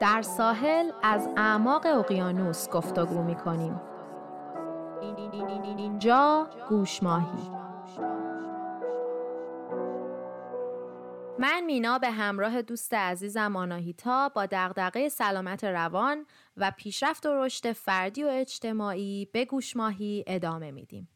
در 0.00 0.22
ساحل 0.22 0.90
از 1.02 1.28
اعماق 1.36 1.86
اقیانوس 1.86 2.68
گفتگو 2.68 3.22
می 3.22 3.34
کنیم. 3.34 3.80
اینجا 5.78 6.50
گوش 6.68 7.02
ماهی 7.02 7.50
من 11.38 11.64
مینا 11.66 11.98
به 11.98 12.10
همراه 12.10 12.62
دوست 12.62 12.94
عزیزم 12.94 13.56
آناهیتا 13.56 14.28
با 14.28 14.46
دغدغه 14.46 15.08
سلامت 15.08 15.64
روان 15.64 16.26
و 16.56 16.72
پیشرفت 16.76 17.26
و 17.26 17.44
رشد 17.44 17.72
فردی 17.72 18.24
و 18.24 18.26
اجتماعی 18.26 19.28
به 19.32 19.44
گوش 19.44 19.76
ماهی 19.76 20.24
ادامه 20.26 20.70
میدیم. 20.70 21.08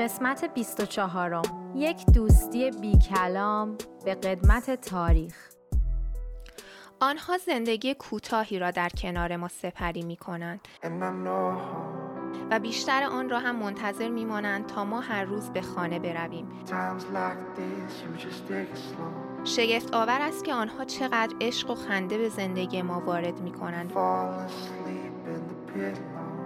قسمت 0.00 0.54
24 0.54 1.42
یک 1.74 2.06
دوستی 2.06 2.70
بی 2.70 2.98
کلام 2.98 3.76
به 4.04 4.14
قدمت 4.14 4.80
تاریخ. 4.80 5.34
آنها 7.00 7.38
زندگی 7.38 7.94
کوتاهی 7.94 8.58
را 8.58 8.70
در 8.70 8.88
کنار 8.88 9.36
ما 9.36 9.48
سپری 9.48 10.02
می 10.02 10.16
کنند 10.16 10.60
و 12.50 12.58
بیشتر 12.60 13.02
آن 13.02 13.30
را 13.30 13.38
هم 13.38 13.56
منتظر 13.56 14.08
می 14.08 14.24
مانند 14.24 14.66
تا 14.66 14.84
ما 14.84 15.00
هر 15.00 15.24
روز 15.24 15.50
به 15.50 15.60
خانه 15.62 15.98
برویم. 15.98 16.48
شگفت 19.44 19.94
آور 19.94 20.18
است 20.20 20.44
که 20.44 20.54
آنها 20.54 20.84
چقدر 20.84 21.36
عشق 21.40 21.70
و 21.70 21.74
خنده 21.74 22.18
به 22.18 22.28
زندگی 22.28 22.82
ما 22.82 23.00
وارد 23.00 23.40
می 23.40 23.52
کنند 23.52 23.92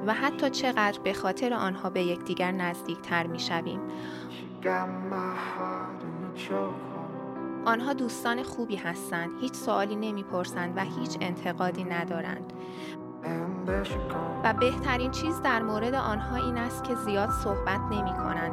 و 0.06 0.12
حتی 0.14 0.50
چقدر 0.50 1.00
به 1.04 1.12
خاطر 1.12 1.54
آنها 1.54 1.90
به 1.90 2.02
یکدیگر 2.02 2.52
نزدیک 2.52 3.00
تر 3.00 3.26
می 3.26 3.38
شویم. 3.38 3.80
آنها 7.64 7.92
دوستان 7.92 8.42
خوبی 8.42 8.76
هستند 8.76 9.30
هیچ 9.40 9.54
سوالی 9.54 9.96
نمی‌پرسند 9.96 10.76
و 10.76 10.80
هیچ 10.80 11.18
انتقادی 11.20 11.84
ندارند. 11.84 12.52
و 14.44 14.52
بهترین 14.52 15.10
چیز 15.10 15.42
در 15.42 15.62
مورد 15.62 15.94
آنها 15.94 16.36
این 16.36 16.58
است 16.58 16.84
که 16.84 16.94
زیاد 16.94 17.30
صحبت 17.30 17.80
نمی 17.90 18.12
کنند 18.12 18.52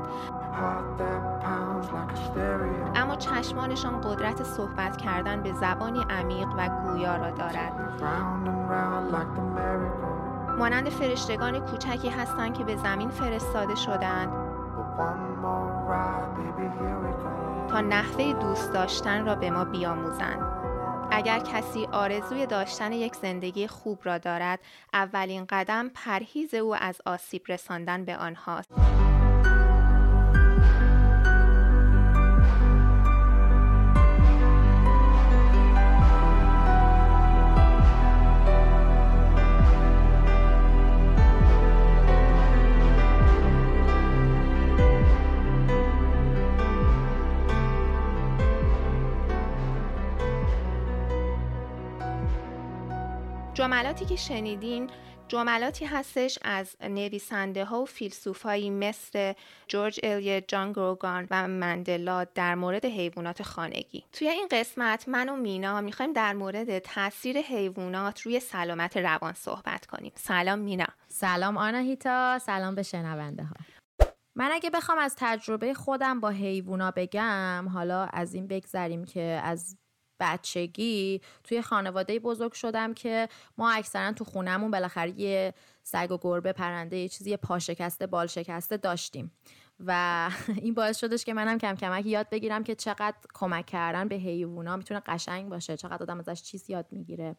اما 2.95 3.15
چشمانشان 3.15 4.01
قدرت 4.01 4.43
صحبت 4.43 4.97
کردن 4.97 5.43
به 5.43 5.53
زبانی 5.53 6.05
عمیق 6.09 6.47
و 6.57 6.69
گویا 6.69 7.15
را 7.15 7.31
دارد. 7.31 8.01
مانند 10.59 10.89
فرشتگان 10.89 11.59
کوچکی 11.59 12.09
هستند 12.09 12.57
که 12.57 12.63
به 12.63 12.75
زمین 12.75 13.09
فرستاده 13.09 13.75
شدند 13.75 14.29
تا 17.69 17.81
نحوه 17.81 18.33
دوست 18.33 18.73
داشتن 18.73 19.25
را 19.25 19.35
به 19.35 19.49
ما 19.49 19.65
بیاموزند. 19.65 20.61
اگر 21.11 21.39
کسی 21.39 21.85
آرزوی 21.91 22.45
داشتن 22.45 22.91
یک 22.91 23.15
زندگی 23.15 23.67
خوب 23.67 23.99
را 24.03 24.17
دارد، 24.17 24.59
اولین 24.93 25.45
قدم 25.49 25.89
پرهیز 25.89 26.53
او 26.53 26.75
از 26.75 27.01
آسیب 27.05 27.41
رساندن 27.47 28.05
به 28.05 28.17
آنهاست. 28.17 29.00
جملاتی 53.61 54.05
که 54.05 54.15
شنیدین 54.15 54.89
جملاتی 55.27 55.85
هستش 55.85 56.39
از 56.41 56.75
نویسنده 56.81 57.65
ها 57.65 57.81
و 57.81 57.85
فیلسوف 57.85 58.41
هایی 58.41 58.69
مثل 58.69 59.33
جورج 59.67 59.99
الیت، 60.03 60.47
جان 60.47 60.71
گروگان 60.71 61.27
و 61.31 61.47
مندلا 61.47 62.23
در 62.23 62.55
مورد 62.55 62.85
حیوانات 62.85 63.43
خانگی. 63.43 64.03
توی 64.11 64.27
این 64.27 64.47
قسمت 64.51 65.09
من 65.09 65.29
و 65.29 65.35
مینا 65.35 65.81
می‌خوایم 65.81 66.13
در 66.13 66.33
مورد 66.33 66.79
تاثیر 66.79 67.37
حیوانات 67.37 68.21
روی 68.21 68.39
سلامت 68.39 68.97
روان 68.97 69.33
صحبت 69.33 69.85
کنیم. 69.85 70.11
سلام 70.15 70.59
مینا. 70.59 70.87
سلام 71.07 71.57
آناهیتا، 71.57 72.39
سلام 72.39 72.75
به 72.75 72.83
شنونده 72.83 73.43
ها. 73.43 73.55
من 74.35 74.49
اگه 74.51 74.69
بخوام 74.69 74.97
از 74.97 75.15
تجربه 75.17 75.73
خودم 75.73 76.19
با 76.19 76.29
حیوونا 76.29 76.91
بگم 76.91 77.69
حالا 77.73 78.03
از 78.13 78.33
این 78.33 78.47
بگذریم 78.47 79.05
که 79.05 79.41
از 79.43 79.77
بچگی 80.21 81.21
توی 81.43 81.61
خانواده 81.61 82.19
بزرگ 82.19 82.53
شدم 82.53 82.93
که 82.93 83.29
ما 83.57 83.71
اکثرا 83.71 84.11
تو 84.13 84.23
خونهمون 84.23 84.71
بالاخره 84.71 85.19
یه 85.19 85.53
سگ 85.83 86.11
و 86.11 86.17
گربه 86.21 86.53
پرنده 86.53 86.97
یه 86.97 87.09
چیزی 87.09 87.37
پا 87.37 87.59
شکسته 87.59 88.07
بال 88.07 88.27
شکسته 88.27 88.77
داشتیم. 88.77 89.31
و 89.85 90.29
این 90.61 90.73
باعث 90.73 90.97
شدش 90.97 91.25
که 91.25 91.33
منم 91.33 91.57
کم 91.57 91.75
کمک 91.75 92.05
یاد 92.05 92.29
بگیرم 92.29 92.63
که 92.63 92.75
چقدر 92.75 93.15
کمک 93.33 93.65
کردن 93.65 94.07
به 94.07 94.15
حیوونا 94.15 94.77
می‌تونه 94.77 95.01
قشنگ 95.05 95.49
باشه 95.49 95.77
چقدر 95.77 96.03
آدم 96.03 96.19
ازش 96.19 96.41
چیز 96.41 96.69
یاد 96.69 96.85
می‌گیره 96.91 97.35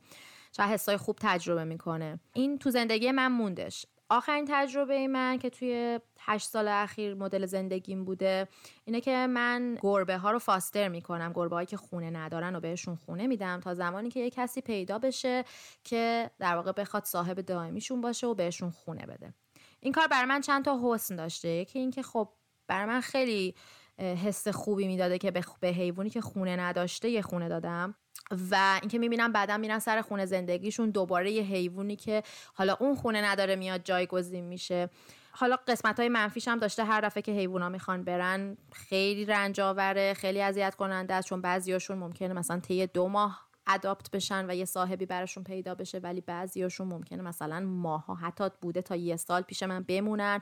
چه 0.53 0.62
حسای 0.62 0.97
خوب 0.97 1.16
تجربه 1.21 1.65
می‌کنه. 1.65 2.21
این 2.32 2.59
تو 2.59 2.71
زندگی 2.71 3.10
من 3.10 3.28
موندش. 3.28 3.87
آخرین 4.12 4.44
تجربه 4.48 5.08
من 5.08 5.38
که 5.38 5.50
توی 5.50 6.00
هشت 6.20 6.48
سال 6.48 6.68
اخیر 6.68 7.14
مدل 7.14 7.46
زندگیم 7.46 8.04
بوده 8.04 8.48
اینه 8.84 9.00
که 9.00 9.26
من 9.26 9.78
گربه 9.82 10.16
ها 10.16 10.30
رو 10.30 10.38
فاستر 10.38 10.88
می‌کنم. 10.88 11.32
گربه 11.32 11.56
هایی 11.56 11.66
که 11.66 11.76
خونه 11.76 12.10
ندارن 12.10 12.56
و 12.56 12.60
بهشون 12.60 12.96
خونه 12.96 13.26
میدم 13.26 13.60
تا 13.60 13.74
زمانی 13.74 14.10
که 14.10 14.20
یه 14.20 14.30
کسی 14.30 14.60
پیدا 14.60 14.98
بشه 14.98 15.44
که 15.84 16.30
در 16.38 16.56
واقع 16.56 16.72
بخواد 16.72 17.04
صاحب 17.04 17.40
دائمیشون 17.40 18.00
باشه 18.00 18.26
و 18.26 18.34
بهشون 18.34 18.70
خونه 18.70 19.06
بده. 19.06 19.34
این 19.80 19.92
کار 19.92 20.06
بر 20.06 20.24
من 20.24 20.40
چند 20.40 20.64
تا 20.64 20.80
حسن 20.84 21.16
داشته. 21.16 21.48
یکی 21.48 21.78
اینکه 21.78 22.02
خب 22.02 22.28
بر 22.66 22.86
من 22.86 23.00
خیلی 23.00 23.54
حس 23.98 24.48
خوبی 24.48 24.86
می‌داده 24.86 25.18
که 25.18 25.30
به 25.60 25.68
حیوانی 25.68 26.10
که 26.10 26.20
خونه 26.20 26.56
نداشته 26.56 27.10
یه 27.10 27.22
خونه 27.22 27.48
دادم. 27.48 27.94
و 28.50 28.78
اینکه 28.82 28.98
می‌بینم 28.98 29.32
بعدا 29.32 29.56
میرن 29.56 29.78
سر 29.78 30.00
خونه 30.03 30.26
زندگیشون 30.26 30.91
دوباره 30.91 31.31
یه 31.31 31.43
حیوانی 31.43 31.97
که 31.97 32.22
حالا 32.54 32.76
اون 32.81 32.94
خونه 32.94 33.25
نداره 33.25 33.56
میاد 33.56 33.81
جایگزین 33.84 34.44
میشه. 34.44 34.91
حالا 35.32 35.56
قسمت 35.69 36.00
های 36.00 36.09
منفیش 36.09 36.48
هم 36.48 36.59
داشته 36.59 36.84
هر 36.84 37.00
دفعه 37.00 37.22
که 37.22 37.32
حیوونا 37.32 37.69
می‌خوان 37.69 38.04
برن 38.04 38.56
خیلی 38.72 39.25
رنج 39.25 39.60
آوره 39.60 40.15
خیلی 40.15 40.42
اذیت 40.42 40.75
کننده 40.75 41.15
است 41.15 41.28
چون 41.28 41.41
بعضیاشون 41.41 41.98
ممکنه 41.98 42.32
مثلا 42.34 42.60
طی 42.60 42.87
دو 42.87 43.09
ماه 43.09 43.47
اداپت 43.66 44.10
بشن 44.10 44.50
و 44.50 44.54
یه 44.54 44.65
صاحبی 44.65 45.06
براشون 45.06 45.44
پیدا 45.44 45.75
بشه 45.75 45.98
ولی 45.98 46.21
بعضیاشون 46.21 46.88
ممکنه 46.88 47.22
مثلا 47.22 47.60
ماها 47.60 48.15
حتی 48.15 48.44
بوده 48.60 48.82
تا 48.82 48.97
یه 48.97 49.16
سال 49.16 49.42
پیش 49.42 49.62
من 49.62 49.82
بمونن. 49.82 50.41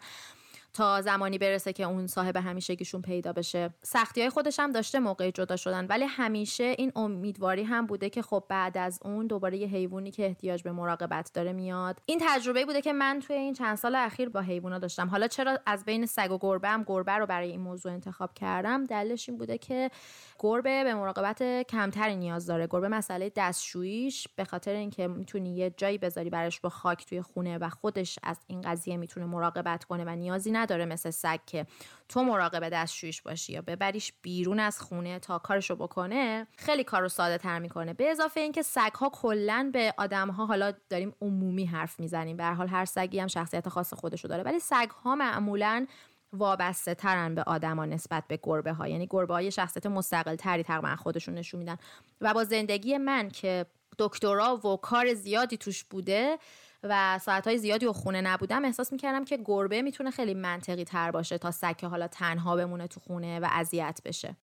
تا 0.73 1.03
زمانی 1.03 1.39
برسه 1.39 1.73
که 1.73 1.85
اون 1.85 2.07
صاحب 2.07 2.37
همیشگیشون 2.37 3.03
پیدا 3.03 3.33
بشه. 3.33 3.71
سختی 3.83 4.21
های 4.21 4.31
خودش 4.31 4.61
هم 4.61 4.73
داشته 4.73 4.99
موقع 4.99 5.31
جدا 5.31 5.57
شدن 5.57 5.87
ولی 5.87 6.05
همیشه 6.05 6.75
این 6.79 6.93
امیدواری 6.97 7.63
هم 7.63 7.87
بوده 7.87 8.11
که 8.11 8.23
خب 8.23 8.45
بعد 8.49 8.79
از 8.79 9.01
اون 9.03 9.27
دوباره 9.27 9.59
یه 9.59 9.67
حیوانی 9.67 10.11
که 10.11 10.27
احتیاج 10.27 10.63
به 10.63 10.73
مراقبت 10.73 11.31
داره 11.35 11.53
میاد. 11.53 12.01
این 12.07 12.21
تجربه 12.23 12.65
بوده 12.65 12.81
که 12.81 12.93
من 12.93 13.21
توی 13.27 13.37
این 13.37 13.55
چند 13.55 13.77
سال 13.77 13.95
اخیر 13.95 14.29
با 14.29 14.41
حیوانا 14.41 14.79
داشتم. 14.79 15.09
حالا 15.09 15.29
چرا 15.29 15.59
از 15.67 15.85
بین 15.85 16.07
سگ 16.07 16.33
و 16.33 16.39
گربه 16.41 16.69
هم 16.69 16.85
گربه 16.87 17.13
رو 17.13 17.27
برای 17.27 17.51
این 17.51 17.61
موضوع 17.61 17.93
انتخاب 17.93 18.35
کردم؟ 18.35 18.85
دلیلش 18.85 19.29
این 19.29 19.39
بوده 19.39 19.59
که 19.59 19.91
گربه 20.39 20.85
به 20.85 20.95
مراقبت 20.95 21.43
کمتری 21.63 22.17
نیاز 22.17 22.47
داره. 22.47 22.67
گربه 22.67 22.89
مسئله 22.89 23.33
دستشوییش 23.37 24.29
به 24.37 24.45
خاطر 24.45 24.73
اینکه 24.73 25.09
می‌تونی 25.09 25.57
یه 25.57 25.75
جایی 25.77 25.99
بذاری 25.99 26.31
براش 26.31 26.61
با 26.61 26.69
خاک 26.69 27.07
توی 27.07 27.23
خونه 27.23 27.59
و 27.59 27.69
خودش 27.69 28.19
از 28.23 28.37
این 28.47 28.61
قضیه 28.61 28.97
می‌تونه 28.97 29.27
مراقبت 29.27 29.85
کنه 29.85 30.05
و 30.05 30.17
نیازی 30.17 30.51
نداره 30.61 30.85
مثل 30.85 31.11
سگ 31.11 31.41
که 31.47 31.67
تو 32.09 32.23
مراقب 32.25 32.69
دستشویش 32.69 33.23
باشی 33.23 33.53
یا 33.53 33.63
ببریش 33.63 34.13
بیرون 34.23 34.61
از 34.61 34.81
خونه 34.81 35.19
تا 35.19 35.39
کارشو 35.39 35.77
بکنه 35.77 36.47
خیلی 36.57 36.85
کارو 36.85 37.09
ساده 37.09 37.39
تر 37.39 37.59
می‌کنه. 37.59 37.95
به 37.95 38.11
اضافه 38.11 38.41
اینکه 38.41 38.63
سگ 38.63 38.93
ها 38.95 39.09
کلا 39.09 39.71
به 39.73 39.95
آدم 39.99 40.31
ها 40.31 40.47
حالا 40.47 40.73
داریم 40.89 41.15
عمومی 41.21 41.65
حرف 41.65 42.01
می‌زنیم. 42.01 42.37
به 42.37 42.45
حال 42.45 42.69
هر 42.69 42.85
سگی 42.85 43.19
هم 43.19 43.29
شخصیت 43.29 43.69
خاص 43.69 43.95
خودشو 43.95 44.29
داره 44.29 44.43
ولی 44.43 44.61
سگ 44.61 44.91
ها 44.91 45.15
معمولا 45.15 45.87
وابسته 46.33 46.95
ترن 46.95 47.35
به 47.35 47.43
آدما 47.43 47.85
نسبت 47.85 48.25
به 48.29 48.39
گربه 48.43 48.73
ها 48.73 48.89
یعنی 48.89 49.07
گربه 49.11 49.35
های 49.35 49.51
شخصیت 49.51 49.87
مستقل 49.87 50.37
تری 50.37 50.63
تقریبا 50.63 50.97
خودشون 50.97 51.35
نشون 51.35 51.61
میدن. 51.61 51.77
و 52.21 52.35
با 52.35 52.45
زندگی 52.45 52.99
من 52.99 53.29
که 53.29 53.67
دکترا 53.99 54.57
و 54.57 54.77
کار 54.77 55.15
زیادی 55.15 55.57
توش 55.57 55.85
بوده 55.85 56.39
و 56.83 57.19
ساعتهای 57.19 57.59
زیادی 57.59 57.87
و 57.87 57.93
خونه 57.93 58.21
نبودم 58.21 58.65
احساس 58.65 58.93
می‌کردم 58.93 59.25
که 59.25 59.37
گربه 59.45 59.83
می‌تونه 59.83 60.11
خیلی 60.11 60.35
منطقی 60.35 60.85
تر 60.85 61.11
باشه 61.11 61.39
تا 61.39 61.51
سگ 61.51 61.85
حالا 61.85 62.09
تنها 62.09 62.57
بمونه 62.57 62.87
تو 62.87 63.01
خونه 63.01 63.41
و 63.41 63.49
اذیت 63.51 64.01
بشه. 64.05 64.37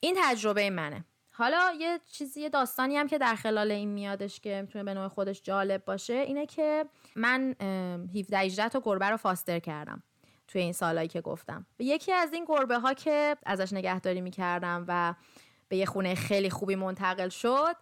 این 0.00 0.16
تجربه 0.22 0.70
منه. 0.70 1.04
حالا 1.34 1.72
یه 1.80 2.00
چیزی 2.12 2.40
یه 2.40 2.48
داستانی 2.48 2.96
هم 2.96 3.06
که 3.06 3.18
در 3.18 3.34
خلال 3.34 3.70
این 3.70 3.88
میادش 3.88 4.40
که 4.40 4.62
می‌تونه 4.62 4.84
به 4.84 4.94
نوع 4.94 5.08
خودش 5.08 5.42
جالب 5.42 5.84
باشه 5.84 6.14
اینه 6.14 6.46
که 6.46 6.84
من 7.16 7.54
17 8.16 8.38
18 8.38 8.68
تا 8.68 8.80
گربه 8.84 9.10
رو 9.10 9.16
فاستر 9.16 9.58
کردم 9.58 10.02
توی 10.48 10.60
این 10.60 10.72
سالایی 10.72 11.08
که 11.08 11.20
گفتم. 11.20 11.66
یکی 11.78 12.12
از 12.12 12.32
این 12.32 12.44
گربه 12.44 12.78
ها 12.78 12.94
که 12.94 13.36
ازش 13.46 13.72
نگهداری 13.72 14.20
می‌کردم 14.20 14.84
و 14.88 15.14
به 15.68 15.76
یه 15.76 15.86
خونه 15.86 16.14
خیلی 16.14 16.50
خوبی 16.50 16.74
منتقل 16.74 17.28
شد 17.28 17.76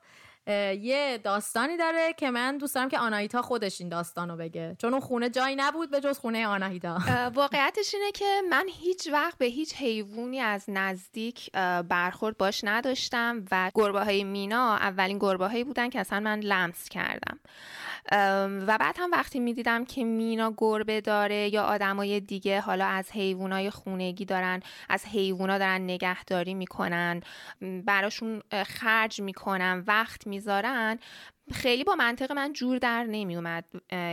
یه 0.47 1.21
داستانی 1.25 1.77
داره 1.77 2.13
که 2.13 2.31
من 2.31 2.59
دوست 2.59 2.75
دارم 2.75 2.89
که 2.89 2.99
آناهیتا 2.99 3.43
خودش 3.43 3.81
این 3.81 3.91
داستانو 3.91 4.37
بگه. 4.37 4.77
چون 4.79 4.93
اون 4.93 5.01
خونه 5.01 5.31
جایی 5.31 5.57
نبود 5.57 5.91
به 5.91 6.01
جز 6.01 6.19
خونه 6.19 6.47
آناهیتا. 6.47 6.99
واقعیتش 7.35 7.95
اینه 7.95 8.13
که 8.13 8.41
من 8.51 8.65
هیچ 8.69 9.09
وقت 9.13 9.39
به 9.39 9.47
هیچ 9.47 9.75
حیوانی 9.75 10.41
از 10.41 10.65
نزدیک 10.69 11.53
برخورد 11.89 12.37
باش 12.37 12.65
نداشتم 12.65 13.45
و 13.51 13.71
گربه 13.75 14.05
های 14.05 14.25
مینا 14.25 14.77
اولین 14.77 15.19
گربه 15.19 15.47
هایی 15.47 15.65
بودن 15.65 15.91
که 15.91 16.01
اصلا 16.01 16.21
من 16.21 16.41
لمس 16.41 16.89
کردم. 16.89 17.41
و 18.67 18.79
بعد 18.81 18.97
هم 18.99 19.11
وقتی 19.11 19.41
می‌دیدم 19.41 19.85
که 19.85 20.05
مینا 20.05 20.55
گربه 20.57 21.01
داره 21.01 21.55
یا 21.55 21.63
آدمای 21.63 22.21
دیگه 22.21 22.61
حالا 22.61 22.87
از 22.87 23.11
حیوانای 23.13 23.71
خونگی 23.71 24.25
دارن 24.25 24.61
از 24.89 25.05
حیوونا 25.05 25.59
دارن 25.59 25.81
نگهداری 25.81 26.55
می‌کنن 26.55 27.21
براشون 27.87 28.43
خرج 28.67 29.21
می‌کنن 29.21 29.85
وقت 29.87 30.27
می‌ذارن 30.27 30.99
خیلی 31.53 31.85
با 31.85 31.95
منطق 31.95 32.33
من 32.33 32.53
جور 32.53 32.79
در 32.79 33.05
نمی 33.05 33.37
اومد 33.37 33.65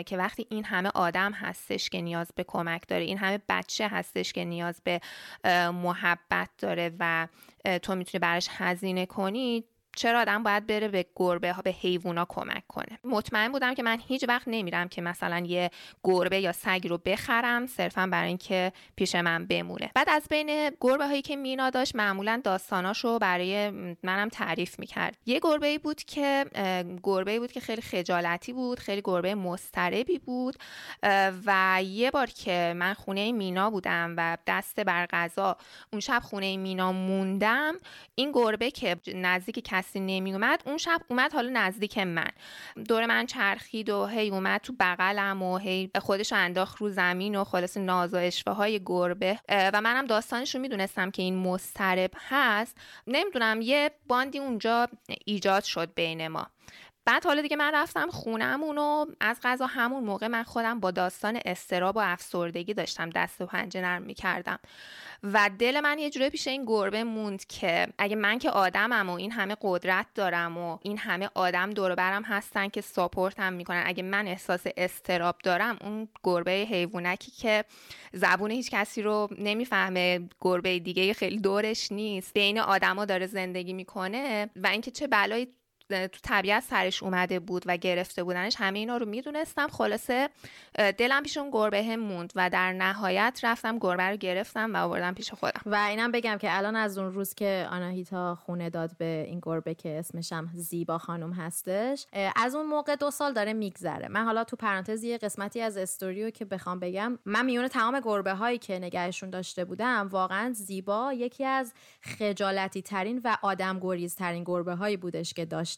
که 0.05 0.17
وقتی 0.17 0.47
این 0.49 0.63
همه 0.63 0.89
آدم 0.95 1.31
هستش 1.31 1.89
که 1.89 2.01
نیاز 2.01 2.31
به 2.35 2.43
کمک 2.43 2.87
داره 2.87 3.03
این 3.03 3.17
همه 3.17 3.39
بچه 3.49 3.87
هستش 3.87 4.33
که 4.33 4.45
نیاز 4.45 4.81
به 4.83 5.01
محبت 5.73 6.49
داره 6.57 6.91
و 6.99 7.27
تو 7.81 7.95
می‌تونی 7.95 8.19
براش 8.19 8.47
هزینه 8.51 9.05
کنی 9.05 9.63
چرا 9.97 10.21
آدم 10.21 10.43
باید 10.43 10.67
بره 10.67 10.87
به 10.87 11.05
گربه 11.15 11.53
ها 11.53 11.61
به 11.61 11.71
حیوونا 11.71 12.25
کمک 12.29 12.67
کنه؟ 12.67 12.99
مطمئن 13.03 13.51
بودم 13.51 13.73
که 13.73 13.83
من 13.83 13.99
هیچ 14.07 14.25
وقت 14.27 14.47
نمیرم 14.47 14.87
که 14.87 15.01
مثلا 15.01 15.39
یه 15.39 15.69
گربه 16.03 16.39
یا 16.39 16.51
سگ 16.51 16.87
رو 16.89 16.97
بخرم 16.97 17.67
صرفا 17.67 18.07
برای 18.11 18.27
اینکه 18.27 18.71
پیش 18.95 19.15
من 19.15 19.45
بمونه. 19.45 19.91
بعد 19.95 20.09
از 20.09 20.27
بین 20.29 20.69
گربه 20.81 21.07
هایی 21.07 21.21
که 21.21 21.35
مینا 21.35 21.69
داشت 21.69 21.95
معمولا 21.95 22.41
داستاناشو 22.43 23.19
برای 23.19 23.69
منم 24.03 24.29
تعریف 24.29 24.79
می‌کرد. 24.79 25.17
یه 25.25 25.39
گربه 25.39 25.77
بود 25.77 26.03
که 26.03 26.45
گربه 27.03 27.39
بود 27.39 27.51
که 27.51 27.59
خیلی 27.59 27.81
خجالتی 27.81 28.53
بود 28.53 28.79
خیلی 28.79 29.01
گربه 29.03 29.35
مستربی 29.35 30.19
بود 30.19 30.55
و 31.45 31.79
یه 31.83 32.11
بار 32.11 32.27
که 32.27 32.73
من 32.75 32.93
خونه 32.93 33.31
مینا 33.31 33.69
بودم 33.69 34.13
و 34.17 34.37
دست 34.47 34.79
بر 34.79 35.05
غذا 35.05 35.57
اون 35.91 35.99
شب 35.99 36.21
خونه 36.23 36.57
مینا 36.57 36.91
موندم 36.91 37.73
این 38.15 38.31
گربه 38.31 38.71
که 38.71 38.97
نزدیک 39.15 39.59
نمی 39.95 40.33
اومد 40.33 40.63
اون 40.65 40.77
شب 40.77 41.01
اومد 41.07 41.33
حالا 41.33 41.49
نزدیک 41.53 41.97
من. 41.97 42.29
دور 42.87 43.05
من 43.05 43.25
چرخید 43.25 43.89
و 43.89 44.05
هی 44.05 44.29
اومد 44.29 44.61
تو 44.61 44.73
بغلم 44.79 45.41
و 45.43 45.57
هی 45.57 45.91
خودش 46.01 46.33
انداخت 46.33 46.77
رو 46.77 46.89
زمین 46.89 47.35
و 47.35 47.43
خلاص 47.43 47.77
ناز 47.77 48.13
و 48.13 48.17
اشوه 48.17 48.53
های 48.53 48.81
گربه 48.85 49.39
و 49.49 49.81
منم 49.81 50.05
داستانش 50.05 50.55
رو 50.55 50.61
می‌دونستم 50.61 51.11
که 51.11 51.21
این 51.21 51.35
مسترب 51.35 52.11
هست. 52.29 52.77
نمی‌دونم 53.07 53.61
یه 53.61 53.91
باندی 54.07 54.39
اونجا 54.39 54.87
ایجاد 55.25 55.63
شد 55.63 55.93
بین 55.93 56.27
ما. 56.27 56.47
بعد 57.07 57.25
حالا 57.25 57.41
دیگه 57.41 57.55
من 57.55 57.71
رفتم 57.73 58.09
خونمون 58.09 58.77
و 58.77 59.05
از 59.19 59.39
غذا 59.43 59.65
همون 59.65 60.03
موقع 60.03 60.27
من 60.27 60.43
خودم 60.43 60.79
با 60.79 60.91
داستان 60.91 61.39
استراب 61.45 61.95
و 61.95 61.99
افسردگی 61.99 62.73
داشتم 62.73 63.09
دست 63.09 63.41
و 63.41 63.45
پنجه 63.45 63.81
نرم 63.81 64.01
می‌کردم. 64.01 64.59
و 65.23 65.49
دل 65.59 65.79
من 65.79 65.99
یه 65.99 66.09
جوری 66.09 66.29
پیش 66.29 66.47
این 66.47 66.65
گربه 66.65 67.03
موند 67.03 67.45
که 67.45 67.87
اگه 67.97 68.15
من 68.15 68.39
که 68.39 68.49
آدمم 68.49 69.09
و 69.09 69.13
این 69.13 69.31
همه 69.31 69.57
قدرت 69.61 70.05
دارم 70.15 70.57
و 70.57 70.77
این 70.81 70.97
همه 70.97 71.29
آدم 71.33 71.69
دور 71.69 71.95
برم 71.95 72.23
هستن 72.23 72.67
که 72.67 72.81
ساپورتم 72.81 73.53
می‌کنن 73.53 73.83
اگه 73.85 74.03
من 74.03 74.27
احساس 74.27 74.63
استراب 74.77 75.35
دارم 75.43 75.77
اون 75.81 76.07
گربه 76.23 76.51
حیوانکی 76.51 77.31
که 77.31 77.65
زبون 78.13 78.51
هیچ 78.51 78.71
کسی 78.71 79.01
رو 79.01 79.29
نمی‌فهمه 79.37 80.29
گربه 80.41 80.79
دیگه 80.79 81.13
خیلی 81.13 81.39
دورش 81.39 81.91
نیست 81.91 82.33
بین 82.33 82.59
آدما 82.59 83.05
داره 83.05 83.27
زندگی 83.27 83.73
می‌کنه 83.73 84.49
و 84.55 84.67
اینکه 84.67 84.91
چه 84.91 85.07
بلایی 85.07 85.47
تو 85.89 86.19
طبیعت 86.23 86.63
سرش 86.63 87.03
اومده 87.03 87.39
بود 87.39 87.63
و 87.65 87.77
گرفته 87.77 88.23
بودنش 88.23 88.55
همه 88.57 88.79
اینا 88.79 88.97
رو 88.97 89.05
می‌دونستم. 89.05 89.67
خلاصه 89.67 90.29
دلم 90.97 91.23
پیش 91.23 91.37
اون 91.37 91.49
گربه 91.51 91.83
هم 91.83 91.99
موند 91.99 92.33
و 92.35 92.49
در 92.49 92.73
نهایت 92.73 93.39
رفتم 93.43 93.79
گربه 93.79 94.03
رو 94.03 94.17
گرفتم 94.17 94.73
و 94.73 94.77
آوردم 94.77 95.13
پیش 95.13 95.31
خودم. 95.31 95.61
و 95.65 95.75
اینم 95.75 96.11
بگم 96.11 96.37
که 96.37 96.57
الان 96.57 96.75
از 96.75 96.97
اون 96.97 97.11
روز 97.11 97.33
که 97.33 97.67
آناهیتا 97.71 98.35
خونه 98.35 98.69
داد 98.69 98.97
به 98.97 99.23
این 99.27 99.39
گربه 99.43 99.73
که 99.75 99.99
اسمشم 99.99 100.49
زیبا 100.53 100.97
خانم 100.97 101.33
هستش 101.33 102.05
از 102.35 102.55
اون 102.55 102.65
موقع 102.65 102.95
دو 102.95 103.11
سال 103.11 103.33
داره 103.33 103.53
میگذره. 103.53 104.07
من 104.07 104.25
حالا 104.25 104.43
تو 104.43 104.55
پرانتز 104.55 105.03
یه 105.03 105.17
قسمتی 105.17 105.61
از 105.61 105.77
استوریو 105.77 106.29
که 106.29 106.45
بخوام 106.45 106.79
بگم 106.79 107.19
من 107.25 107.45
میون 107.45 107.67
تمام 107.67 107.99
گربه 107.99 108.33
هایی 108.33 108.57
که 108.57 108.79
نگهشون 108.79 109.29
داشته 109.29 109.65
بودم 109.65 110.07
واقعا 110.11 110.51
زیبا 110.53 111.13
یکی 111.13 111.45
از 111.45 111.73
خجالتی 112.01 112.81
ترین 112.81 113.21
و 113.23 113.37
آدم 113.41 113.79
گریز 113.79 114.15
ترین 114.15 114.43
گربه 114.43 114.75
هایی 114.75 114.97
بودش 114.97 115.33
که 115.33 115.45
داشت 115.45 115.76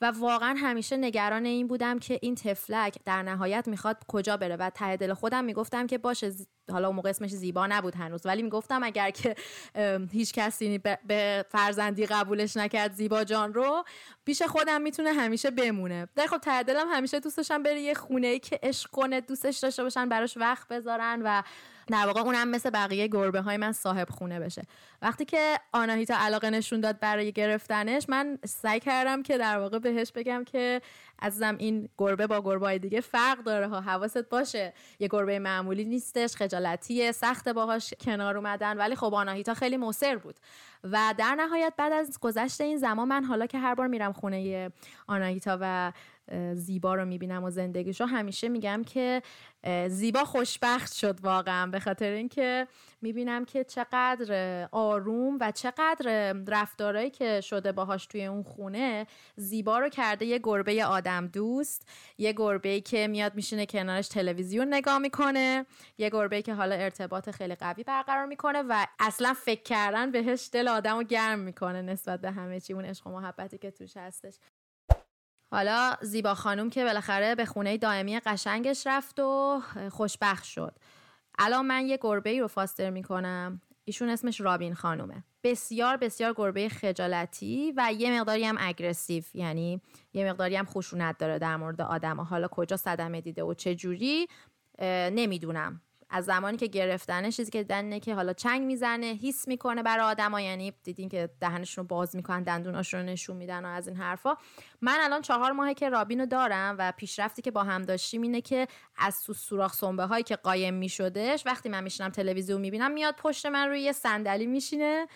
و 0.00 0.12
واقعا 0.18 0.54
همیشه 0.58 0.96
نگران 0.96 1.44
این 1.44 1.66
بودم 1.66 1.98
که 1.98 2.18
این 2.22 2.34
تفلک 2.34 2.98
در 3.04 3.22
نهایت 3.22 3.68
می‌خواد 3.68 3.96
کجا 4.08 4.36
بره 4.36 4.56
و 4.56 4.70
ته 4.70 4.96
دل 4.96 5.14
خودم 5.14 5.44
می‌گفتم 5.44 5.86
که 5.86 5.98
باشه 5.98 6.32
حالا 6.72 6.86
اون 6.86 6.96
موقع 6.96 7.10
اسمش 7.10 7.30
زیبا 7.30 7.66
نبود 7.66 7.94
هنوز 7.94 8.26
ولی 8.26 8.42
می‌گفتم 8.42 8.82
اگر 8.82 9.10
که 9.10 9.34
هیچ 10.12 10.32
کسی 10.32 10.78
به 10.78 11.44
فرزندی 11.48 12.06
قبولش 12.06 12.56
نکرد 12.56 12.92
زیبا 12.92 13.24
جان 13.24 13.54
رو 13.54 13.84
پیش 14.24 14.42
خودم 14.42 14.82
می‌تونه 14.82 15.12
همیشه 15.12 15.50
بمونه. 15.50 16.08
در 16.16 16.26
خب 16.26 16.38
ته 16.38 16.62
دلم 16.62 16.86
همیشه 16.90 17.20
دوست 17.20 17.36
داشتم 17.36 17.62
بره 17.62 17.80
یه 17.80 17.94
خونه 17.94 18.26
ای 18.26 18.38
که 18.38 18.58
عشق 18.62 18.90
کنه 18.90 19.20
دوستش 19.20 19.58
داشته 19.58 19.82
باشن 19.82 20.08
براش 20.08 20.36
وقت 20.36 20.68
بذارن 20.68 21.22
و 21.24 21.42
در 21.86 22.06
واقع 22.06 22.20
اونم 22.20 22.48
مثل 22.48 22.70
بقیه 22.70 23.06
گربه 23.08 23.40
های 23.40 23.56
من 23.56 23.72
صاحب 23.72 24.10
خونه 24.10 24.40
بشه. 24.40 24.62
وقتی 25.02 25.24
که 25.24 25.58
آناهیتا 25.72 26.14
علاقه 26.18 26.50
نشون 26.50 26.80
داد 26.80 27.00
برای 27.00 27.32
گرفتنش 27.32 28.08
من 28.08 28.38
سعی 28.44 28.80
کردم 28.80 29.22
که 29.22 29.38
در 29.38 29.58
واقع 29.58 29.78
بهش 29.78 30.12
بگم 30.12 30.44
که 30.44 30.80
عزیزم 31.22 31.56
این 31.58 31.88
گربه 31.98 32.26
با 32.26 32.40
گربه 32.40 32.66
های 32.66 32.78
دیگه 32.78 33.00
فرق 33.00 33.42
داره 33.42 33.68
ها 33.68 33.80
حواست 33.80 34.28
باشه. 34.28 34.72
یه 34.98 35.08
گربه 35.08 35.38
معمولی 35.38 35.84
نیستش 35.84 36.36
خجالتیه 36.36 37.12
سخت 37.12 37.48
باهاش 37.48 37.94
کنار 38.00 38.36
اومدن 38.36 38.76
ولی 38.76 38.94
خب 38.94 39.14
آناهیتا 39.14 39.54
خیلی 39.54 39.76
مصر 39.76 40.16
بود. 40.16 40.36
و 40.84 41.14
در 41.18 41.34
نهایت 41.34 41.72
بعد 41.76 41.92
از 41.92 42.18
گذشت 42.20 42.60
این 42.60 42.78
زمان 42.78 43.08
من 43.08 43.24
حالا 43.24 43.46
که 43.46 43.58
هر 43.58 43.74
بار 43.74 43.86
میرم 43.86 44.12
خونه 44.12 44.70
آناهیتا 45.06 45.58
و 45.60 45.92
زیبا 46.54 46.94
رو 46.94 47.04
می‌بینم 47.04 47.44
و 47.44 47.50
زندگیشو. 47.50 48.04
همیشه 48.04 48.48
میگم 48.48 48.82
که 48.86 49.22
زیبا 49.88 50.24
خوشبخت 50.24 50.92
شد 50.92 51.20
واقعا. 51.20 51.66
به 51.66 51.80
خاطر 51.80 52.10
اینکه 52.10 52.66
می‌بینم 53.02 53.44
که 53.44 53.64
چقدر 53.64 54.68
آروم 54.72 55.38
و 55.40 55.50
چقدر 55.50 56.34
رفتارهایی 56.48 57.10
که 57.10 57.40
شده 57.40 57.72
باهاش 57.72 58.06
توی 58.06 58.24
اون 58.24 58.42
خونه 58.42 59.06
زیبا 59.36 59.78
رو 59.78 59.88
کرده. 59.88 60.26
یه 60.26 60.40
گربه 60.42 60.84
آدم 60.84 61.26
دوست 61.26 61.88
یه 62.18 62.32
گربه 62.32 62.80
که 62.80 63.06
میاد 63.08 63.34
میشینه 63.34 63.66
کنارش 63.66 64.08
تلویزیون 64.08 64.74
نگاه 64.74 64.98
می‌کنه 64.98 65.66
یه 65.98 66.10
گربه 66.10 66.42
که 66.42 66.54
حالا 66.54 66.74
ارتباط 66.74 67.30
خیلی 67.30 67.54
قوی 67.54 67.84
برقرار 67.84 68.26
می‌کنه 68.26 68.62
و 68.68 68.86
اصلا 68.98 69.34
فکر 69.34 69.62
کردن 69.62 70.10
بهش 70.10 70.50
دل 70.52 70.68
آدم 70.68 70.96
رو 70.96 71.02
گرم 71.02 71.38
می‌کنه 71.38 71.82
نسبت 71.82 72.20
به 72.20 72.30
همه 72.30 72.60
چی. 72.60 72.72
اون 72.72 72.84
عشق 72.84 73.06
و 73.06 73.10
محبتی 73.10 73.58
که 73.58 73.70
توش 73.70 73.96
هستش. 73.96 74.34
حالا 75.50 75.94
زیبا 76.02 76.34
خانوم 76.34 76.70
که 76.70 76.84
بالاخره 76.84 77.34
به 77.34 77.44
خونه 77.44 77.76
دائمی 77.76 78.20
قشنگش 78.20 78.86
رفت 78.86 79.20
و 79.20 79.60
خوشبخت 79.90 80.44
شد. 80.44 80.74
الان 81.38 81.66
من 81.66 81.86
یه 81.86 81.98
گربه 82.00 82.30
ای 82.30 82.40
رو 82.40 82.48
فاستر 82.48 82.90
می‌کنم. 82.90 83.60
ایشون 83.84 84.08
اسمش 84.08 84.40
رابین 84.40 84.74
خانومه. 84.74 85.24
بسیار 85.42 85.96
بسیار 85.96 86.34
گربه 86.36 86.68
خجالتی 86.68 87.72
و 87.76 87.92
یه 87.92 88.20
مقداری 88.20 88.44
هم 88.44 88.56
اگرسیو 88.58 89.24
یعنی 89.34 89.80
یه 90.12 90.30
مقداری 90.30 90.56
هم 90.56 90.64
خشونت 90.64 91.18
داره 91.18 91.38
در 91.38 91.56
مورد 91.56 91.80
آدم 91.80 92.20
حالا 92.20 92.48
کجا 92.48 92.76
صدمه 92.76 93.20
دیده 93.20 93.42
و 93.42 93.54
چه 93.54 93.74
جوری 93.74 94.28
نمی‌دونم. 94.82 95.80
از 96.14 96.24
زمانی 96.24 96.56
که 96.56 96.66
گرفتنش 96.66 97.36
چیزی 97.36 97.50
که 97.50 97.58
دیدن 97.58 97.98
که 97.98 98.14
حالا 98.14 98.32
چنگ 98.32 98.62
می‌زنه 98.62 99.06
هیس 99.06 99.48
می‌کنه 99.48 99.82
برای 99.82 100.04
آدما 100.06 100.40
یعنی 100.40 100.72
دیدین 100.84 101.08
که 101.08 101.30
دهنشون 101.40 101.84
رو 101.84 101.88
باز 101.88 102.16
می‌کنن 102.16 102.42
دندوناشون 102.42 103.00
رو 103.00 103.06
نشون 103.06 103.36
میدن 103.36 103.64
و 103.64 103.68
از 103.68 103.88
این 103.88 103.96
حرفا. 103.96 104.36
من 104.80 104.98
الان 105.00 105.22
چهار 105.22 105.52
ماهه 105.52 105.74
که 105.74 105.88
رابین 105.88 106.20
رو 106.20 106.26
دارم 106.26 106.76
و 106.78 106.92
پیشرفتی 106.96 107.42
که 107.42 107.50
با 107.50 107.64
هم 107.64 107.82
داشتیم 107.82 108.22
اینه 108.22 108.40
که 108.40 108.68
از 108.96 109.22
تو 109.22 109.32
سوراخ 109.32 109.74
سنبه 109.74 110.04
هایی 110.04 110.24
که 110.24 110.36
قایم 110.36 110.74
میشدش 110.74 111.46
وقتی 111.46 111.68
من 111.68 111.84
میشینم 111.84 112.10
تلویزیون 112.10 112.60
می‌بینم 112.60 112.90
میاد 112.90 113.14
پشت 113.14 113.46
من 113.46 113.68
روی 113.68 113.80
یه 113.80 113.92
صندلی 113.92 114.46
میشینه. 114.46 115.06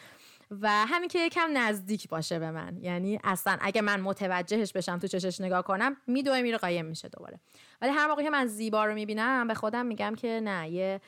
و 0.50 0.68
همین 0.70 1.08
که 1.08 1.18
یکم 1.18 1.48
نزدیک 1.52 2.08
باشه 2.08 2.38
به 2.38 2.50
من. 2.50 2.76
یعنی 2.80 3.20
اصلا 3.24 3.58
اگه 3.60 3.82
من 3.82 4.00
متوجهش 4.00 4.72
بشم 4.72 4.98
تو 4.98 5.06
چشش 5.06 5.40
نگاه 5.40 5.62
کنم 5.62 5.96
میدوه 6.06 6.42
میره 6.42 6.58
قایم 6.58 6.86
میشه 6.86 7.08
دوباره. 7.08 7.40
ولی 7.82 7.90
هر 7.90 8.06
موقع 8.06 8.22
که 8.22 8.30
من 8.30 8.46
زیبا 8.46 8.84
رو 8.84 8.94
می‌بینم 8.94 9.48
به 9.48 9.54
خودم 9.54 9.86
میگم 9.86 10.14
که 10.14 10.40
نه 10.44 10.70
یه 10.70 11.00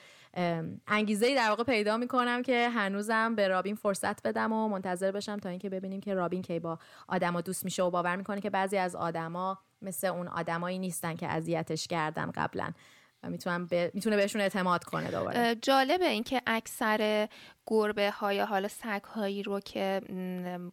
انگیزه 0.86 1.26
ای 1.26 1.34
در 1.34 1.48
واقع 1.48 1.64
پیدا 1.64 1.96
می‌کنم 1.96 2.42
که 2.42 2.68
هنوزم 2.68 3.34
به 3.34 3.48
رابین 3.48 3.74
فرصت 3.74 4.26
بدم 4.26 4.52
و 4.52 4.68
منتظر 4.68 5.10
بشم 5.10 5.36
تا 5.36 5.48
اینکه 5.48 5.70
ببینیم 5.70 6.00
که 6.00 6.14
رابین 6.14 6.42
کی 6.42 6.58
با 6.58 6.78
آدما 7.08 7.40
دوست 7.40 7.64
میشه 7.64 7.82
و 7.82 7.90
باور 7.90 8.16
می‌کنه 8.16 8.40
که 8.40 8.50
بعضی 8.50 8.76
از 8.76 8.96
آدما 8.96 9.58
مثل 9.82 10.06
اون 10.06 10.28
آدمایی 10.28 10.78
نیستن 10.78 11.16
که 11.16 11.28
اذیتش 11.28 11.86
کردن 11.86 12.30
قبلا. 12.34 12.72
و 13.22 13.30
می‌تونم 13.30 13.66
ب... 13.66 13.90
می‌تونه 13.94 14.16
بهشون 14.16 14.40
اعتماد 14.40 14.84
کنه 14.84 15.10
دوباره. 15.10 15.54
جالبه 15.54 16.08
اینکه 16.08 16.42
اکثر 16.46 17.28
گربه 17.66 18.10
های 18.10 18.40
حالا 18.40 18.68
سگ 18.68 19.02
هایی 19.04 19.42
رو 19.42 19.60
که 19.60 20.00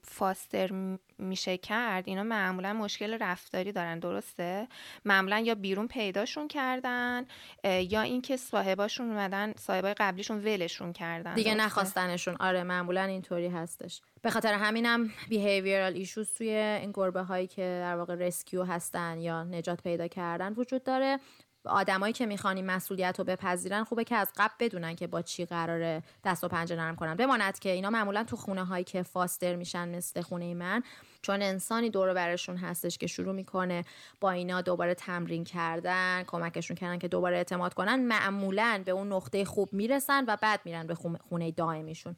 فاستر 0.04 0.98
میشه 1.18 1.58
کرد 1.58 2.04
اینا 2.08 2.24
معمولا 2.24 2.74
مشکل 2.74 3.18
رفتاری 3.22 3.72
دارن 3.72 4.00
درسته؟ 4.00 4.68
معمولا 5.06 5.40
یا 5.40 5.56
بیرون 5.56 5.88
پیداشون 5.88 6.48
کردن 6.48 7.26
یا 7.64 8.02
اینکه 8.02 8.38
صاحباشون 8.38 9.10
اومدن 9.10 9.54
صاحبای 9.58 9.94
قبلیشون 9.94 10.38
ولشون 10.44 10.94
کردن 10.94 11.36
دیگه 11.36 11.56
نخواستنشون. 11.56 12.36
آره 12.40 12.64
معمولا 12.64 13.04
اینطوری 13.04 13.48
هستش. 13.48 14.02
به 14.22 14.30
خاطر 14.30 14.54
همینم 14.54 15.10
بیهیویرال 15.30 15.94
ایشوز 15.94 16.34
توی 16.34 16.50
این 16.50 16.92
گربه 16.92 17.22
هایی 17.22 17.48
که 17.48 17.62
در 17.62 17.96
واقع 17.96 18.16
رسکیو 18.16 18.64
هستن 18.64 19.18
یا 19.18 19.44
نجات 19.44 19.82
پیدا 19.84 20.08
کردن 20.08 20.54
وجود 20.54 20.84
داره. 20.84 21.20
آدمایی 21.68 22.14
که 22.14 22.26
می‌خوان 22.26 22.56
این 22.56 22.66
مسئولیت 22.66 23.16
رو 23.20 23.26
بپذیرن 23.26 23.84
خوبه 23.84 24.04
که 24.04 24.16
از 24.16 24.32
قبل 24.38 24.54
بدونن 24.60 24.96
که 24.96 25.08
با 25.08 25.22
چی 25.22 25.46
قراره 25.46 26.04
دست 26.24 26.44
و 26.44 26.48
پنجه 26.48 26.76
نرم 26.76 26.96
کنن. 26.96 27.16
بماند 27.16 27.60
که 27.60 27.70
اینا 27.70 27.90
معمولا 27.90 28.24
تو 28.24 28.36
خونه 28.36 28.66
هایی 28.66 28.84
که 28.84 29.04
فاستر 29.04 29.56
میشن 29.56 29.96
مثل 29.96 30.22
خونه 30.22 30.54
من 30.54 30.84
چون 31.22 31.42
انسانی 31.42 31.90
دور 31.90 32.14
برشون 32.14 32.58
هستش 32.58 32.98
که 32.98 33.08
شروع 33.08 33.36
می‌کنه 33.36 33.86
با 34.20 34.32
اینا 34.32 34.62
دوباره 34.62 34.94
تمرین 34.94 35.44
کردن 35.44 36.24
کمکشون 36.28 36.78
کردن 36.78 36.98
که 37.00 37.08
دوباره 37.08 37.38
اعتماد 37.38 37.74
کنن 37.74 37.96
معمولا 38.00 38.82
به 38.86 38.92
اون 38.92 39.14
نقطه 39.14 39.46
خوب 39.46 39.74
می‌رسن 39.74 40.26
و 40.28 40.38
بعد 40.42 40.60
میرن 40.66 40.88
به 40.88 40.96
خونه 41.30 41.52
دائمیشون. 41.52 42.16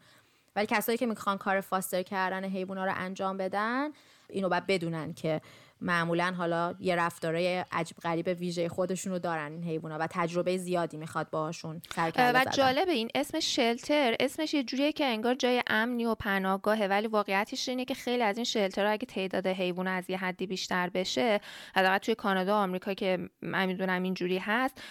ولی 0.56 0.66
کسایی 0.66 0.98
که 0.98 1.06
می‌خوان 1.06 1.38
کار 1.38 1.62
فاستر 1.62 2.04
کردن 2.04 2.46
حیوونا 2.46 2.86
رو 2.86 2.94
انجام 2.96 3.38
بدن 3.38 3.90
اینو 4.30 4.50
باید 4.50 4.68
بدونن 4.68 5.14
که 5.14 5.42
معمولا 5.82 6.34
حالا 6.38 6.76
یه 6.80 6.96
رفتارای 6.96 7.66
عجیب 7.72 7.98
غریب 7.98 8.28
ویژه 8.40 8.70
خودشون 8.70 9.14
رو 9.14 9.20
دارن 9.20 9.52
این 9.52 9.64
حیونا 9.64 9.98
و 9.98 10.08
تجربه 10.12 10.58
زیادی 10.58 10.98
می‌خواد 10.98 11.30
باهاشون 11.30 11.82
و 12.18 12.46
جالبه 12.54 12.92
این 12.92 13.10
اسم 13.16 13.40
شلتر. 13.40 14.16
اسمش 14.20 14.54
یه 14.54 14.64
جوریه 14.64 14.92
که 14.92 15.06
انگار 15.06 15.36
جای 15.36 15.64
امنی 15.68 16.06
و 16.06 16.16
پناهگاهه 16.16 16.88
ولی 16.88 17.08
واقعیتش 17.08 17.70
اینه 17.70 17.86
که 17.86 17.94
خیلی 17.94 18.24
از 18.24 18.38
این 18.38 18.44
شلترها 18.44 18.92
اگه 18.92 19.06
تعداد 19.06 19.48
حیوان 19.48 19.88
از 19.88 20.10
یه 20.10 20.18
حدی 20.18 20.48
بیشتر 20.48 20.90
بشه 20.90 21.40
حداقل 21.76 21.98
توی 21.98 22.16
کانادا 22.16 22.54
و 22.54 22.56
آمریکا 22.56 22.94
که 22.94 23.30
من 23.42 23.66
می‌دونم 23.66 24.04
اینجوری 24.04 24.38
هست 24.38 24.82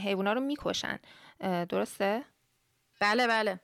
حیونا 0.00 0.32
رو 0.32 0.40
می‌کشن. 0.40 0.98
درسته؟ 1.68 2.22
بله 3.00 3.26
بله. 3.26 3.60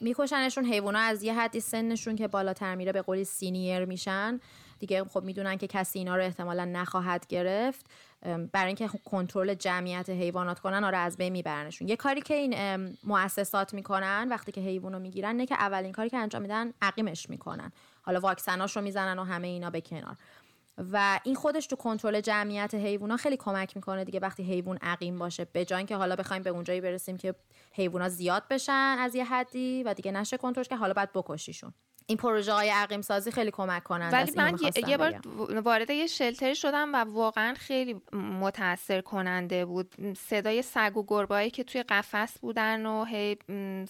میکشنشون. 0.00 0.64
حیونا 0.64 0.98
از 0.98 1.22
یه 1.22 1.34
حدی 1.34 1.60
سنشون 1.60 2.16
که 2.16 2.28
بالاتر 2.28 2.74
میره 2.74 2.92
به 2.92 3.02
قولی 3.02 3.24
سینیر 3.24 3.84
میشن. 3.84 4.40
دیگه 4.80 5.04
خب 5.04 5.22
می‌دونن 5.24 5.56
که 5.56 5.66
کسی 5.66 5.98
اینا 5.98 6.16
رو 6.16 6.22
احتمالا 6.22 6.64
نخواهد 6.64 7.26
گرفت 7.26 7.86
برای 8.52 8.66
اینکه 8.66 8.88
کنترل 9.04 9.54
جمعیت 9.54 10.10
حیوانات 10.10 10.58
کنن 10.58 10.84
آره 10.84 10.98
از 10.98 11.16
بین 11.16 11.32
میبرنشون. 11.32 11.88
یه 11.88 11.96
کاری 11.96 12.20
که 12.20 12.34
این 12.34 12.96
مؤسسات 13.04 13.74
می‌کنن 13.74 14.26
وقتی 14.30 14.52
که 14.52 14.60
حیوان 14.60 14.92
رو 14.92 14.98
می‌گیرن 14.98 15.36
نه 15.36 15.46
که 15.46 15.54
اولین 15.54 15.92
کاری 15.92 16.10
که 16.10 16.16
انجام 16.16 16.42
میدن 16.42 16.72
عقیمش 16.82 17.30
می‌کنن. 17.30 17.72
حالا 18.02 18.20
واکسناش 18.20 18.76
رو 18.76 18.82
می‌زنن 18.82 19.18
و 19.18 19.24
همه 19.24 19.48
اینا 19.48 19.70
به 19.70 19.80
کنار. 19.80 20.16
و 20.92 21.20
این 21.24 21.34
خودش 21.34 21.66
تو 21.66 21.76
کنترل 21.76 22.20
جمعیت 22.20 22.74
حیوونا 22.74 23.16
خیلی 23.16 23.36
کمک 23.36 23.76
می‌کنه 23.76 24.04
دیگه 24.04 24.20
وقتی 24.20 24.42
حیوان 24.42 24.78
عقیم 24.82 25.18
باشه. 25.18 25.44
به 25.44 25.64
جای 25.64 25.78
اینکه 25.78 25.96
حالا 25.96 26.16
بخوایم 26.16 26.42
به 26.42 26.50
اونجایی 26.50 26.80
برسیم 26.80 27.16
که 27.16 27.34
حیوونا 27.72 28.08
زیاد 28.08 28.48
بشن 28.50 28.96
از 28.98 29.14
یه 29.14 29.24
حدی 29.24 29.82
و 29.82 29.94
دیگه 29.94 30.12
نشه 30.12 30.36
کنترلش 30.36 30.68
که 30.68 30.76
حالا 30.76 30.92
باید 30.92 31.12
بکشیشون. 31.14 31.74
این 32.10 32.16
پروژه 32.16 32.52
های 32.52 32.70
عقیم 32.70 33.02
سازی 33.02 33.30
خیلی 33.30 33.50
کمک 33.50 33.82
کنند. 33.82 34.12
ولی 34.12 34.32
من 34.36 34.58
یه 34.88 34.96
بار 34.96 35.20
وارد 35.64 35.90
یه 35.90 36.06
شلتری 36.06 36.54
شدم 36.54 36.94
و 36.94 36.96
واقعا 36.96 37.54
خیلی 37.54 38.00
متاثر 38.12 39.00
کننده 39.00 39.64
بود. 39.64 40.14
صدای 40.16 40.62
سگ 40.62 40.96
و 40.96 41.04
گربایی 41.08 41.50
که 41.50 41.64
توی 41.64 41.82
قفس 41.82 42.38
بودن 42.38 42.86
و 42.86 43.04
هی 43.04 43.38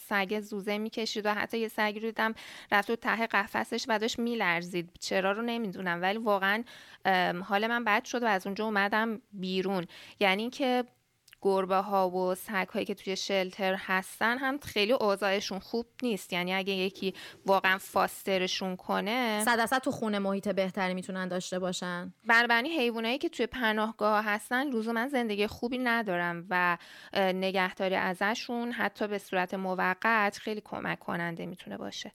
سگ 0.09 0.41
زوزه 0.41 0.79
می‌کشید 0.79 1.27
و 1.27 1.35
حتی 1.35 1.59
یه 1.59 1.69
سگ 1.69 1.93
رو 1.95 2.01
دیدم 2.01 2.35
رفت 2.73 2.91
و 2.91 2.97
ته 2.97 3.27
قفسش 3.27 3.85
و 3.89 3.99
داشت 3.99 4.19
میلرزید. 4.19 4.91
چرا 5.01 5.33
رو 5.33 5.43
نمی‌دونم 5.43 6.03
ولی 6.03 6.19
واقعا 6.19 6.65
حال 7.45 7.67
من 7.67 7.85
بد 7.85 8.05
شد 8.05 8.23
و 8.23 8.27
از 8.27 8.47
اونجا 8.47 8.65
اومدم 8.65 9.21
بیرون. 9.33 9.87
یعنی 10.21 10.51
که 10.51 10.85
گربه 11.43 11.77
ها 11.77 12.11
و 12.11 12.35
سگ 12.35 12.69
هایی 12.69 12.87
که 12.87 12.95
توی 12.95 13.17
شلتر 13.17 13.75
هستن 13.79 14.39
هم 14.39 14.59
خیلی 14.59 14.93
اوضاعشون 14.93 15.59
خوب 15.59 15.87
نیست. 16.03 16.33
یعنی 16.33 16.55
اگه 16.55 16.73
یکی 16.73 17.15
واقعا 17.47 17.79
فاسترشون 17.79 18.77
کنه 18.77 19.45
صد 19.45 19.79
تو 19.79 19.91
خونه 19.91 20.19
محیط 20.19 20.49
بهتری 20.49 20.95
می‌تونن 20.95 21.29
داشته 21.29 21.59
باشن. 21.59 22.15
بنابراین 22.29 22.67
حیوانایی 22.67 23.19
که 23.19 23.29
توی 23.29 23.47
پناهگاه 23.47 24.25
هستن 24.25 24.67
لزوما 24.71 25.09
زندگی 25.09 25.47
خوبی 25.47 25.79
ندارن 25.79 26.47
و 26.51 26.79
نگهداری 27.15 27.95
ازشون 27.95 28.73
حتی 28.73 29.09
به 29.09 29.19
صورت 29.19 29.55
موقت 29.55 30.39
خیلی 30.43 30.61
کمک 30.61 30.99
کننده 30.99 31.47
می‌تونه 31.47 31.77
باشه. 31.77 32.13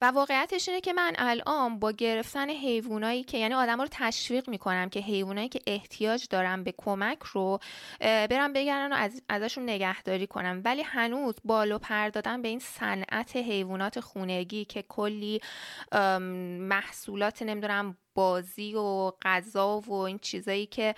و 0.00 0.06
واقعیتش 0.06 0.68
اینه 0.68 0.80
که 0.80 0.92
من 0.92 1.12
الان 1.18 1.78
با 1.78 1.92
گرفتن 1.92 2.50
حیوانایی 2.50 3.24
که 3.24 3.38
یعنی 3.38 3.54
آدم 3.54 3.80
رو 3.80 3.88
تشویق 3.90 4.50
می‌کنم 4.50 4.88
که 4.88 5.00
حیوانایی 5.00 5.48
که 5.48 5.60
احتیاج 5.66 6.26
دارن 6.30 6.64
به 6.64 6.74
کمک 6.76 7.22
رو 7.22 7.58
برم 8.00 8.52
بگردن 8.52 8.92
و 8.92 8.96
از 8.96 9.22
ازشون 9.28 9.64
نگهداری 9.64 10.26
کنم. 10.26 10.62
ولی 10.64 10.82
هنوز 10.82 11.34
بالو 11.44 11.78
پر 11.78 12.08
دادن 12.08 12.42
به 12.42 12.48
این 12.48 12.58
صنعت 12.58 13.36
حیوانات 13.36 14.00
خونگی 14.00 14.64
که 14.64 14.82
کلی 14.82 15.40
محصولات 16.60 17.42
نمی‌دونم 17.42 17.96
بازی 18.16 18.74
و 18.74 19.10
غذا 19.22 19.80
و 19.80 19.92
این 19.92 20.18
چیزایی 20.18 20.66
که 20.66 20.94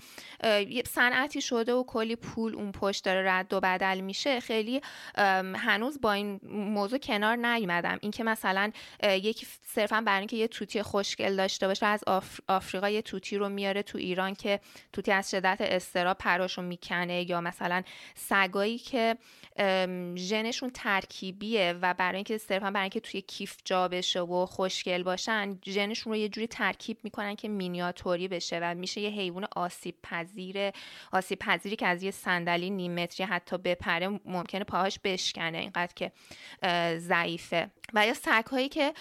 صنعتی 0.86 1.40
شده 1.40 1.72
و 1.72 1.84
کلی 1.84 2.16
پول 2.16 2.54
اون 2.54 2.72
پشت 2.72 3.04
داره 3.04 3.30
رد 3.30 3.52
و 3.52 3.60
بدل 3.60 4.00
میشه 4.00 4.40
خیلی 4.40 4.80
هنوز 5.54 6.00
با 6.00 6.12
این 6.12 6.40
موضوع 6.52 6.98
کنار 6.98 7.36
نیومدم. 7.36 7.98
اینکه 8.00 8.24
مثلا 8.24 8.70
یکی 9.02 9.46
صرفا 9.66 10.00
برای 10.00 10.18
اینکه 10.18 10.36
یه 10.36 10.48
توتی 10.48 10.82
خوشگل 10.82 11.36
داشته 11.36 11.66
باشه 11.66 11.86
از 11.86 12.04
آفریقا 12.48 12.88
یه 12.88 13.02
توتی 13.02 13.36
رو 13.36 13.48
میاره 13.48 13.82
تو 13.82 13.98
ایران 13.98 14.34
که 14.34 14.60
توتی 14.92 15.12
از 15.12 15.30
شدت 15.30 15.56
استرا 15.60 16.14
پراشو 16.14 16.62
می‌کنه 16.62 17.30
یا 17.30 17.40
مثلا 17.40 17.82
سگایی 18.14 18.78
که 18.78 19.16
ژنشون 20.16 20.70
ترکیبیه 20.70 21.74
و 21.82 21.94
برای 21.94 22.16
اینکه 22.16 22.38
صرفا 22.38 22.70
برای 22.70 22.82
اینکه 22.82 23.00
توی 23.00 23.20
کیف 23.20 23.56
جا 23.64 23.88
بشه 23.88 24.20
و 24.20 24.46
خوشگل 24.46 25.02
باشن 25.02 25.58
ژنشون 25.66 26.12
رو 26.12 26.18
یه 26.18 26.28
جوری 26.28 26.46
ترکیب 26.46 26.98
می‌کنن 27.08 27.34
که 27.34 27.48
مینیاتوری 27.48 28.28
بشه 28.28 28.58
و 28.62 28.74
میشه 28.74 29.00
یه 29.00 29.10
حیوان 29.10 29.46
آسیب 29.56 29.94
پذیر 30.02 30.70
آسیب 31.12 31.38
پذیری 31.38 31.76
که 31.76 31.86
از 31.86 32.02
یه 32.02 32.10
صندلی 32.10 32.70
نیم 32.70 32.94
متری 32.94 33.26
حتی 33.26 33.58
بپره 33.58 34.20
ممکنه 34.24 34.64
پاهاش 34.64 34.98
بشکنه. 35.04 35.58
اینقدر 35.58 35.92
که 35.96 36.12
ضعیفه. 36.98 37.70
و 37.94 38.06
یا 38.06 38.14
سگ 38.14 38.44
هایی 38.50 38.68
که 38.68 38.94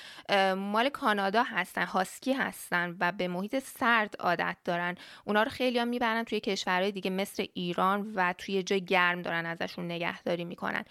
مال 0.57 0.89
کانادا 0.89 1.43
هستن 1.43 1.85
هاسکی 1.85 2.33
هستن 2.33 2.95
و 2.99 3.11
به 3.11 3.27
محیط 3.27 3.59
سرد 3.59 4.15
عادت 4.19 4.57
دارن. 4.65 4.95
اونا 5.25 5.43
رو 5.43 5.49
خیلی 5.49 5.79
هم 5.79 5.87
می‌برن 5.87 6.23
توی 6.23 6.39
کشورهای 6.39 6.91
دیگه 6.91 7.09
مثل 7.09 7.45
ایران 7.53 8.11
و 8.15 8.33
توی 8.37 8.63
جای 8.63 8.85
گرم 8.85 9.21
دارن 9.21 9.45
ازشون 9.45 9.85
نگهداری 9.85 10.45
می‌کنن. 10.45 10.85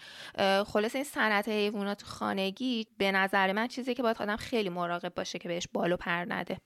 خلاص 0.65 0.95
این 0.95 1.03
صنعت 1.03 1.49
حیوانات 1.49 2.03
خانگی 2.03 2.87
به 2.97 3.11
نظر 3.11 3.51
من 3.51 3.67
چیزی 3.67 3.93
که 3.93 4.03
باید 4.03 4.17
آدم 4.21 4.35
خیلی 4.35 4.69
مراقب 4.69 5.15
باشه 5.15 5.39
که 5.39 5.47
بهش 5.47 5.67
بالو 5.73 5.97
پر 5.97 6.25
نده. 6.27 6.57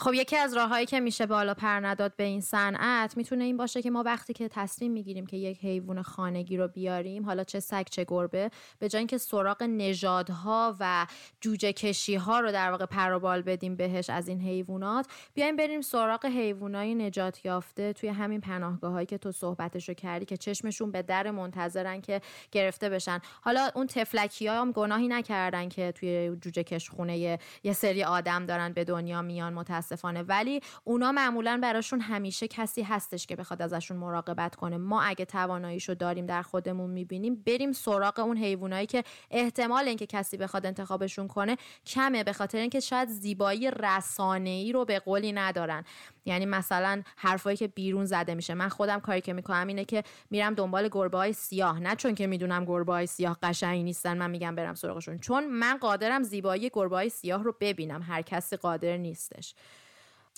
خب 0.00 0.14
یکی 0.14 0.36
از 0.36 0.54
راههایی 0.54 0.86
که 0.86 1.00
میشه 1.00 1.26
بالا 1.26 1.54
پر 1.54 1.80
نداد 1.80 2.16
به 2.16 2.24
این 2.24 2.40
صنعت 2.40 3.16
می‌تونه 3.16 3.44
این 3.44 3.56
باشه 3.56 3.82
که 3.82 3.90
ما 3.90 4.02
وقتی 4.02 4.32
که 4.32 4.48
تصمیم 4.48 4.92
می‌گیریم 4.92 5.26
که 5.26 5.36
یک 5.36 5.64
حیوان 5.64 6.02
خانگی 6.02 6.56
رو 6.56 6.68
بیاریم 6.68 7.24
حالا 7.24 7.44
چه 7.44 7.60
سگ 7.60 7.86
چه 7.90 8.04
گربه 8.08 8.50
به 8.78 8.88
جای 8.88 8.98
اینکه 8.98 9.18
سراغ 9.18 9.62
نژادها 9.62 10.76
و 10.80 11.06
جوجه 11.40 11.72
کشی 11.72 12.14
ها 12.14 12.40
رو 12.40 12.52
در 12.52 12.70
واقع 12.70 12.86
پروبال 12.86 13.42
بدیم 13.42 13.76
بهش 13.76 14.10
از 14.10 14.28
این 14.28 14.40
حیوانات 14.40 15.06
بیایم 15.34 15.56
بریم 15.56 15.80
سراغ 15.80 16.26
حیوانای 16.26 16.94
نجات 16.94 17.44
یافته 17.44 17.92
توی 17.92 18.08
همین 18.08 18.40
پناهگاه 18.40 18.92
هایی 18.92 19.06
که 19.06 19.18
تو 19.18 19.32
صحبتشو 19.32 19.94
کردی 19.94 20.24
که 20.24 20.36
چشمشون 20.36 20.90
به 20.90 21.02
در 21.02 21.30
منتظرن 21.30 22.00
که 22.00 22.20
گرفته 22.52 22.88
بشن. 22.88 23.20
حالا 23.40 23.70
اون 23.74 23.86
تفلکی 23.86 24.46
ها 24.46 24.60
هم 24.60 24.72
گناهی 24.72 25.08
نکردن 25.08 25.68
که 25.68 25.92
توی 25.92 26.36
جوجه 26.40 26.62
کش 26.62 26.90
خونه 26.90 27.18
یه 27.18 27.72
سری 27.72 28.04
آدم 28.04 28.46
دارن 28.46 28.72
به 28.72 28.84
دنیا 28.84 29.22
میان 29.22 29.52
متاسفانه. 29.90 30.22
ولی 30.22 30.60
اونا 30.84 31.12
معمولا 31.12 31.58
براشون 31.62 32.00
همیشه 32.00 32.48
کسی 32.48 32.82
هستش 32.82 33.26
که 33.26 33.36
بخواد 33.36 33.62
ازشون 33.62 33.96
مراقبت 33.96 34.56
کنه. 34.56 34.76
ما 34.76 35.02
اگه 35.02 35.24
تواناییشو 35.24 35.94
داریم 35.94 36.26
در 36.26 36.42
خودمون 36.42 36.90
می‌بینیم 36.90 37.42
بریم 37.46 37.72
سراغ 37.72 38.18
اون 38.18 38.36
حیوانایی 38.36 38.86
که 38.86 39.04
احتمال 39.30 39.88
اینکه 39.88 40.06
کسی 40.06 40.36
بخواد 40.36 40.66
انتخابشون 40.66 41.28
کنه 41.28 41.56
کمه 41.86 42.24
به 42.24 42.32
خاطر 42.32 42.58
اینکه 42.58 42.80
شاید 42.80 43.08
زیبایی 43.08 43.70
رسانه 43.70 44.50
ای 44.50 44.72
رو 44.72 44.84
به 44.84 44.98
قولی 44.98 45.32
ندارن. 45.32 45.84
یعنی 46.24 46.46
مثلا 46.46 47.02
حرفایی 47.16 47.56
که 47.56 47.68
بیرون 47.68 48.04
زده 48.04 48.34
میشه. 48.34 48.54
من 48.54 48.68
خودم 48.68 49.00
کاری 49.00 49.20
که 49.20 49.32
می‌کنم 49.32 49.66
اینه 49.66 49.84
که 49.84 50.02
میرم 50.30 50.54
دنبال 50.54 50.88
گربه 50.92 51.18
های 51.18 51.32
سیاه. 51.32 51.80
نه 51.80 51.96
چون 51.96 52.14
که 52.14 52.26
می‌دونم 52.26 52.64
گربه 52.64 52.92
های 52.92 53.06
سیاه 53.06 53.38
قشنگی 53.42 53.82
نیستن 53.82 54.18
من 54.18 54.30
میگم 54.30 54.54
برم 54.54 54.74
سراغشون. 54.74 55.18
چون 55.18 55.46
من 55.46 55.76
قادرم 55.76 56.22
زیبایی 56.22 56.70
گربه 56.72 56.96
های 56.96 57.08
سیاه 57.08 57.42
رو 57.42 57.54
ببینم. 57.60 58.02
هر 58.02 58.22
کسی 58.22 58.56
قادر 58.56 58.96
نیستش. 58.96 59.54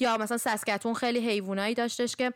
یا 0.00 0.16
مثلا 0.16 0.38
سسکتون 0.38 0.94
خیلی 0.94 1.18
حیوانایی 1.18 1.74
داشتش 1.74 2.16
که 2.16 2.32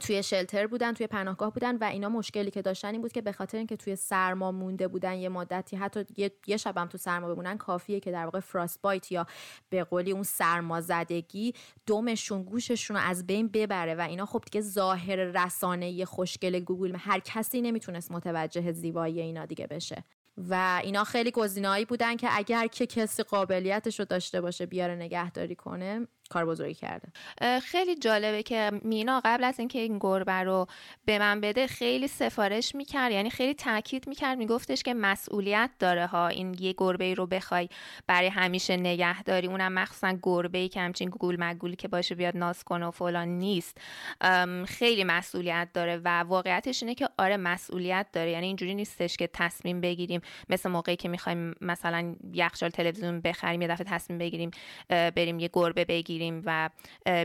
توی 0.00 0.22
شلتر 0.22 0.66
بودن 0.66 0.92
توی 0.92 1.06
پناهگاه 1.06 1.52
بودن 1.52 1.76
و 1.76 1.84
اینا 1.84 2.08
مشکلی 2.08 2.50
که 2.50 2.62
داشتن 2.62 2.92
این 2.92 3.00
بود 3.00 3.12
که 3.12 3.22
به 3.22 3.32
خاطر 3.32 3.58
اینکه 3.58 3.76
توی 3.76 3.96
سرما 3.96 4.52
مونده 4.52 4.88
بودن 4.88 5.14
یه 5.14 5.28
مدتی 5.28 5.76
حتی 5.76 6.04
یه, 6.46 6.56
شبم 6.56 6.86
تو 6.86 6.98
سرما 6.98 7.34
بمونن 7.34 7.58
کافیه 7.58 8.00
که 8.00 8.12
در 8.12 8.24
واقع 8.24 8.40
فراست 8.40 8.82
بایت 8.82 9.12
یا 9.12 9.26
به 9.70 9.84
قولی 9.84 10.12
اون 10.12 10.22
سرما 10.22 10.80
زدگی 10.80 11.54
دمشون 11.86 12.42
گوششون 12.42 12.96
رو 12.96 13.02
از 13.02 13.26
بین 13.26 13.48
ببره 13.48 13.94
و 13.94 14.00
اینا 14.00 14.26
خب 14.26 14.42
دیگه 14.44 14.60
ظاهر 14.60 15.16
رسانه 15.16 16.04
خوشگل 16.04 16.60
گوگل 16.60 16.96
هر 16.98 17.20
کسی 17.20 17.60
نمی‌تونست 17.60 18.12
متوجه 18.12 18.72
زیبایی 18.72 19.20
اینا 19.20 19.46
دیگه 19.46 19.66
بشه. 19.66 20.04
و 20.36 20.80
اینا 20.84 21.04
خیلی 21.04 21.30
گزینه‌ای 21.30 21.84
بودن 21.84 22.16
که 22.16 22.28
اگر 22.30 22.66
که 22.66 22.86
کسی 22.86 23.22
قابلیتش 23.22 23.98
رو 23.98 24.04
داشته 24.04 24.40
باشه 24.40 24.66
بیاره 24.66 24.94
نگهداری 24.94 25.54
کنه 25.54 26.06
کار 26.28 26.46
بزرگی 26.46 26.74
کرده 26.74 27.08
خیلی 27.60 27.96
جالبه 27.96 28.42
که 28.42 28.70
مینا 28.82 29.20
قبل 29.24 29.44
از 29.44 29.58
اینکه 29.58 29.78
این 29.78 29.98
گربه 29.98 30.32
رو 30.32 30.66
به 31.04 31.18
من 31.18 31.40
بده 31.40 31.66
خیلی 31.66 32.08
سفارش 32.08 32.74
می‌کرد 32.74 33.12
یعنی 33.12 33.30
خیلی 33.30 33.54
تاکید 33.54 34.08
می‌کرد 34.08 34.38
میگفتش 34.38 34.82
که 34.82 34.94
مسئولیت 34.94 35.70
داره 35.78 36.06
ها 36.06 36.28
این 36.28 36.56
یه 36.60 36.74
گربه 36.78 37.14
رو 37.14 37.26
بخوای 37.26 37.68
برای 38.06 38.28
همیشه 38.28 38.76
نگهداری. 38.76 39.46
اونم 39.46 39.72
مخصوصا 39.72 40.18
گربه 40.22 40.58
ای 40.58 40.68
که 40.68 40.80
همچین 40.80 41.08
گول 41.08 41.36
مگولی 41.38 41.76
که 41.76 41.88
باشه 41.88 42.14
بیاد 42.14 42.36
ناز 42.36 42.64
کنه 42.64 42.86
و 42.86 42.90
فلان 42.90 43.28
نیست. 43.28 43.78
خیلی 44.66 45.04
مسئولیت 45.04 45.68
داره 45.74 45.96
و 46.04 46.08
واقعیتش 46.20 46.82
اینه 46.82 46.94
که 46.94 47.08
آره 47.18 47.36
مسئولیت 47.36 48.06
داره. 48.12 48.30
یعنی 48.30 48.46
اینجوری 48.46 48.74
نیستش 48.74 49.16
که 49.16 49.26
تصمیم 49.32 49.80
بگیریم 49.80 50.20
مثل 50.48 50.70
موقعی 50.70 50.96
که 50.96 51.08
می‌خوایم 51.08 51.54
مثلا 51.60 52.14
یخچال 52.32 52.70
تلویزیون 52.70 53.20
بخریم 53.20 53.62
یه 53.62 53.68
دفعه 53.68 53.86
تصمیم 53.86 54.18
بگیریم 54.18 54.50
بریم 54.88 55.38
یه 55.38 55.50
گربه 55.52 55.84
بگیریم. 55.84 56.15
و 56.44 56.70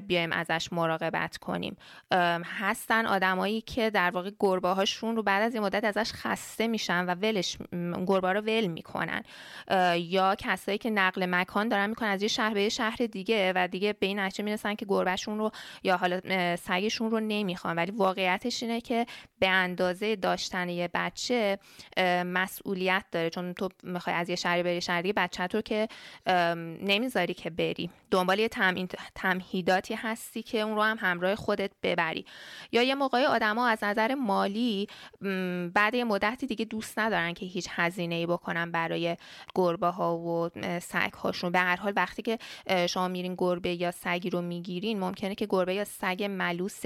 بیایم 0.08 0.32
ازش 0.32 0.70
مراقبت 0.72 1.38
کنیم. 1.38 1.78
هستن 2.60 3.06
آدمایی 3.06 3.62
که 3.62 3.90
در 3.90 4.10
واقع 4.10 4.32
گربه 4.40 4.70
هاشون 4.70 5.16
رو 5.16 5.24
بعد 5.24 5.44
از 5.44 5.54
این 5.54 5.64
مدت 5.64 5.84
ازش 5.84 6.12
خسته 6.14 6.68
میشن 6.68 7.06
و 7.06 7.16
ولش 7.16 7.58
گربه 8.08 8.34
رو 8.34 8.42
ول 8.42 8.68
می‌کنن. 8.68 9.24
یا 9.98 10.36
کسایی 10.36 10.78
که 10.78 10.90
نقل 10.90 11.26
مکان 11.30 11.68
دارن 11.68 11.90
می‌کنن 11.90 12.10
از 12.10 12.22
یه 12.22 12.28
شهر 12.28 12.54
به 12.54 12.70
شهر 12.70 12.96
دیگه 12.96 13.54
و 13.56 13.68
دیگه 13.68 13.94
به 13.94 14.06
این 14.08 14.20
نتیجه 14.20 14.44
می‌رسن 14.44 14.76
که 14.76 14.86
گربهشون 14.90 15.38
رو 15.38 15.52
یا 15.84 15.98
حالا 15.98 16.22
سگشون 16.56 17.12
رو 17.12 17.20
نمی‌خوان. 17.20 17.76
ولی 17.76 17.92
واقعیتش 17.92 18.64
اینه 18.64 18.82
که 18.82 19.06
به 19.40 19.48
اندازه 19.48 20.16
داشتن 20.16 20.70
یه 20.70 20.90
بچه 20.94 21.60
مسئولیت 22.26 23.06
داره. 23.12 23.30
چون 23.30 23.54
تو 23.54 23.70
می‌خوای 23.84 24.16
از 24.16 24.30
یه 24.30 24.36
شهری 24.36 24.64
بری 24.64 24.82
شهر 24.82 25.02
دیگه 25.02 25.14
بچه 25.14 25.48
تو 25.48 25.62
که 25.62 25.88
نمی‌ذاری 26.82 27.34
که 27.34 27.50
بری. 27.50 27.90
دنبال 28.12 28.40
یه 28.40 28.48
تمهیداتی 29.16 29.94
هستی 29.94 30.44
که 30.44 30.60
اون 30.60 30.76
رو 30.76 30.82
هم 30.82 30.98
همراه 31.00 31.36
خودت 31.36 31.72
ببری. 31.84 32.26
یا 32.72 32.84
یه 32.84 32.96
موقعی 32.96 33.26
آدما 33.26 33.68
از 33.68 33.84
نظر 33.84 34.16
مالی 34.16 34.88
بعد 35.74 35.94
یه 35.94 36.04
مدتی 36.04 36.48
دیگه 36.48 36.66
دوست 36.66 37.00
ندارن 37.00 37.34
که 37.34 37.46
هیچ 37.46 37.68
هزینه 37.70 38.16
ای 38.16 38.26
بکنن 38.26 38.72
برای 38.72 39.18
گربه 39.56 39.88
ها 39.88 40.18
و 40.18 40.50
سگ 40.80 41.14
هاشون 41.14 41.52
به 41.52 41.60
هر 41.60 41.76
حال 41.76 41.94
وقتی 41.96 42.22
که 42.22 42.38
شما 42.88 43.08
میرین 43.08 43.36
گربه 43.38 43.82
یا 43.82 43.92
سگی 43.92 44.30
رو 44.30 44.42
می‌گیرین 44.42 45.00
ممکنه 45.00 45.36
که 45.36 45.48
گربه 45.50 45.74
یا 45.74 45.86
سگ 45.86 46.28
ملوس 46.30 46.82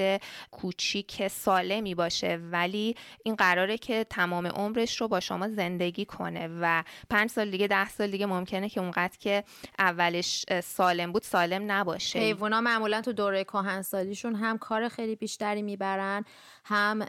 کوچیک 0.51 1.27
سالمی 1.27 1.95
باشه 1.95 2.39
ولی 2.51 2.95
این 3.23 3.35
قراره 3.35 3.77
که 3.77 4.05
تمام 4.09 4.47
عمرش 4.47 5.01
رو 5.01 5.07
با 5.07 5.19
شما 5.19 5.47
زندگی 5.47 6.05
کنه 6.05 6.49
و 6.61 6.83
پنج 7.09 7.29
سال 7.29 7.51
دیگه 7.51 7.67
ده 7.67 7.89
سال 7.89 8.11
دیگه 8.11 8.25
ممکنه 8.25 8.69
که 8.69 8.79
اونقدر 8.79 9.17
که 9.19 9.43
اولش 9.79 10.45
سالم 10.63 11.11
بود 11.11 11.23
سالم 11.23 11.71
نباشه. 11.85 12.19
حیوونا 12.19 12.61
معمولا 12.61 13.01
تو 13.01 13.13
دوره 13.13 13.43
کهنسالیشون 13.43 14.35
هم 14.35 14.57
کار 14.57 14.89
خیلی 14.89 15.15
بیشتری 15.15 15.61
می‌برن 15.61 16.25
هم 16.65 16.99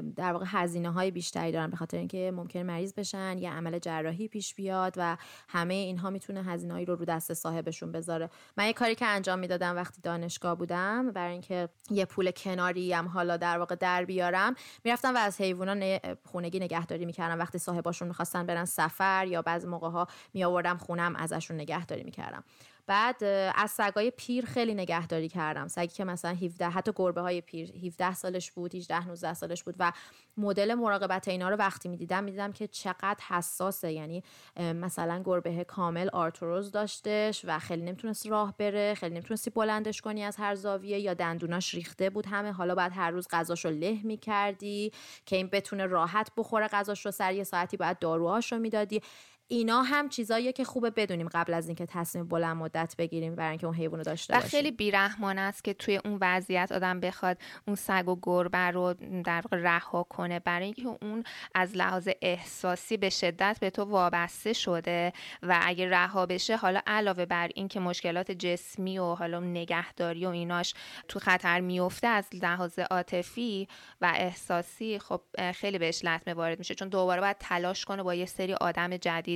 در 0.00 0.32
واقع 0.32 0.44
هزینه 0.48 0.90
های 0.90 1.10
بیشتری 1.10 1.52
دارن 1.52 1.70
به 1.70 1.76
خاطر 1.76 1.96
اینکه 1.96 2.32
ممکن 2.34 2.58
مریض 2.58 2.92
بشن 2.92 3.38
یا 3.38 3.50
عمل 3.50 3.78
جراحی 3.78 4.28
پیش 4.28 4.54
بیاد 4.54 4.94
و 4.96 5.16
همه 5.48 5.74
اینها 5.74 6.10
می‌تونه 6.10 6.42
هزینه‌ای 6.42 6.84
رو 6.84 6.96
رو 6.96 7.04
دست 7.04 7.34
صاحبشون 7.34 7.92
بذاره. 7.92 8.30
من 8.56 8.66
یه 8.66 8.72
کاری 8.72 8.94
که 8.94 9.06
انجام 9.06 9.38
می‌دادم 9.38 9.76
وقتی 9.76 10.00
دانشگاه 10.02 10.54
بودم 10.54 11.12
برای 11.12 11.32
اینکه 11.32 11.68
یه 11.90 12.04
پول 12.04 12.30
کناری 12.30 12.92
هم 12.92 13.08
حالا 13.08 13.36
در 13.36 13.58
واقع 13.58 13.74
در 13.74 14.04
بیارم 14.04 14.54
می‌رفتم 14.84 15.14
و 15.14 15.18
از 15.18 15.40
حیوونا 15.40 15.98
خونگی 16.24 16.58
نگهداری 16.58 17.04
می‌کردم. 17.04 17.38
وقتی 17.38 17.58
صاحباشون 17.58 18.08
می‌خواستن 18.08 18.46
برن 18.46 18.64
سفر 18.64 19.26
یا 19.26 19.42
بعضی 19.42 19.66
موقع 19.66 19.90
ها 19.90 20.06
می 20.34 20.44
آوردم 20.44 20.76
خونم 20.76 21.16
ازشون 21.16 21.56
نگهداری 21.56 22.02
می‌کردم. 22.02 22.44
بعد 22.86 23.24
از 23.54 23.70
سگای 23.70 24.12
پیر 24.16 24.46
خیلی 24.46 24.74
نگهداری 24.74 25.28
کردم. 25.28 25.68
سگی 25.68 25.86
که 25.86 26.04
مثلا 26.04 26.30
17 26.30 26.70
حتی 26.70 26.92
گربه 26.96 27.20
های 27.20 27.40
پیر 27.40 27.72
17 27.86 28.14
سالش 28.14 28.50
بود 28.52 28.74
18 28.74 29.06
19 29.08 29.34
سالش 29.34 29.62
بود 29.62 29.74
و 29.78 29.92
مدل 30.36 30.74
مراقبت 30.74 31.28
اینا 31.28 31.48
رو 31.48 31.56
وقتی 31.56 31.88
می‌دیدم 31.88 32.24
می‌دیدم 32.24 32.52
که 32.52 32.66
چقدر 32.66 33.16
حساسه. 33.28 33.92
یعنی 33.92 34.22
مثلا 34.56 35.22
گربه 35.24 35.64
کامل 35.64 36.08
آرتروز 36.12 36.70
داشتش 36.72 37.44
و 37.44 37.58
خیلی 37.58 37.82
نمی‌تونست 37.82 38.26
راه 38.26 38.54
بره 38.58 38.94
خیلی 38.94 39.14
نمی‌تونستی 39.14 39.50
بلندش 39.50 40.00
کنی 40.00 40.24
از 40.24 40.36
هر 40.36 40.54
زاویه 40.54 40.98
یا 40.98 41.14
دندوناش 41.14 41.74
ریخته 41.74 42.10
بود 42.10 42.26
همه. 42.26 42.52
حالا 42.52 42.74
بعد 42.74 42.92
هر 42.94 43.10
روز 43.10 43.28
غذاشو 43.30 43.70
له 43.70 43.98
می‌کردی 44.04 44.92
که 45.26 45.36
این 45.36 45.48
بتونه 45.48 45.86
راحت 45.86 46.30
بخوره 46.36 46.68
غذاش 46.68 47.06
رو 47.06 47.12
سر 47.12 47.34
یه 47.34 47.44
ساعتی 47.44 47.76
بعد 47.76 47.98
داروهاشو 47.98 48.58
می‌دادی. 48.58 49.02
اینا 49.48 49.82
هم 49.82 50.08
چیزاییه 50.08 50.52
که 50.52 50.64
خوبه 50.64 50.90
بدونیم 50.90 51.28
قبل 51.28 51.54
از 51.54 51.66
اینکه 51.66 51.86
تصمیم 51.86 52.28
بلند 52.28 52.56
مدت 52.56 52.94
بگیریم 52.98 53.34
برای 53.34 53.50
اینکه 53.50 53.66
اون 53.66 53.76
حیوان 53.76 53.98
رو 53.98 54.04
داشته 54.04 54.34
باشیم. 54.34 54.46
و 54.46 54.50
خیلی 54.50 54.70
بیرحمانه 54.70 55.40
است 55.40 55.64
که 55.64 55.74
توی 55.74 56.00
اون 56.04 56.18
وضعیت 56.20 56.72
آدم 56.72 57.00
بخواد 57.00 57.38
اون 57.66 57.76
سگ 57.76 58.08
و 58.08 58.18
گربه 58.22 58.58
رو 58.58 58.94
در 59.24 59.42
رها 59.52 60.02
کنه 60.02 60.40
برای 60.40 60.64
اینکه 60.64 60.98
اون 61.02 61.24
از 61.54 61.76
لحاظ 61.76 62.08
احساسی 62.22 62.96
به 62.96 63.10
شدت 63.10 63.56
به 63.60 63.70
تو 63.70 63.84
وابسته 63.84 64.52
شده 64.52 65.12
و 65.42 65.60
اگه 65.62 65.90
رها 65.90 66.26
بشه 66.26 66.56
حالا 66.56 66.80
علاوه 66.86 67.26
بر 67.26 67.48
اینکه 67.54 67.80
مشکلات 67.80 68.30
جسمی 68.30 68.98
و 68.98 69.04
حالا 69.04 69.40
نگهداری 69.40 70.26
و 70.26 70.28
ایناش 70.28 70.74
تو 71.08 71.18
خطر 71.18 71.60
میفته 71.60 72.06
از 72.06 72.28
لحاظ 72.42 72.78
عاطفی 72.78 73.68
و 74.00 74.12
احساسی 74.14 74.98
خب 74.98 75.20
خیلی 75.54 75.78
بهش 75.78 76.04
لطمه 76.04 76.34
وارد 76.34 76.58
میشه. 76.58 76.74
چون 76.74 76.88
دوباره 76.88 77.20
باید 77.20 77.36
تلاش 77.40 77.84
کنه 77.84 78.02
با 78.02 78.14
یه 78.14 78.26
سری 78.26 78.54
آدم 78.54 78.96
جدید 78.96 79.35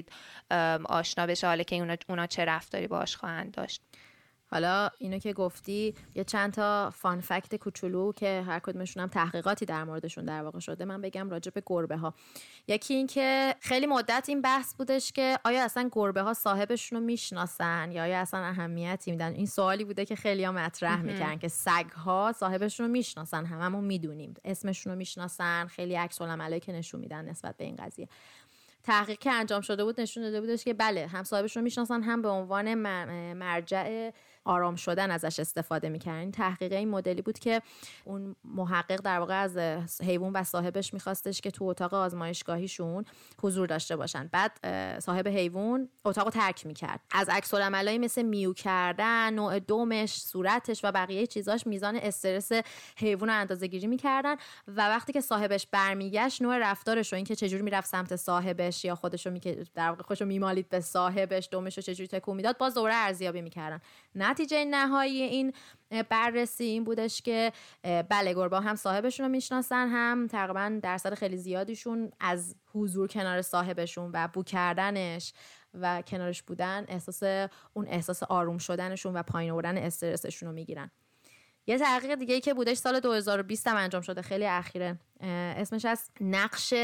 آشنا 0.85 1.27
بشه 1.27 1.47
حالا 1.47 1.63
که 1.63 1.77
اونا, 1.77 1.97
اونا 2.09 2.27
چه 2.27 2.45
رفتاری 2.45 2.87
باش 2.87 3.17
خواهند 3.17 3.55
داشت. 3.55 3.83
حالا 4.53 4.91
اینو 4.99 5.19
که 5.19 5.33
گفتی 5.33 5.95
یه 6.15 6.25
چند 6.25 6.53
تا 6.53 6.91
فان 6.91 7.21
فکت 7.21 7.55
کوچولو 7.57 8.13
که 8.13 8.45
هر 8.47 8.59
کدومشون 8.59 9.03
هم 9.03 9.09
تحقیقاتی 9.09 9.65
در 9.65 9.85
موردشون 9.85 10.25
در 10.25 10.43
واقع 10.43 10.59
شده 10.59 10.85
من 10.85 11.01
بگم 11.01 11.31
راجع 11.31 11.51
به 11.51 11.63
گربه 11.67 11.97
ها 11.97 12.15
یکی 12.69 12.95
این 12.95 13.07
که 13.07 13.55
خیلی 13.61 13.87
مدت 13.87 14.25
این 14.29 14.43
بحث 14.43 14.75
بودش 14.75 15.13
که 15.13 15.39
آیا 15.45 15.65
اصلا 15.65 15.89
گربه 15.93 16.23
ها 16.23 16.35
صاحبشون 16.35 16.99
رو 16.99 17.05
می‌شناسن 17.05 17.93
یا 17.93 18.03
آیا 18.03 18.21
اصلا 18.21 18.41
اهمیتی 18.41 19.11
میدن؟ 19.11 19.33
این 19.33 19.47
سوالی 19.47 19.85
بوده 19.85 20.05
که 20.05 20.17
خیلی 20.17 20.45
ها 20.45 20.53
مطرح 20.53 21.03
می‌کنن 21.03 21.39
که 21.39 21.49
سگ 21.49 21.91
ها 21.91 22.33
صاحبشون 22.37 22.87
رو 22.87 22.93
می‌شناسن 22.93 23.47
هممون 23.47 23.85
می‌دونیم. 23.85 24.35
اسمشون 24.45 24.93
رو 24.93 24.99
می‌شناسن 24.99 25.67
خیلی 25.67 25.95
عکس 25.95 26.21
العملایی 26.21 26.61
که 26.61 26.73
نشون 26.73 27.01
میدن 27.01 27.25
نسبت 27.25 27.57
به 27.57 27.65
این 27.65 27.77
قضیه. 27.77 28.09
تحقیق 28.91 29.19
که 29.19 29.33
انجام 29.33 29.61
شده 29.61 29.85
بود 29.85 30.01
نشون 30.01 30.23
داده 30.23 30.41
بودش 30.41 30.65
که 30.65 30.75
بله 30.75 31.07
هم 31.07 31.25
صاحبش 31.25 31.57
رو 31.57 31.63
می‌شناسن 31.63 32.03
هم 32.03 32.23
به 32.23 32.29
عنوان 32.29 32.75
مرجع 33.35 34.11
آرام 34.51 34.77
شدن 34.77 35.11
ازش 35.11 35.41
استفاده 35.41 35.89
می‌کنن 35.89 36.15
این 36.15 36.33
تحقیق 36.33 36.73
این 36.73 36.89
مدلی 36.89 37.23
بود 37.23 37.39
که 37.39 37.63
اون 38.05 38.37
محقق 38.45 39.01
در 39.01 39.19
واقع 39.19 39.43
از 39.43 39.59
حیوان 40.03 40.33
و 40.33 40.45
صاحبش 40.45 40.95
میخواستش 40.95 41.41
که 41.41 41.51
تو 41.51 41.65
اتاق 41.65 41.95
آزمایشگاهیشون 41.95 43.05
حضور 43.43 43.67
داشته 43.67 43.97
باشن. 43.97 44.31
بعد 44.33 44.53
صاحب 45.01 45.29
حیوان 45.29 45.89
اتاق 46.05 46.25
رو 46.25 46.31
ترک 46.31 46.67
می‌کرد. 46.67 47.01
از 47.13 47.29
عکس 47.29 47.55
العملایی 47.55 47.99
مثل 47.99 48.23
میو 48.23 48.53
کردن 48.53 49.35
نوع 49.35 49.59
دومش 49.59 50.21
صورتش 50.21 50.81
و 50.85 50.93
بقیه 50.93 51.27
چیزاش 51.27 51.67
میزان 51.67 51.97
استرس 51.97 52.53
حیوان 52.97 53.29
رو 53.29 53.35
اندازه 53.35 53.67
گیری 53.67 53.87
می‌کردن 53.87 54.37
و 54.69 54.89
وقتی 54.89 55.13
که 55.13 55.21
صاحبش 55.21 55.67
برمیگشت 55.67 56.43
نوع 56.43 56.59
رفتارش 56.59 57.13
و 57.13 57.17
اینکه 57.17 57.37
چجوری 57.37 57.63
می‌رفت 57.63 57.89
سمت 57.89 58.17
صاحبش 58.17 58.85
یا 58.85 58.95
خودش 58.95 59.27
رو. 59.27 59.39
در 59.75 59.89
واقع 59.89 60.03
خودش 60.03 60.23
میمالید 60.23 60.69
به 60.69 60.81
صاحبش 60.81 61.49
دومش 61.51 61.77
رو 61.77 61.83
چجوری 61.83 62.09
تکون 62.09 62.37
می‌داد 62.37 62.59
باز 62.59 62.75
دوره 62.75 62.95
ارزیابی 62.95 63.43
می‌کردن. 63.43 63.81
نتیجه 64.41 64.65
نهایی 64.65 65.23
این 65.23 65.53
بررسی 66.09 66.65
این 66.65 66.85
بودش 66.85 67.23
که 67.23 67.53
بله 67.83 68.35
گربه 68.35 68.61
هم 68.61 68.77
صاحبشون 68.77 69.27
رو 69.27 69.33
می‌شناسن 69.33 69.89
هم 69.89 70.27
تقریبا 70.27 70.81
درصد 70.83 71.15
خیلی 71.15 71.37
زیادیشون 71.37 72.13
از 72.21 72.57
حضور 72.73 73.09
کنار 73.09 73.43
صاحبشون 73.43 74.11
و 74.15 74.29
بو 74.29 74.43
کردنش 74.43 75.33
و 75.75 76.03
کنارش 76.03 76.43
بودن 76.43 76.85
احساس 76.89 77.49
اون 77.73 77.87
احساس 77.89 78.23
آروم 78.23 78.59
شدنشون 78.59 79.15
و 79.17 79.23
پایین 79.23 79.51
آوردن 79.51 79.79
استرسشون 79.79 80.49
رو 80.49 80.55
می‌گیرن. 80.55 80.91
یه 81.67 81.79
تحقیق 81.79 82.15
دیگه 82.15 82.41
که 82.41 82.55
بودش 82.55 82.77
سال 82.77 83.01
2020 83.01 83.67
هم 83.67 83.77
انجام 83.77 84.03
شده 84.03 84.23
خیلی 84.23 84.47
اخیره. 84.47 84.99
اسمش 85.21 85.85
از 85.85 86.11
نقش 86.21 86.75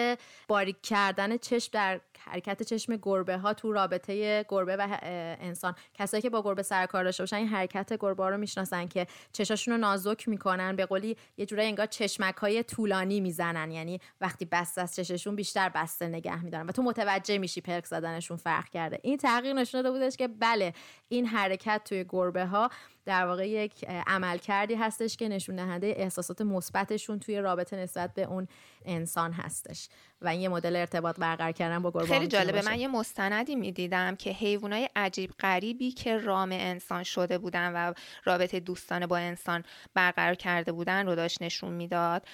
باریک 0.48 0.76
کردن 0.82 1.36
چشم 1.36 1.70
در 1.72 2.00
حرکت 2.26 2.62
چشم 2.62 2.96
گربه 3.02 3.38
ها 3.38 3.54
تو 3.54 3.72
رابطه 3.72 4.44
گربه 4.48 4.76
و 4.76 4.98
انسان. 5.40 5.74
کسایی 5.94 6.22
که 6.22 6.30
با 6.30 6.42
گربه 6.42 6.62
سرکار 6.62 7.04
داشته 7.04 7.22
باشن 7.22 7.36
این 7.36 7.48
حرکت 7.48 7.92
گربه 8.00 8.22
ها 8.22 8.28
رو 8.28 8.36
می‌شناسن 8.36 8.86
که 8.88 9.06
چشاشون 9.32 9.74
رو 9.74 9.80
نازک 9.80 10.28
می‌کنن. 10.28 10.76
به 10.76 10.86
قولی 10.86 11.16
یه 11.36 11.46
جورایی 11.46 11.68
انگار 11.68 11.86
چشمک 11.86 12.34
های 12.34 12.62
طولانی 12.62 13.20
می‌زنن. 13.20 13.70
یعنی 13.70 14.00
وقتی 14.20 14.44
بسته 14.44 14.80
از 14.80 14.96
چششون 14.96 15.36
بیشتر 15.36 15.68
بسته 15.68 16.08
نگه 16.08 16.44
میدارن 16.44 16.66
و 16.66 16.72
تو 16.72 16.82
متوجه 16.82 17.38
میشی 17.38 17.60
پلک 17.60 17.86
زدنشون 17.86 18.36
فرق 18.36 18.68
کرده. 18.68 19.00
این 19.02 19.16
تغییر 19.16 19.52
نشون 19.52 19.82
داده 19.82 19.98
بودش 19.98 20.16
که 20.16 20.28
بله 20.28 20.72
این 21.08 21.26
حرکت 21.26 21.80
توی 21.84 22.04
گربه 22.08 22.46
ها 22.46 22.70
در 23.04 23.26
واقع 23.26 23.48
یک 23.48 23.84
عمل 24.06 24.38
کردی 24.38 24.74
هستش 24.74 25.16
که 25.16 25.28
نشون 25.28 25.56
دهنده 25.56 25.94
احساسات 25.96 26.40
مثبتشون 26.40 27.18
توی 27.18 27.40
رابطه 27.40 27.76
نسبت 27.76 28.14
به 28.14 28.22
اون 28.22 28.48
انسان 28.86 29.32
هستش 29.32 29.88
و 30.20 30.28
این 30.28 30.40
یه 30.40 30.48
مدل 30.48 30.76
ارتباط 30.76 31.20
برقرار 31.20 31.52
کردن 31.52 31.82
با 31.82 31.90
گربه 31.90 32.06
خیلی 32.06 32.26
جالبه. 32.26 32.62
من 32.62 32.80
یه 32.80 32.88
مستندی 32.88 33.56
می‌دیدم 33.56 34.16
که 34.16 34.30
حیوانای 34.30 34.88
عجیب 34.96 35.30
غریبی 35.40 35.92
که 35.92 36.18
رام 36.18 36.52
انسان 36.52 37.02
شده 37.02 37.38
بودن 37.38 37.72
و 37.72 37.92
رابطه 38.24 38.60
دوستانه 38.60 39.06
با 39.06 39.16
انسان 39.16 39.64
برقرار 39.94 40.34
کرده 40.34 40.72
بودن 40.72 41.06
رو 41.06 41.14
داشت 41.14 41.42
نشون 41.42 41.72
می‌داد. 41.72 42.26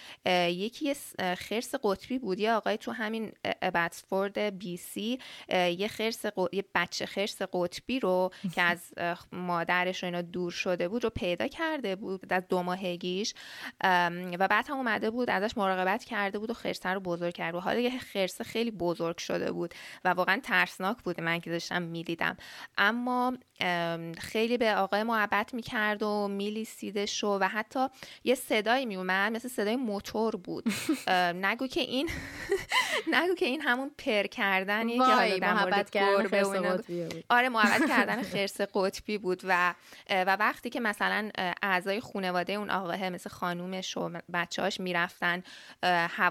یکی 0.48 0.94
خرس 1.38 1.74
قطبی 1.82 2.18
بود. 2.18 2.40
یه 2.40 2.52
آقای 2.52 2.76
تو 2.76 2.92
همین 2.92 3.32
بتسفورد 3.62 4.38
بی 4.38 4.76
سی 4.76 5.18
یه 5.48 5.88
خرس 5.88 6.24
یه 6.52 6.64
بچه 6.74 7.06
خرس 7.06 7.42
قطبی 7.52 8.00
رو 8.00 8.30
که 8.54 8.62
از 8.62 8.92
مادرش 9.32 10.02
و 10.02 10.06
اینا 10.06 10.22
دور 10.22 10.50
شده 10.50 10.88
بود 10.88 11.04
رو 11.04 11.10
پیدا 11.10 11.48
کرده 11.48 11.96
بود 11.96 12.32
از 12.32 12.48
دو 12.48 12.62
ماهگیش. 12.62 13.34
و 14.38 14.48
بعد 14.50 14.66
هم 14.68 14.76
اومده 14.76 15.10
بود 15.10 15.30
ازش 15.30 15.56
مراقبت 15.56 16.04
کرده 16.04 16.38
بود 16.42 16.50
و 16.50 16.54
خرسه 16.54 16.88
رو 16.88 17.00
بزرگ 17.00 17.34
کرد. 17.34 17.54
و 17.54 17.60
حالا 17.60 17.78
یه 17.78 17.98
خرسه 17.98 18.44
خیلی 18.44 18.70
بزرگ 18.70 19.18
شده 19.18 19.52
بود 19.52 19.74
و 20.04 20.08
واقعا 20.08 20.40
ترسناک 20.42 20.96
بود 20.96 21.20
من 21.20 21.40
که 21.40 21.50
داشتم 21.50 21.82
می‌دیدم. 21.82 22.36
اما 22.78 23.32
خیلی 24.18 24.58
به 24.58 24.74
آقای 24.74 25.02
محبت 25.02 25.54
می‌کرد 25.54 26.02
و 26.02 26.28
میلیسیدش 26.28 27.24
و 27.24 27.38
حتی 27.38 27.86
یه 28.24 28.34
صدایی 28.34 28.86
میومد 28.86 29.32
مثل 29.32 29.48
صدای 29.48 29.76
موتور 29.76 30.36
بود. 30.36 30.64
نگو 31.46 31.66
که 31.66 31.80
این 31.80 32.10
نگو 33.14 33.34
که 33.34 33.46
این 33.46 33.60
همون 33.60 33.90
پر 33.98 34.22
کردنی 34.22 34.98
که 34.98 35.04
حالا 35.04 35.38
در 35.38 35.54
مورد 35.54 35.90
گربه 35.90 36.44
آره 37.28 37.48
محبت 37.48 37.88
کردن 37.92 38.22
خرس 38.22 38.60
قطبی 38.60 39.18
بود 39.18 39.40
و 39.44 39.74
و 40.10 40.36
وقتی 40.36 40.70
که 40.70 40.80
مثلا 40.80 41.30
اعضای 41.62 42.00
خانواده 42.00 42.52
اون 42.52 42.70
آقاه 42.70 43.10
مثل 43.10 43.30
خانومش 43.30 43.96
و 43.96 44.10
بچه‌هاش 44.32 44.80
می‌رفتن 44.80 45.42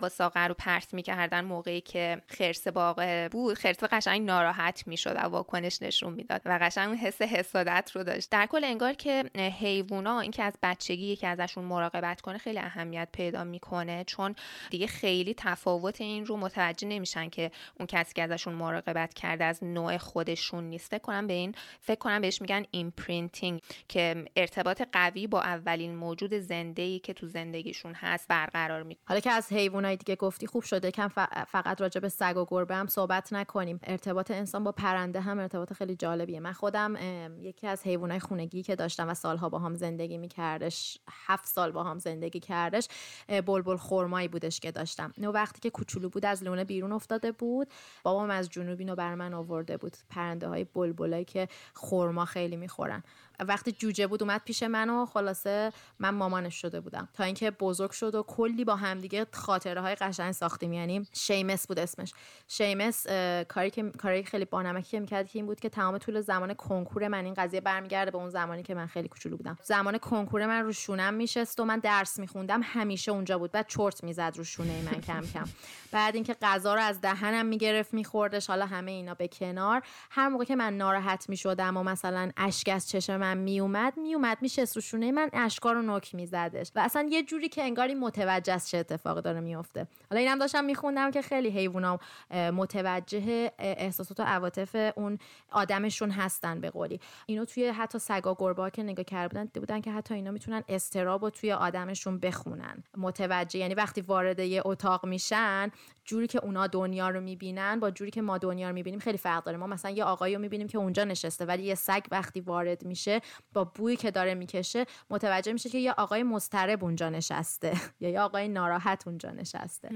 هوا 0.02 0.10
ساقه 0.10 0.48
رو 0.48 0.54
پرت 0.54 0.94
می‌کردن 0.94 1.46
موقعی 1.46 1.82
که 1.82 2.22
خرس 2.28 2.68
باقه 2.68 3.30
بود. 3.32 3.58
خرس 3.58 3.84
قشنگ 3.84 4.22
ناراحت 4.22 4.84
می‌شد 4.88 5.16
و 5.16 5.20
واکنش 5.20 5.82
نشون 5.82 6.14
می‌داد 6.14 6.42
و 6.46 6.60
قشنگ 6.62 6.98
حس 6.98 7.22
حسادت 7.22 7.92
رو 7.94 8.04
داشت. 8.04 8.30
در 8.30 8.46
کل 8.46 8.64
انگار 8.64 8.94
که 8.94 9.24
حیوونا 9.60 10.20
اینکه 10.20 10.44
از 10.44 10.54
بچگی 10.64 11.16
که 11.16 11.28
ازشون 11.28 11.66
مراقبت 11.66 12.22
کنه 12.22 12.38
خیلی 12.38 12.60
اهمیت 12.60 13.10
پیدا 13.12 13.44
می‌کنه. 13.44 14.04
چون 14.04 14.36
دیگه 14.70 14.88
خیلی 14.88 15.34
تفاوت 15.34 16.02
این 16.02 16.26
رو 16.26 16.38
متوجه 16.38 16.88
نمیشن 16.88 17.30
که 17.30 17.52
اون 17.80 17.88
کسی 17.88 18.14
که 18.14 18.24
ازشون 18.24 18.54
مراقبت 18.54 19.14
کرده 19.14 19.46
از 19.46 19.64
نوع 19.64 19.98
خودشون 19.98 20.64
نیست. 20.64 20.92
فکر 20.92 21.02
کنم 21.02 21.28
به 21.28 21.34
این 21.34 21.56
فکر 21.80 22.00
کنم 22.00 22.22
بهش 22.22 22.42
میگن 22.42 22.66
imprinting 22.71 23.62
که 23.88 24.26
ارتباط 24.36 24.82
قوی 24.92 25.28
با 25.28 25.42
اولین 25.42 25.96
موجود 25.96 26.34
زنده 26.34 26.82
ای 26.82 27.00
که 27.00 27.14
تو 27.14 27.28
زندگیشون 27.28 27.94
هست 27.94 28.28
برقرار 28.28 28.84
می 28.84 28.98
حالا 29.06 29.20
که 29.20 29.32
از 29.32 29.54
حیوانای 29.82 29.98
دیگه 29.98 30.15
گفتی 30.15 30.48
خوب 30.48 30.63
شده 30.63 30.91
کم 30.91 31.08
فقط 31.48 31.82
راجع 31.82 32.02
به 32.02 32.10
سگ 32.10 32.38
و 32.38 32.46
گربه 32.46 32.76
هم 32.76 32.88
صحبت 32.88 33.34
نکنیم. 33.34 33.80
ارتباط 33.84 34.32
انسان 34.32 34.63
با 34.63 34.72
پرنده 34.72 35.22
هم 35.22 35.39
ارتباط 35.39 35.74
خیلی 35.74 35.96
جالبیه. 35.96 36.39
من 36.39 36.54
خودم 36.54 36.96
یکی 37.39 37.67
از 37.67 37.84
حیوانای 37.84 38.20
خونگی 38.20 38.63
که 38.63 38.76
داشتم 38.76 39.10
و 39.10 39.13
سالها 39.13 39.50
با 39.50 39.60
هم 39.60 39.76
زندگی 39.76 40.17
میکردش 40.17 40.98
هفت 41.28 41.48
سال 41.48 41.72
با 41.72 41.84
هم 41.84 42.00
زندگی 42.00 42.39
کردش 42.39 42.88
بلبل 43.28 43.78
خرمایی 43.78 44.28
بودش 44.28 44.60
که 44.60 44.72
داشتم. 44.72 45.13
نو 45.17 45.32
وقتی 45.32 45.60
که 45.60 45.70
کوچولو 45.70 46.10
بود 46.10 46.26
از 46.26 46.44
لونه 46.44 46.63
بیرون 46.63 46.91
افتاده 46.91 47.32
بود. 47.32 47.67
بابام 48.04 48.30
از 48.30 48.50
جنوبی 48.50 48.86
نو 48.86 48.96
بر 48.96 49.34
آورده 49.34 49.78
بود. 49.78 49.98
پرنده 50.10 50.48
های 50.48 50.63
بلبلایی 50.63 51.26
که 51.26 51.48
خرما 51.74 52.26
خیلی 52.26 52.56
می‌خورن. 52.56 53.04
وقتی 53.47 53.71
جوجه 53.71 54.08
بود 54.08 54.23
اومد 54.23 54.41
پیش 54.45 54.63
من 54.63 54.89
و 54.89 55.06
خلاصه 55.06 55.71
من 55.99 56.10
مامانش 56.10 56.62
شده 56.62 56.80
بودم. 56.80 57.10
تا 57.13 57.23
اینکه 57.23 57.51
بزرگ 57.51 57.91
شد 57.91 58.15
و 58.15 58.23
کلی 58.23 58.65
با 58.65 58.75
همدیگه 58.75 59.25
خاطره 59.32 59.82
های 59.82 59.95
قشنگ 59.95 60.32
ساختیم. 60.32 60.73
یعنی 60.73 61.08
شیمس 61.13 61.67
بود 61.67 61.80
اسمش. 61.80 62.13
شیمس 62.47 63.08
کاری 63.47 63.69
که 63.69 63.91
کاری 63.97 64.23
خیلی 64.23 64.45
بانمکی 64.45 64.91
که 64.91 64.99
می‌کرد 64.99 65.27
که 65.27 65.39
این 65.39 65.45
بود 65.45 65.60
که 65.60 65.69
تمام 65.69 65.97
طول 65.97 66.21
زمان 66.21 66.54
کنکور 66.54 67.08
من 67.08 67.25
این 67.25 67.34
قضیه 67.34 67.62
برمیگرده 67.62 68.12
به 68.12 68.17
اون 68.17 68.30
زمانی 68.30 68.63
که 68.63 68.75
من 68.75 68.86
خیلی 68.86 69.08
کوچولو 69.08 69.38
بودم. 69.38 69.58
زمان 69.63 69.97
کنکور 69.97 70.45
من 70.45 70.63
رو 70.63 70.71
شونم 70.71 71.13
میشست 71.13 71.60
و 71.60 71.65
من 71.65 71.80
درس 71.80 72.19
میخوندم. 72.19 72.62
همیشه 72.63 73.12
اونجا 73.12 73.38
بود. 73.38 73.51
بعد 73.51 73.67
چرت 73.67 74.04
می‌زد 74.04 74.34
رو 74.38 74.43
شونه 74.43 74.82
من 74.82 75.01
کم 75.01 75.21
کم. 75.34 75.45
بعد 75.91 76.15
اینکه 76.15 76.36
غذا 76.41 76.75
رو 76.75 76.82
از 76.82 77.01
دهنم 77.01 77.45
می‌گرفت 77.45 77.93
میخوردش. 77.93 78.47
حالا 78.47 78.65
همه 78.65 78.91
اینا 78.91 79.13
به 79.13 79.27
کنار. 79.27 79.82
هر 80.12 80.30
موقع 80.30 80.43
که 80.43 80.56
من 80.56 80.77
ناراحت 80.77 81.30
می‌شدم 81.30 81.77
و 81.77 81.84
مثلا 81.84 82.32
اشک 82.38 82.69
از 82.73 82.89
چشم 82.89 83.31
میومد 83.38 83.98
میومد 83.98 84.38
میشست 84.41 84.76
رو 84.76 84.82
شونه 84.82 85.12
من 85.12 85.30
اشکا 85.34 85.72
رو 85.72 85.82
نوک 85.82 86.15
میزدش. 86.15 86.72
و 86.76 86.80
اصلا 86.80 87.08
یه 87.12 87.24
جوری 87.24 87.50
که 87.50 87.63
انگاری 87.63 87.96
متوجه 87.96 88.54
است 88.54 88.67
چه 88.67 88.78
اتفاقی 88.78 89.22
داره 89.22 89.39
میفته 89.39 89.88
حالا 90.10 90.22
اینم 90.22 90.39
داشتم 90.39 90.63
میخوندم 90.63 91.12
که 91.12 91.22
خیلی 91.22 91.50
حیوانام 91.50 92.00
متوجه 92.32 93.52
احساسات 93.60 94.20
و 94.20 94.24
عواطف 94.24 94.91
اون 94.96 95.17
آدمشون 95.52 96.12
هستن 96.12 96.62
به 96.62 96.70
قولی. 96.70 97.00
اینو 97.26 97.46
توی 97.46 97.67
حتی 97.67 98.00
سگا 98.00 98.36
گربه 98.39 98.70
که 98.70 98.84
نگاه 98.84 99.06
کرده 99.06 99.39
بودن 99.39 99.52
بودن 99.54 99.82
که 99.82 99.91
حتی 99.91 100.13
اینا 100.13 100.32
می‌تونن 100.32 100.63
استراب 100.70 101.30
توی 101.30 101.52
آدمشون 101.52 102.20
بخونن. 102.20 102.84
متوجه 102.98 103.60
یعنی 103.60 103.74
وقتی 103.74 104.02
وارد 104.02 104.39
یه 104.39 104.62
اتاق 104.65 105.06
میشن 105.06 105.72
جوری 106.12 106.28
که 106.28 106.39
اونا 106.43 106.67
دنیا 106.67 107.10
رو 107.10 107.21
می‌بینن 107.21 107.80
با 107.80 107.91
جوری 107.91 108.12
که 108.12 108.21
ما 108.21 108.38
دنیا 108.38 108.67
رو 108.67 108.74
می‌بینیم 108.76 109.00
خیلی 109.00 109.17
فرق 109.17 109.43
داره. 109.43 109.58
ما 109.58 109.67
مثلا 109.67 109.91
یه 109.91 110.04
آقایی 110.04 110.36
رو 110.36 110.41
می‌بینیم 110.41 110.67
که 110.67 110.78
اونجا 110.78 111.04
نشسته 111.04 111.45
ولی 111.45 111.63
یه 111.63 111.76
سگ 111.76 112.02
وقتی 112.12 112.39
وارد 112.41 112.86
میشه 112.86 113.21
با 113.54 113.63
بویی 113.63 113.95
که 113.95 114.12
داره 114.12 114.34
می‌کشه 114.34 114.86
متوجه 115.10 115.54
میشه 115.54 115.69
که 115.69 115.78
یه 115.78 115.91
آقای 115.91 116.24
مضطرب 116.24 116.84
اونجا 116.84 117.10
نشسته 117.10 117.74
یا 118.02 118.10
یه 118.10 118.21
آقای 118.21 118.47
ناراحت 118.47 119.08
اونجا 119.08 119.32
نشسته 119.32 119.89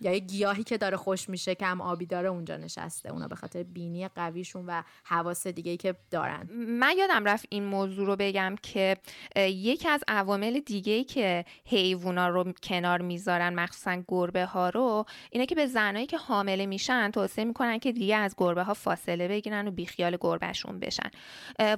یا 0.00 0.12
یه 0.12 0.18
گیاهی 0.18 0.64
که 0.64 0.78
داره 0.78 0.96
خوش 0.96 1.28
میشه 1.28 1.54
کم 1.54 1.80
آبی 1.80 2.06
داره 2.06 2.28
اونجا 2.28 2.56
نشسته. 2.56 3.10
اونا 3.10 3.28
به 3.28 3.36
خاطر 3.36 3.62
بینی 3.62 4.08
قویشون 4.08 4.66
و 4.66 4.82
حواس 5.04 5.46
دیگه 5.46 5.70
ای 5.70 5.76
که 5.76 5.94
دارن. 6.10 6.48
من 6.52 6.94
یادم 6.98 7.24
رفت 7.24 7.46
این 7.48 7.64
موضوع 7.64 8.06
رو 8.06 8.16
بگم 8.16 8.54
که 8.62 8.96
یکی 9.36 9.88
از 9.88 10.04
عوامل 10.08 10.60
دیگه 10.60 10.92
ای 10.92 11.04
که 11.04 11.44
حیوونا 11.64 12.28
رو 12.28 12.52
کنار 12.62 13.02
می‌ذارن 13.02 13.54
مخصوصا 13.54 14.02
گربه 14.08 14.44
ها 14.44 14.68
رو 14.68 15.04
اینه 15.30 15.46
که 15.46 15.54
به 15.62 15.66
زنایی 15.66 16.06
که 16.06 16.18
حامله 16.18 16.66
میشن 16.66 17.10
توصیه 17.10 17.44
می‌کنن 17.44 17.78
که 17.78 17.92
دیگه 17.92 18.16
از 18.16 18.34
گربه 18.38 18.62
ها 18.62 18.74
فاصله 18.74 19.28
بگیرن 19.28 19.68
و 19.68 19.70
بیخیال 19.70 20.16
گربهشون 20.20 20.80
بشن. 20.80 21.10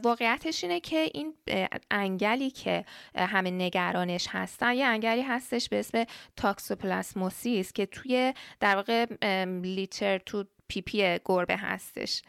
واقعیتش 0.02 0.64
اینه 0.64 0.80
که 0.80 1.10
این 1.14 1.34
انگلی 1.90 2.50
که 2.50 2.84
همه 3.16 3.50
نگرانش 3.50 4.26
هستن 4.30 4.74
یه 4.74 4.84
انگلی 4.84 5.22
هستش 5.22 5.68
به 5.68 5.78
اسم 5.78 6.04
toxoplasmosis 6.36 7.72
که 7.72 7.86
توی 7.86 8.34
در 8.60 8.76
واقع 8.76 9.06
litter 9.62 10.18
تو 10.18 10.44
پیپی 10.68 11.18
گربه 11.24 11.56
هستش. 11.56 12.22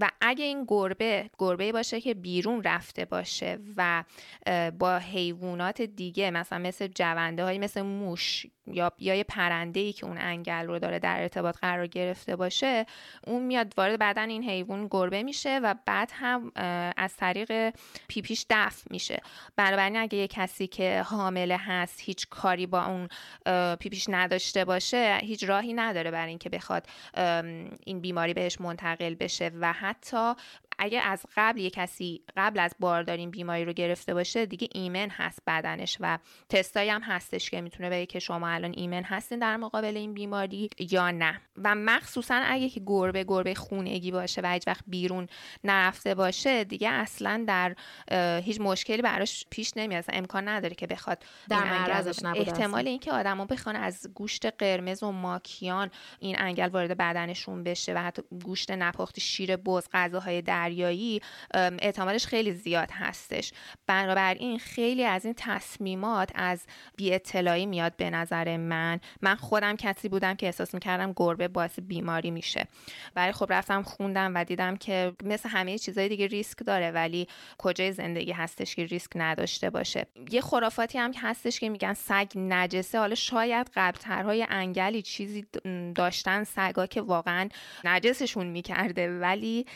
و 0.00 0.10
اگه 0.20 0.44
این 0.44 0.64
گربه 0.68 1.30
گربه 1.38 1.72
باشه 1.72 2.00
که 2.00 2.14
بیرون 2.14 2.62
رفته 2.62 3.04
باشه 3.04 3.58
و 3.76 4.04
با 4.78 4.98
حیوانات 4.98 5.82
دیگه 5.82 6.30
مثلا 6.30 6.58
مثل 6.58 6.86
جونده 6.86 7.44
های 7.44 7.58
مثل 7.58 7.82
موش 7.82 8.46
یا 8.66 8.92
یا 8.98 9.14
یه 9.14 9.24
پرنده 9.24 9.80
ای 9.80 9.92
که 9.92 10.06
اون 10.06 10.18
انگل 10.18 10.66
رو 10.66 10.78
داره 10.78 10.98
در 10.98 11.22
ارتباط 11.22 11.58
قرار 11.58 11.86
گرفته 11.86 12.36
باشه 12.36 12.86
اون 13.26 13.42
میاد 13.42 13.72
وارد 13.76 13.98
بدن 13.98 14.30
این 14.30 14.44
حیوان 14.44 14.88
گربه 14.90 15.22
میشه 15.22 15.60
و 15.62 15.74
بعد 15.86 16.10
هم 16.14 16.52
از 16.96 17.16
طریق 17.16 17.74
پیپیش 18.08 18.46
دفع 18.50 18.86
میشه. 18.90 19.22
بنابراین 19.56 19.96
اگه 19.96 20.18
یه 20.18 20.28
کسی 20.28 20.66
که 20.66 21.02
حامله 21.02 21.56
هست 21.56 22.00
هیچ 22.00 22.28
کاری 22.28 22.66
با 22.66 22.84
اون 22.84 23.08
پیپیش 23.76 24.06
نداشته 24.08 24.64
باشه 24.64 25.18
هیچ 25.22 25.44
راهی 25.44 25.74
نداره 25.74 26.10
برای 26.10 26.28
اینکه 26.28 26.48
بخواد 26.48 26.86
این 27.86 28.00
بیماری 28.00 28.34
بهش 28.34 28.60
منتقل 28.60 29.14
بشه 29.14 29.50
و 29.60 29.72
حتی 29.72 30.34
اگه 30.78 31.00
از 31.00 31.26
قبل 31.36 31.60
یه 31.60 31.70
کسی 31.70 32.22
قبل 32.36 32.60
از 32.60 32.74
بارداری 32.80 33.26
بیماری 33.26 33.64
رو 33.64 33.72
گرفته 33.72 34.14
باشه 34.14 34.46
دیگه 34.46 34.68
ایمن 34.72 35.10
هست 35.10 35.42
بدنش 35.46 35.96
و 36.00 36.18
تستایی 36.48 36.90
هم 36.90 37.02
هستش 37.02 37.50
که 37.50 37.60
می‌تونه 37.60 37.90
بگه 37.90 38.06
که 38.06 38.18
شما 38.18 38.48
الان 38.48 38.74
ایمن 38.76 39.02
هستین 39.02 39.38
در 39.38 39.56
مقابل 39.56 39.96
این 39.96 40.14
بیماری 40.14 40.70
یا 40.78 41.10
نه. 41.10 41.40
و 41.64 41.74
مخصوصا 41.74 42.34
اگه 42.34 42.68
که 42.68 42.82
گربه 42.86 43.24
گربه 43.24 43.54
خونگی 43.54 44.10
باشه 44.10 44.40
و 44.44 44.46
هیچ 44.46 44.68
وقت 44.68 44.84
بیرون 44.86 45.26
نرفته 45.64 46.14
باشه 46.14 46.64
دیگه 46.64 46.88
اصلا 46.88 47.44
در 47.46 47.76
هیچ 48.40 48.60
مشکلی 48.60 49.02
براش 49.02 49.46
پیش 49.50 49.72
نمیاد. 49.76 50.04
امکان 50.08 50.48
نداره 50.48 50.74
که 50.74 50.86
بخواد 50.86 51.24
در 51.48 51.64
معرضش 51.64 52.24
احتمال 52.24 52.88
اینکه 52.88 53.12
آدما 53.12 53.44
بخوان 53.44 53.76
از 53.76 54.06
گوشت 54.14 54.46
قرمز 54.46 55.02
و 55.02 55.12
ماکیان 55.12 55.90
این 56.18 56.36
انگل 56.38 56.68
وارد 56.68 56.96
بدنشون 56.96 57.62
بشه 57.62 57.94
و 57.94 57.98
حتی 57.98 58.22
گوشت 58.44 58.70
نپخت 58.70 59.20
شیر 59.20 59.56
بز 59.56 59.88
غذاهای 59.92 60.42
دریایی 60.68 61.20
احتمالش 61.54 62.26
خیلی 62.26 62.52
زیاد 62.52 62.90
هستش. 62.92 63.52
بنابراین 63.86 64.58
خیلی 64.58 65.04
از 65.04 65.24
این 65.24 65.34
تصمیمات 65.36 66.30
از 66.34 66.66
بی 66.96 67.14
اطلاعی 67.14 67.66
میاد 67.66 67.96
به 67.96 68.10
نظر 68.10 68.56
من. 68.56 69.00
من 69.22 69.34
خودم 69.34 69.76
کسی 69.76 70.08
بودم 70.08 70.34
که 70.34 70.46
احساس 70.46 70.74
می‌کردم 70.74 71.12
گربه 71.16 71.48
باعث 71.48 71.78
بیماری 71.78 72.30
میشه. 72.30 72.68
برای 73.14 73.32
خب 73.32 73.46
رفتم 73.50 73.82
خوندم 73.82 74.32
و 74.34 74.44
دیدم 74.44 74.76
که 74.76 75.12
مثل 75.24 75.48
همه 75.48 75.78
چیزهای 75.78 76.08
دیگه 76.08 76.26
ریسک 76.26 76.58
داره 76.66 76.90
ولی 76.90 77.28
کجای 77.58 77.92
زندگی 77.92 78.32
هستش 78.32 78.74
که 78.74 78.86
ریسک 78.86 79.10
نداشته 79.14 79.70
باشه. 79.70 80.06
یه 80.30 80.40
خرافاتی 80.40 80.98
هم 80.98 81.12
هستش 81.14 81.60
که 81.60 81.68
میگن 81.68 81.94
سگ 81.94 82.26
نجسه. 82.36 82.98
حالا 82.98 83.14
شاید 83.14 83.70
قبلترهای 83.76 84.46
انگلی 84.50 85.02
چیزی 85.02 85.46
داشتن 85.94 86.44
سگا 86.44 86.86
که 86.86 87.00
واقعا 87.00 87.48
نجسشون 87.84 88.46
می‌کرده 88.46 89.18
ولی 89.18 89.66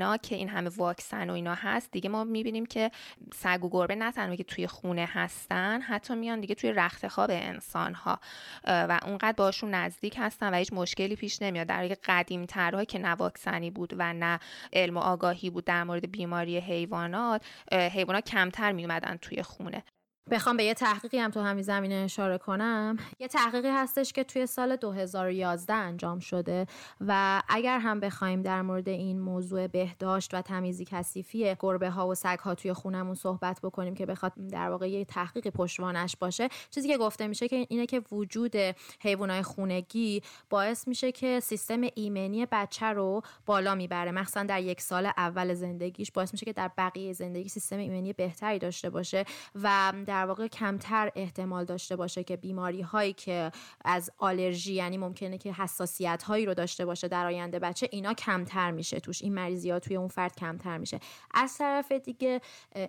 الانا 0.00 0.16
که 0.16 0.34
این 0.34 0.48
همه 0.48 0.70
واکسن 0.76 1.30
و 1.30 1.32
اینا 1.32 1.54
هست 1.54 1.90
دیگه 1.90 2.08
ما 2.08 2.24
می‌بینیم 2.24 2.66
که 2.66 2.90
سگ 3.34 3.64
و 3.64 3.68
گربه 3.68 3.94
نه 3.94 4.12
تنها 4.12 4.36
که 4.36 4.44
توی 4.44 4.66
خونه 4.66 5.08
هستن 5.12 5.80
حتی 5.80 6.14
میان 6.14 6.40
دیگه 6.40 6.54
توی 6.54 6.72
رخت 6.72 7.08
خواب 7.08 7.30
انسان 7.32 7.94
ها 7.94 8.20
و 8.64 9.00
اونقدر 9.06 9.32
باشون 9.32 9.70
نزدیک 9.74 10.14
هستن 10.18 10.54
و 10.54 10.56
هیچ 10.56 10.72
مشکلی 10.72 11.16
پیش 11.16 11.42
نمیاد. 11.42 11.66
در 11.66 11.76
حالی 11.76 11.94
قدیم 12.04 12.46
ترهایی 12.46 12.86
که 12.86 12.98
نه 12.98 13.08
واکسنی 13.08 13.70
بود 13.70 13.94
و 13.98 14.12
نه 14.12 14.38
علم 14.72 14.96
و 14.96 15.00
آگاهی 15.00 15.50
بود 15.50 15.64
در 15.64 15.84
مورد 15.84 16.10
بیماری 16.10 16.58
حیوانات 16.58 17.42
حیوانات 17.72 18.24
کمتر 18.24 18.72
میومدن 18.72 19.16
توی 19.16 19.42
خونه. 19.42 19.82
بخوام 20.30 20.56
به 20.56 20.64
یه 20.64 20.74
تحقیقی 20.74 21.18
هم 21.18 21.30
تو 21.30 21.40
همین 21.40 21.62
زمینه 21.62 21.94
اشاره 21.94 22.38
کنم. 22.38 22.96
یه 23.18 23.28
تحقیقی 23.28 23.68
هستش 23.68 24.12
که 24.12 24.24
توی 24.24 24.46
سال 24.46 24.76
2011 24.76 25.74
انجام 25.74 26.18
شده 26.18 26.66
و 27.00 27.42
اگر 27.48 27.78
هم 27.78 28.00
بخوایم 28.00 28.42
در 28.42 28.62
مورد 28.62 28.88
این 28.88 29.20
موضوع 29.20 29.66
بهداشت 29.66 30.34
و 30.34 30.42
تمیزی 30.42 30.84
کثیفی 30.84 31.56
گربه 31.60 31.90
ها 31.90 32.08
و 32.08 32.14
سگ 32.14 32.38
ها 32.38 32.54
توی 32.54 32.72
خونمون 32.72 33.14
صحبت 33.14 33.60
بکنیم 33.62 33.94
که 33.94 34.06
بخواد 34.06 34.32
در 34.52 34.70
واقع 34.70 34.90
یه 34.90 35.04
تحقیق 35.04 35.48
پشتوانش 35.48 36.16
باشه 36.16 36.48
چیزی 36.70 36.88
که 36.88 36.98
گفته 36.98 37.26
میشه 37.26 37.48
که 37.48 37.66
اینه 37.68 37.86
که 37.86 38.02
وجود 38.12 38.56
حیوانات 39.00 39.42
خونگی 39.42 40.22
باعث 40.50 40.88
میشه 40.88 41.12
که 41.12 41.40
سیستم 41.40 41.80
ایمنی 41.94 42.46
بچه 42.46 42.86
رو 42.86 43.22
بالا 43.46 43.74
می‌بره. 43.74 44.10
مخصوصا 44.10 44.42
در 44.42 44.62
یک 44.62 44.80
سال 44.80 45.06
اول 45.06 45.54
زندگیش 45.54 46.12
باعث 46.12 46.32
میشه 46.32 46.46
که 46.46 46.52
در 46.52 46.70
بقیه 46.78 47.12
زندگی 47.12 47.48
سیستم 47.48 47.78
ایمنی 47.78 48.12
بهتری 48.12 48.58
داشته 48.58 48.90
باشه 48.90 49.24
و 49.62 49.92
در 50.10 50.26
واقع 50.26 50.46
کمتر 50.46 51.12
احتمال 51.14 51.64
داشته 51.64 51.96
باشه 51.96 52.24
که 52.24 52.36
بیماری 52.36 52.80
هایی 52.80 53.12
که 53.12 53.52
از 53.84 54.10
آلرژی 54.18 54.74
یعنی 54.74 54.98
ممکنه 54.98 55.38
که 55.38 55.52
حساسیت 55.52 56.22
هایی 56.22 56.46
رو 56.46 56.54
داشته 56.54 56.84
باشه 56.84 57.08
در 57.08 57.26
آینده 57.26 57.58
بچه 57.58 57.88
اینا 57.90 58.14
کمتر 58.14 58.70
میشه 58.70 59.00
توش. 59.00 59.22
این 59.22 59.34
مریضی 59.34 59.70
ها 59.70 59.78
توی 59.78 59.96
اون 59.96 60.08
فرد 60.08 60.36
کمتر 60.36 60.78
میشه. 60.78 61.00
از 61.34 61.58
طرف 61.58 61.92
دیگه 61.92 62.40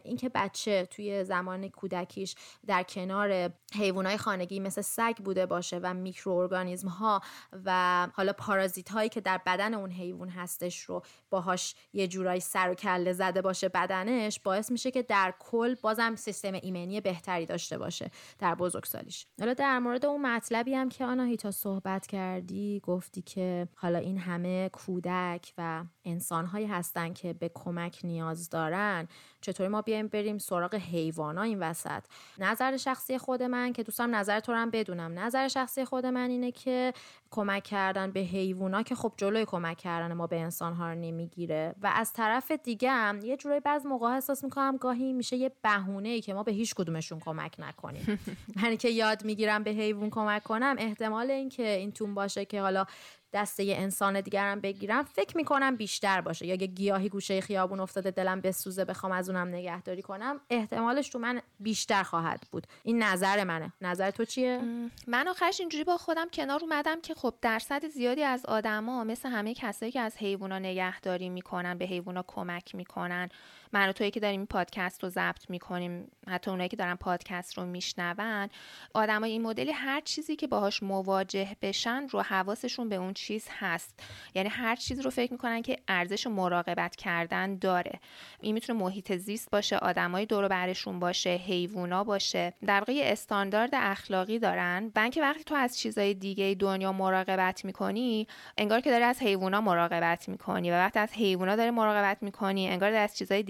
اینکه 0.03 0.29
بچه 0.29 0.85
توی 0.85 1.23
زمان 1.23 1.69
کودکیش 1.69 2.35
در 2.67 2.83
کنار 2.83 3.51
های 3.75 4.17
خانگی 4.17 4.59
مثل 4.59 4.81
سگ 4.81 5.15
بوده 5.15 5.45
باشه 5.45 5.79
و 5.83 5.93
میکروارگانیسم 5.93 6.87
ها 6.87 7.21
و 7.65 8.07
حالا 8.13 8.33
پارازیت 8.33 8.89
هایی 8.89 9.09
که 9.09 9.21
در 9.21 9.41
بدن 9.45 9.73
اون 9.73 9.91
حیوان 9.91 10.29
هستش 10.29 10.83
رو 10.83 11.01
باهاش 11.29 11.75
یه 11.93 12.07
جورایی 12.07 12.39
سر 12.39 12.69
و 12.69 12.73
کله 12.73 13.13
زده 13.13 13.41
باشه 13.41 13.69
بدنش 13.69 14.39
باعث 14.39 14.71
میشه 14.71 14.91
که 14.91 15.01
در 15.01 15.33
کل 15.39 15.75
بازم 15.81 16.15
سیستم 16.15 16.53
ایمنی 16.53 17.01
بهتری 17.11 17.45
داشته 17.45 17.77
باشه 17.77 18.11
در 18.39 18.55
بزرگسالیش. 18.55 19.27
حالا 19.39 19.53
در 19.53 19.79
مورد 19.79 20.05
اون 20.05 20.21
مطلبی 20.21 20.73
هم 20.73 20.89
که 20.89 21.05
آناهیتا 21.05 21.51
صحبت 21.51 22.07
کردی 22.07 22.79
گفتی 22.83 23.21
که 23.21 23.67
حالا 23.75 23.99
این 23.99 24.17
همه 24.17 24.69
کودک 24.69 25.53
و 25.57 25.83
انسانهایی 26.05 26.65
هستن 26.65 27.13
که 27.13 27.33
به 27.33 27.51
کمک 27.53 27.99
نیاز 28.03 28.49
دارن 28.49 29.07
چطوری 29.41 29.69
ما 29.69 29.81
بیایم 29.81 30.07
بریم 30.07 30.37
سراغ 30.37 30.75
حیوانا 30.75 31.41
این 31.41 31.59
وسط؟ 31.59 32.03
نظر 32.37 32.77
شخصی 32.77 33.17
خود 33.17 33.43
من 33.43 33.73
که 33.73 33.83
دوستم 33.83 34.15
نظر 34.15 34.39
تو 34.39 34.53
هم 34.53 34.69
بدونم. 34.69 35.19
نظر 35.19 35.47
شخصی 35.47 35.85
خود 35.85 36.05
من 36.05 36.29
اینه 36.29 36.51
که 36.51 36.93
کمک 37.31 37.63
کردن 37.63 38.11
به 38.11 38.19
حیوانا 38.19 38.83
که 38.83 38.95
خب 38.95 39.13
جلوی 39.17 39.45
کمک 39.45 39.77
کردن 39.77 40.13
ما 40.13 40.27
به 40.27 40.39
انسان 40.39 40.73
ها 40.73 40.89
رو 40.89 40.95
نمی‌گیره. 40.95 41.75
و 41.81 41.91
از 41.95 42.13
طرف 42.13 42.51
دیگه 42.51 42.91
هم 42.91 43.19
یه 43.19 43.37
جورایی 43.37 43.61
بعض 43.61 43.85
موقع 43.85 44.07
احساس 44.07 44.43
می‌کنم 44.43 44.77
گاهی 44.77 45.13
میشه 45.13 45.35
یه 45.35 45.51
بهونه 45.61 46.09
ای 46.09 46.21
که 46.21 46.33
ما 46.33 46.43
به 46.43 46.51
هیچ 46.51 46.75
کدومشون 46.75 47.19
کمک 47.19 47.55
نکنیم. 47.59 48.19
یعنی 48.63 48.77
که 48.77 48.89
یاد 48.89 49.25
می‌گیرم 49.25 49.63
به 49.63 49.71
حیوان 49.71 50.09
کمک 50.09 50.43
کنم. 50.43 50.75
احتمال 50.79 51.31
اینکه 51.31 51.67
این 51.67 51.91
تون 51.91 52.13
باشه 52.13 52.45
که 52.45 52.61
حالا 52.61 52.85
دسته 53.33 53.63
یه 53.63 53.77
انسان 53.77 54.21
دیگرم 54.21 54.59
بگیرم 54.59 55.03
فکر 55.03 55.37
می‌کنم 55.37 55.75
بیشتر 55.75 56.21
باشه. 56.21 56.45
یا 56.45 56.55
یه 56.55 56.67
گیاهی 56.67 57.09
گوشه 57.09 57.41
خیابون 57.41 57.79
افتاده 57.79 58.11
دلم 58.11 58.41
بسوزه 58.41 58.85
بخوام 58.85 59.11
از 59.11 59.29
اونم 59.29 59.47
نگهداری 59.47 60.01
کنم 60.01 60.41
احتمالش 60.49 61.09
تو 61.09 61.19
من 61.19 61.41
بیشتر 61.59 62.03
خواهد 62.03 62.47
بود. 62.51 62.67
این 62.83 63.03
نظر 63.03 63.43
منه. 63.43 63.73
نظر 63.81 64.11
تو 64.11 64.25
چیه؟ 64.25 64.61
من 65.07 65.27
آخرش 65.27 65.59
اینجوری 65.59 65.83
با 65.83 65.97
خودم 65.97 66.29
کنار 66.33 66.59
اومدم 66.61 67.01
که 67.01 67.13
خب 67.13 67.33
درصد 67.41 67.87
زیادی 67.87 68.23
از 68.23 68.45
آدما 68.45 69.03
مثل 69.03 69.29
همه 69.29 69.53
کسایی 69.53 69.91
که 69.91 69.99
از 69.99 70.17
حیوونا 70.17 70.59
نگهداری 70.59 71.29
می‌کنن 71.29 71.77
به 71.77 71.85
حیوونا 71.85 72.23
کمک 72.27 72.75
می‌کنن. 72.75 73.29
من 73.73 73.89
و 73.89 73.91
تویی 73.91 74.11
که 74.11 74.19
داریم 74.19 74.45
پادکست 74.45 75.03
رو 75.03 75.09
ضبط 75.09 75.49
می‌کنیم 75.49 76.11
حتی 76.27 76.51
اونایی 76.51 76.69
که 76.69 76.77
دارن 76.77 76.95
پادکست 76.95 77.57
رو 77.57 77.65
میشنون 77.65 78.49
آدمای 78.93 79.31
این 79.31 79.41
مدلی 79.41 79.71
هر 79.71 80.01
چیزی 80.01 80.35
که 80.35 80.47
باهاش 80.47 80.83
مواجه 80.83 81.55
بشن 81.61 82.07
رو 82.09 82.21
حواسشون 82.21 82.89
به 82.89 82.95
اون 82.95 83.13
چیز 83.13 83.47
هست. 83.59 83.99
یعنی 84.35 84.49
هر 84.49 84.75
چیز 84.75 84.99
رو 84.99 85.09
فکر 85.09 85.31
می‌کنن 85.31 85.61
که 85.61 85.77
ارزش 85.87 86.27
مراقبت 86.27 86.95
کردن 86.95 87.57
داره. 87.57 87.99
این 88.41 88.53
می‌تونه 88.53 88.79
محیط 88.79 89.15
زیست 89.15 89.51
باشه 89.51 89.77
آدمای 89.77 90.25
دور 90.25 90.47
برشون 90.47 90.99
باشه 90.99 91.29
حیوونا 91.29 92.03
باشه. 92.03 92.53
در 92.65 92.79
واقع 92.79 92.99
استاندارد 93.03 93.69
اخلاقی 93.73 94.39
دارن. 94.39 94.91
که 95.13 95.21
وقتی 95.21 95.43
تو 95.43 95.55
از 95.55 95.79
چیزای 95.79 96.13
دیگه 96.13 96.55
دنیا 96.59 96.91
مراقبت 96.91 97.65
می‌کنی 97.65 98.27
انگار 98.57 98.81
که 98.81 98.91
داری 98.91 99.03
از 99.03 99.21
حیوونا 99.21 99.61
مراقبت 99.61 100.29
می‌کنی. 100.29 100.71
و 100.71 100.73
وقتی 100.73 100.99
از 100.99 101.13
حیوونا 101.13 101.55
داری 101.55 101.69
مراقبت 101.69 102.17
می‌کنی 102.23 102.69
انگار 102.69 102.89
داری 102.89 103.03
از 103.03 103.17
چیزای 103.17 103.43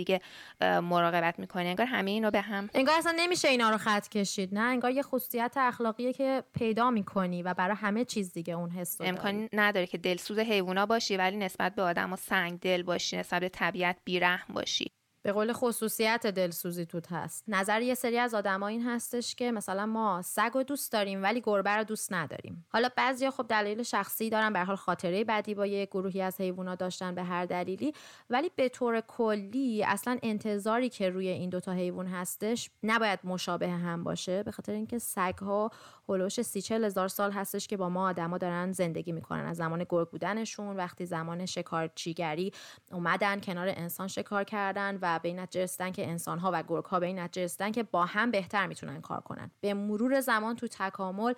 مراقبت 0.62 1.40
می‌کنی. 1.40 1.70
انگار 1.70 1.88
همه 1.88 2.12
اینا 2.12 2.30
به 2.30 2.42
هم 2.42 2.70
انگار 2.74 2.98
اصلا 2.98 3.14
نمیشه 3.18 3.48
اینا 3.48 3.70
رو 3.70 3.78
خط 3.78 4.08
کشید 4.08 4.54
نه؟ 4.54 4.62
انگار 4.62 4.92
یه 4.92 5.02
خصوصیت 5.02 5.54
اخلاقیه 5.58 6.14
که 6.14 6.44
پیدا 6.54 6.90
می‌کنی 6.90 7.44
و 7.44 7.54
برای 7.54 7.76
همه 7.76 8.06
چیز 8.06 8.34
دیگه 8.34 8.54
اون 8.54 8.70
حس 8.70 8.98
امکان 9.02 9.50
نداره 9.54 9.88
که 9.88 9.98
دلسوز 9.98 10.40
حیوونا 10.40 10.86
باشی 10.86 11.18
ولی 11.18 11.38
نسبت 11.38 11.76
به 11.76 11.82
آدم 11.82 12.14
و 12.14 12.16
سنگ 12.16 12.60
دل 12.60 12.84
باشی 12.84 13.18
نسبت 13.18 13.42
به 13.42 13.50
طبیعت 13.50 13.98
بیرحم 14.04 14.54
باشی. 14.54 14.92
به 15.24 15.32
قول 15.32 15.54
خصوصیت 15.54 16.28
دلسوزی 16.28 16.86
توت 16.86 17.12
هست. 17.12 17.44
نظر 17.48 17.82
یه 17.82 17.96
سری 17.96 18.18
از 18.18 18.34
آدما 18.34 18.68
این 18.68 18.88
هستش 18.88 19.36
که 19.36 19.52
مثلا 19.52 19.86
ما 19.86 20.22
سگ 20.22 20.52
رو 20.54 20.64
دوست 20.64 20.92
داریم 20.92 21.24
ولی 21.24 21.42
گربه 21.42 21.70
رو 21.70 21.84
دوست 21.84 22.14
نداریم. 22.14 22.66
حالا 22.70 22.90
بعضیا 22.96 23.32
خب 23.32 23.46
دلیل 23.50 23.84
شخصی 23.84 24.30
دارن 24.30 24.54
به 24.54 24.64
حال 24.64 24.76
خاطره 24.76 25.24
بدی 25.24 25.56
با 25.56 25.66
یه 25.66 25.86
گروهی 25.86 26.22
از 26.22 26.42
حیوانات 26.42 26.80
داشتن 26.80 27.16
به 27.16 27.24
هر 27.24 27.46
دلیلی. 27.46 27.94
ولی 28.30 28.52
به 28.56 28.70
طور 28.70 29.02
کلی 29.02 29.84
اصلا 29.84 30.18
انتظاری 30.24 30.90
که 30.90 31.10
روی 31.10 31.28
این 31.28 31.50
دوتا 31.50 31.72
حیوان 31.72 32.08
هستش 32.08 32.70
نباید 32.84 33.20
مشابه 33.24 33.70
هم 33.70 34.04
باشه. 34.04 34.44
به 34.44 34.52
خاطر 34.52 34.74
اینکه 34.74 35.00
سگ 35.00 35.38
ها 35.42 35.72
هلوش 36.10 36.42
سی 36.42 36.62
چل 36.62 36.84
هزار 36.84 37.08
سال 37.08 37.32
هستش 37.32 37.68
که 37.68 37.78
با 37.78 37.90
ما 37.90 38.10
آدما 38.10 38.38
دارن 38.38 38.72
زندگی 38.72 39.12
می‌کنن. 39.12 39.46
از 39.46 39.58
زمان 39.58 39.86
گرگ 39.90 40.10
بودنشون 40.10 40.76
وقتی 40.76 41.06
زمان 41.06 41.46
شکارچیگری 41.46 42.54
اومدن 42.92 43.40
کنار 43.40 43.68
انسان 43.68 44.08
شکار 44.08 44.44
کردن 44.44 45.00
و 45.02 45.11
به 45.20 45.30
این 45.30 45.40
نتیجه 45.40 45.92
که 45.92 46.10
انسان 46.10 46.40
ها 46.40 46.52
و 46.54 46.64
گرگ 46.68 46.86
ها 46.86 47.00
به 47.00 47.06
این 47.06 47.20
نتیجه 47.20 47.72
که 47.72 47.84
با 47.84 48.06
هم 48.06 48.32
بهتر 48.32 48.68
می‌تونن 48.68 49.02
کار 49.02 49.22
کنن. 49.22 49.52
به 49.62 49.74
مرور 49.74 50.20
زمان 50.20 50.56
تو 50.56 50.68
تکامل 50.68 51.34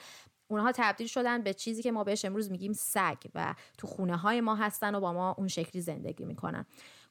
اونها 0.48 0.72
تبدیل 0.76 1.08
شدن 1.08 1.42
به 1.42 1.54
چیزی 1.54 1.84
که 1.84 1.92
ما 1.92 2.04
بهش 2.04 2.26
امروز 2.26 2.52
میگیم 2.52 2.74
سگ 2.74 3.18
و 3.36 3.56
تو 3.78 3.88
خونه 3.88 4.18
های 4.18 4.42
ما 4.42 4.56
هستن 4.56 4.96
و 4.96 5.00
با 5.00 5.14
ما 5.14 5.36
اون 5.38 5.48
شکلی 5.48 5.82
زندگی 5.82 6.26
می‌کنن. 6.26 6.66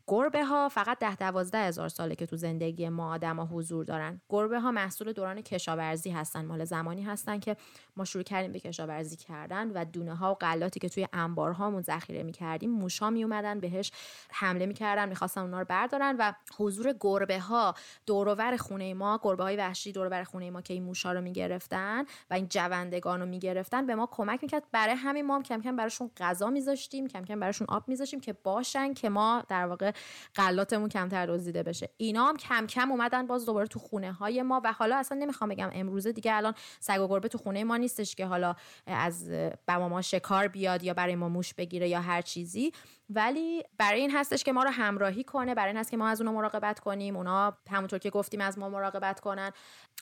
گربه 0.06 0.44
ها 0.44 0.68
فقط 0.68 0.98
ده 0.98 1.16
دوازده 1.16 1.58
هزار 1.58 1.88
ساله 1.88 2.14
که 2.14 2.26
تو 2.26 2.36
زندگی 2.36 2.88
ما 2.88 3.18
ها 3.18 3.44
حضور 3.44 3.84
دارن. 3.84 4.20
گربه 4.28 4.60
ها 4.60 4.70
محصول 4.70 5.12
دوران 5.12 5.40
کشاورزی 5.40 6.10
هستن 6.10 6.44
مال 6.44 6.64
زمانی 6.64 7.02
هستن 7.02 7.38
که 7.38 7.56
ما 7.96 8.04
شروع 8.04 8.24
کردیم 8.24 8.52
به 8.52 8.60
کشاورزی 8.60 9.16
کردن 9.16 9.70
و 9.70 9.84
دونه 9.84 10.14
ها 10.14 10.32
و 10.32 10.34
غلاتی 10.34 10.80
که 10.80 10.88
توی 10.88 11.08
انبارهامون 11.12 11.82
ذخیره 11.82 12.22
می‌کردیم 12.22 12.88
می 13.12 13.24
اومدن 13.24 13.60
بهش 13.60 13.92
حمله 14.30 14.66
می‌کردن 14.66 15.08
می‌خواستن 15.08 15.40
اونا 15.40 15.58
رو 15.58 15.66
بردارن 15.68 16.16
و 16.18 16.32
حضور 16.58 16.94
گربه 17.00 17.40
ها 17.40 17.74
دورور 18.06 18.56
خونه 18.56 18.94
ما 18.94 19.20
گربه 19.22 19.42
های 19.42 19.56
وحشی 19.56 19.92
دورور 19.92 20.24
خونه 20.24 20.50
ما 20.50 20.62
که 20.62 20.74
این 20.74 20.82
موشا 20.82 21.12
رو 21.12 21.20
می‌گرفتن 21.20 22.04
و 22.30 22.34
این 22.34 22.48
جوندگان 22.48 23.20
رو 23.20 23.26
می‌گرفتن 23.26 23.86
به 23.86 23.94
ما 23.94 24.08
کمک 24.10 24.42
می‌کرد. 24.42 24.64
برای 24.72 24.94
همین 24.94 25.26
ما 25.26 25.36
هم 25.36 25.42
کم 25.42 25.60
کم 25.60 25.76
براشون 25.76 26.10
غذا 26.16 26.50
میذاشتیم 26.50 27.06
کم 27.06 27.24
کم 27.24 27.40
براشون 27.40 27.66
آب 27.70 27.88
میذاشتیم 27.88 28.20
که 28.20 28.32
باشن 28.32 28.94
که 28.94 29.08
ما 29.08 29.44
در 29.48 29.66
واقع 29.66 29.91
غلاتمون 30.36 30.88
کمتر 30.88 31.26
دزدیده 31.26 31.62
بشه. 31.62 31.88
اینا 31.96 32.24
هم 32.24 32.36
کم 32.36 32.66
کم 32.66 32.90
اومدن 32.90 33.26
باز 33.26 33.46
دوباره 33.46 33.66
تو 33.66 33.78
خونه 33.78 34.12
های 34.12 34.42
ما 34.42 34.60
و 34.64 34.72
حالا 34.72 34.96
اصلا 34.96 35.18
نمی‌خوام 35.18 35.50
بگم 35.50 35.70
امروزه 35.72 36.12
دیگه 36.12 36.34
الان 36.34 36.54
سگ 36.80 37.00
و 37.00 37.08
گربه 37.08 37.28
تو 37.28 37.38
خونه 37.38 37.64
ما 37.64 37.76
نیستش 37.76 38.14
که 38.14 38.26
حالا 38.26 38.54
از 38.86 39.30
بما 39.66 39.88
ما 39.88 40.02
شکار 40.02 40.48
بیاد 40.48 40.82
یا 40.82 40.94
برای 40.94 41.14
ما 41.14 41.28
موش 41.28 41.54
بگیره 41.54 41.88
یا 41.88 42.00
هر 42.00 42.22
چیزی. 42.22 42.72
ولی 43.10 43.62
برای 43.78 44.00
این 44.00 44.10
هستش 44.10 44.44
که 44.44 44.52
ما 44.52 44.62
رو 44.62 44.70
همراهی 44.70 45.24
کنه 45.24 45.54
برای 45.54 45.68
این 45.68 45.76
هست 45.76 45.90
که 45.90 45.96
ما 45.96 46.08
از 46.08 46.20
اونا 46.20 46.32
مراقبت 46.32 46.80
کنیم. 46.80 47.16
اونا 47.16 47.58
همونطور 47.70 47.98
که 47.98 48.10
گفتیم 48.10 48.40
از 48.40 48.58
ما 48.58 48.68
مراقبت 48.68 49.20
کنن. 49.20 49.50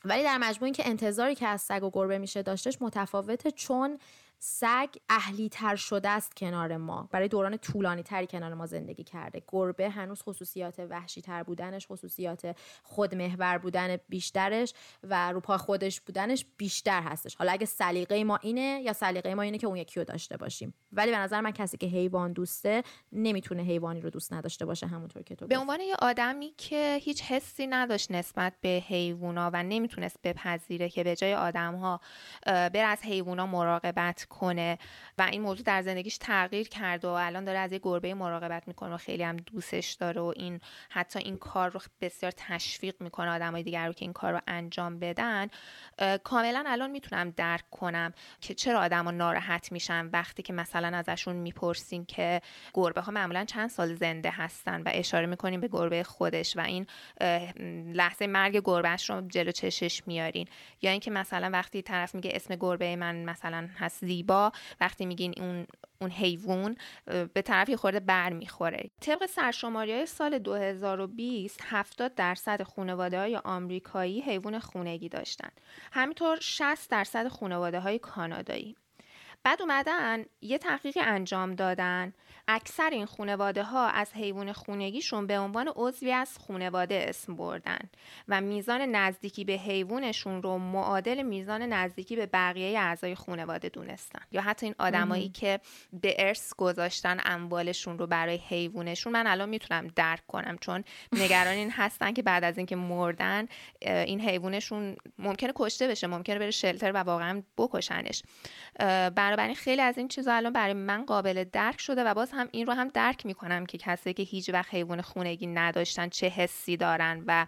ولی 0.05 0.23
در 0.23 0.39
مجموع 0.39 0.65
این 0.65 0.75
که 0.75 0.89
انتظاری 0.89 1.35
که 1.35 1.47
از 1.47 1.61
سگ 1.61 1.83
و 1.83 1.91
گربه 1.91 2.19
میشه 2.19 2.43
داشتش 2.43 2.83
متفاوته 2.83 3.51
چون 3.51 3.99
سگ 4.43 4.89
اهلی 5.09 5.49
تر 5.49 5.77
شده 5.77 6.09
است 6.09 6.37
کنار 6.37 6.77
ما. 6.77 7.09
برای 7.13 7.29
دوران 7.29 7.57
طولانی 7.57 8.03
تری 8.03 8.27
کنار 8.27 8.55
ما 8.55 8.67
زندگی 8.67 9.05
کرده. 9.05 9.43
گربه 9.49 9.91
هنوز 9.91 10.23
خصوصیات 10.23 10.79
وحشی 10.79 11.23
تر 11.23 11.43
بودنش 11.43 11.87
خصوصیات 11.87 12.57
خودمحور 12.83 13.59
بودن 13.59 13.97
بیشترش 14.09 14.73
و 15.03 15.33
روپا 15.33 15.59
خودش 15.59 16.01
بودنش 16.01 16.47
بیشتر 16.57 17.03
هستش. 17.03 17.35
حالا 17.35 17.53
اگه 17.53 17.67
سلیقه 17.67 18.25
ما 18.25 18.37
اینه 18.37 18.83
یا 18.85 18.93
سلیقه 18.93 19.35
ما 19.35 19.43
اینه 19.43 19.59
که 19.59 19.67
اون 19.67 19.77
یکی 19.77 20.01
رو 20.01 20.05
داشته 20.05 20.37
باشیم. 20.37 20.75
ولی 20.93 21.11
به 21.11 21.19
نظر 21.19 21.41
من 21.41 21.51
کسی 21.51 21.77
که 21.77 21.87
حیوان 21.87 22.33
دوسته 22.33 22.83
نمی‌تونه 23.13 23.63
حیوانی 23.63 24.01
رو 24.01 24.11
دوست 24.11 24.33
نداشته 24.33 24.67
باشه 24.67 24.87
همونطور 24.87 25.23
که 25.23 25.35
تو 25.35 25.47
به 25.47 25.59
عنوان 25.59 25.81
یه 25.81 25.97
آدمی 26.03 26.55
که 26.59 26.99
هیچ 27.03 27.23
حسی 27.23 27.67
نداشت 27.67 28.11
نسبت 28.11 28.53
به 28.61 28.83
حیوونا 28.89 29.51
و 29.53 29.63
نمی‌تونست 29.63 30.17
بپذیره 30.25 30.89
که 30.89 31.05
به 31.05 31.17
جای 31.17 31.35
آدمها 31.35 32.01
بر 32.47 32.85
از 32.85 33.03
حیوونا 33.03 33.47
مراقبت 33.47 34.27
کنه 34.31 34.79
و 35.19 35.23
این 35.23 35.43
موضوع 35.43 35.65
در 35.65 35.83
زندگیش 35.83 36.19
تغییر 36.19 36.69
کرد 36.69 37.05
و 37.05 37.09
الان 37.09 37.45
داره 37.45 37.59
از 37.59 37.73
یه 37.73 37.81
گربه 37.83 38.15
مراقبت 38.15 38.69
می‌کنه 38.69 38.95
و 38.95 38.97
خیلی 38.97 39.23
هم 39.23 39.37
دوستش 39.37 39.93
داره 39.93 40.21
و 40.21 40.33
این 40.37 40.61
حتی 40.91 41.19
این 41.19 41.37
کار 41.37 41.71
رو 41.71 41.81
بسیار 42.01 42.33
تشویق 42.37 42.95
می‌کنه 43.01 43.31
آدمای 43.31 43.63
دیگر 43.63 43.87
رو 43.87 43.93
که 43.93 44.05
این 44.05 44.13
کار 44.13 44.33
رو 44.33 44.41
انجام 44.47 44.99
بدن. 44.99 45.49
کاملا 46.25 46.65
الان 46.67 46.91
می‌تونم 46.91 47.31
درک 47.31 47.71
کنم 47.71 48.13
که 48.41 48.55
چرا 48.55 48.81
آدما 48.81 49.11
ناراحت 49.11 49.73
میشن 49.73 50.11
وقتی 50.13 50.43
که 50.43 50.53
مثلا 50.53 50.97
ازشون 50.97 51.37
می‌پرسین 51.37 52.05
که 52.05 52.41
گربه 52.75 53.01
ها 53.01 53.13
معمولا 53.13 53.45
چند 53.45 53.69
سال 53.69 53.95
زنده 53.95 54.31
هستن 54.31 54.83
و 54.83 54.91
اشاره 54.95 55.27
می‌کنیم 55.27 55.61
به 55.61 55.69
گربه 55.69 56.03
خودش 56.03 56.57
و 56.57 56.61
این 56.61 56.87
لحظه 57.95 58.27
مرگ 58.27 58.63
گربهش 58.65 59.11
رو 59.11 59.21
جلو 59.29 59.51
چشش 59.51 60.03
میارین. 60.07 60.49
یا 60.83 60.91
اینکه 60.91 61.11
مثلا 61.11 61.51
وقتی 61.53 61.83
طرف 61.83 62.15
میگه 62.15 62.31
اسم 62.35 62.57
گربه 62.57 62.97
من 62.97 63.25
مثلا 63.25 63.69
هست 63.79 64.05
زیبا 64.21 64.53
وقتی 64.81 65.07
میگین 65.07 65.35
اون 65.41 65.67
اون 66.01 66.11
حیوان 66.11 66.77
به 67.35 67.43
طرف 67.43 67.71
خورده 67.71 68.01
بر 68.01 68.33
می‌خوره. 68.33 68.91
طبق 69.01 69.27
سرشماری 69.27 69.93
های 69.93 70.07
سال 70.07 70.39
2020 70.39 71.61
70 71.65 72.15
درصد 72.15 72.63
خانواده 72.63 73.19
های 73.19 73.37
آمریکایی 73.37 74.21
حیوان 74.21 74.59
خونگی 74.59 75.09
داشتن. 75.09 75.49
همینطور 75.93 76.39
60 76.41 76.91
درصد 76.91 77.29
خانواده 77.29 77.81
های 77.81 77.99
کانادایی. 77.99 78.77
بعد 79.43 79.63
اومدن 79.63 80.25
یه 80.41 80.59
تحقیق 80.59 80.99
انجام 81.01 81.55
دادن. 81.55 82.13
اکثر 82.49 82.91
این 82.91 83.07
خانواده 83.07 83.63
ها 83.63 83.89
از 83.89 84.13
حیوان 84.13 84.53
خونگیشون 84.53 85.27
به 85.27 85.39
عنوان 85.39 85.73
عضوی 85.77 86.13
از 86.13 86.39
خانواده 86.49 87.07
اسم 87.09 87.37
بردن 87.37 87.79
و 88.29 88.41
میزان 88.41 88.81
نزدیکی 88.81 89.45
به 89.45 89.53
حیوانشون 89.53 90.43
رو 90.43 90.59
معادل 90.59 91.23
میزان 91.23 91.63
نزدیکی 91.63 92.17
به 92.17 92.27
بقیه 92.27 92.79
اعضای 92.79 93.15
خانواده 93.15 93.69
دونستن. 93.69 94.21
یا 94.33 94.41
حتی 94.41 94.67
این 94.67 94.75
آدمایی 94.79 95.29
که 95.29 95.61
به 95.93 96.15
ارث 96.19 96.55
گذاشتن 96.55 97.21
اموالشون 97.25 97.99
رو 97.99 98.07
برای 98.07 98.37
حیوانشون. 98.37 99.13
من 99.13 99.27
الان 99.27 99.49
می‌تونم 99.49 99.87
درک 99.87 100.27
کنم 100.27 100.59
چون 100.61 100.85
نگران 101.13 101.55
این 101.55 101.71
هستن 101.71 102.13
که 102.13 102.23
بعد 102.23 102.45
از 102.45 102.57
اینکه 102.57 102.77
مردن 102.77 103.47
این 103.81 104.21
حیوانشون 104.21 104.97
ممکنه 105.19 105.53
کشته 105.57 105.89
بشه 105.89 106.07
ممکنه 106.07 106.39
بره 106.39 106.51
شلتر 106.51 106.93
و 106.93 106.97
واقعا 106.97 107.43
بکشنش. 107.59 108.23
بنابراین 109.31 109.55
خیلی 109.55 109.83
از 109.83 109.99
این 109.99 110.09
چیزا 110.09 110.35
الان 110.35 110.53
برای 110.53 110.73
من 110.73 111.05
قابل 111.05 111.45
درک 111.45 111.81
شده 111.81 112.05
و 112.05 112.15
باز 112.15 112.31
هم 112.33 112.49
این 112.53 112.67
رو 112.67 112.73
هم 112.73 112.89
درک 112.89 113.27
می‌کنم 113.27 113.67
که 113.67 113.79
کسایی 113.79 114.15
که 114.15 114.23
هیچ 114.23 114.51
وقت 114.51 114.75
حیوان 114.75 115.03
خونگی 115.03 115.47
نداشتن 115.47 116.09
چه 116.09 116.29
حسی 116.29 116.77
دارن 116.77 117.25
و 117.27 117.47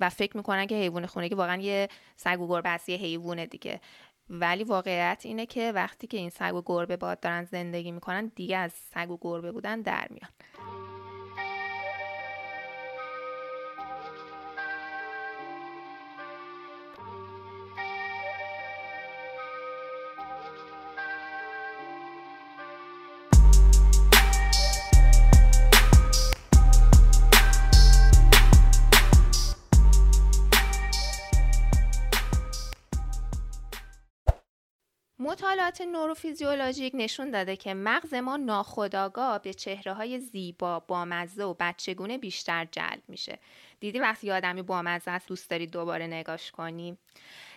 و 0.00 0.08
فکر 0.08 0.36
می‌کنن 0.36 0.66
که 0.66 0.74
حیوان 0.74 1.06
خونگی 1.06 1.34
واقعا 1.34 1.62
یه 1.62 1.88
سگ 2.16 2.40
و 2.40 2.48
گربه 2.48 2.80
یه 2.86 2.96
حیوانه 2.96 3.46
دیگه. 3.46 3.80
ولی 4.30 4.64
واقعیت 4.64 5.20
اینه 5.24 5.46
که 5.46 5.72
وقتی 5.72 6.06
که 6.06 6.16
این 6.16 6.30
سگ 6.30 6.54
و 6.54 6.62
گربه 6.66 6.96
باد 6.96 7.20
دارن 7.20 7.44
زندگی 7.44 7.92
می‌کنن 7.92 8.32
دیگه 8.34 8.56
از 8.56 8.72
سگ 8.72 9.10
و 9.10 9.18
گربه 9.20 9.52
بودن 9.52 9.80
در 9.80 10.08
میان. 10.10 10.30
مطالعات 35.38 35.80
نوروفیزیولوژیک 35.80 36.92
نشون 36.96 37.30
داده 37.30 37.56
که 37.56 37.74
مغز 37.74 38.14
ما 38.14 38.36
ناخودآگاه 38.36 39.42
به 39.42 39.54
چهره 39.54 39.92
های 39.92 40.20
زیبا، 40.20 40.80
بامزه 40.80 41.44
و 41.44 41.54
بچگونه 41.60 42.18
بیشتر 42.18 42.68
جلب 42.72 43.02
میشه. 43.08 43.38
دیدی 43.80 43.98
وقتی 43.98 44.30
آدمی 44.30 44.62
بامزه 44.62 45.10
است 45.10 45.28
دوست 45.28 45.50
داری 45.50 45.66
دوباره 45.66 46.06
نگاش 46.06 46.50
کنی؟ 46.50 46.98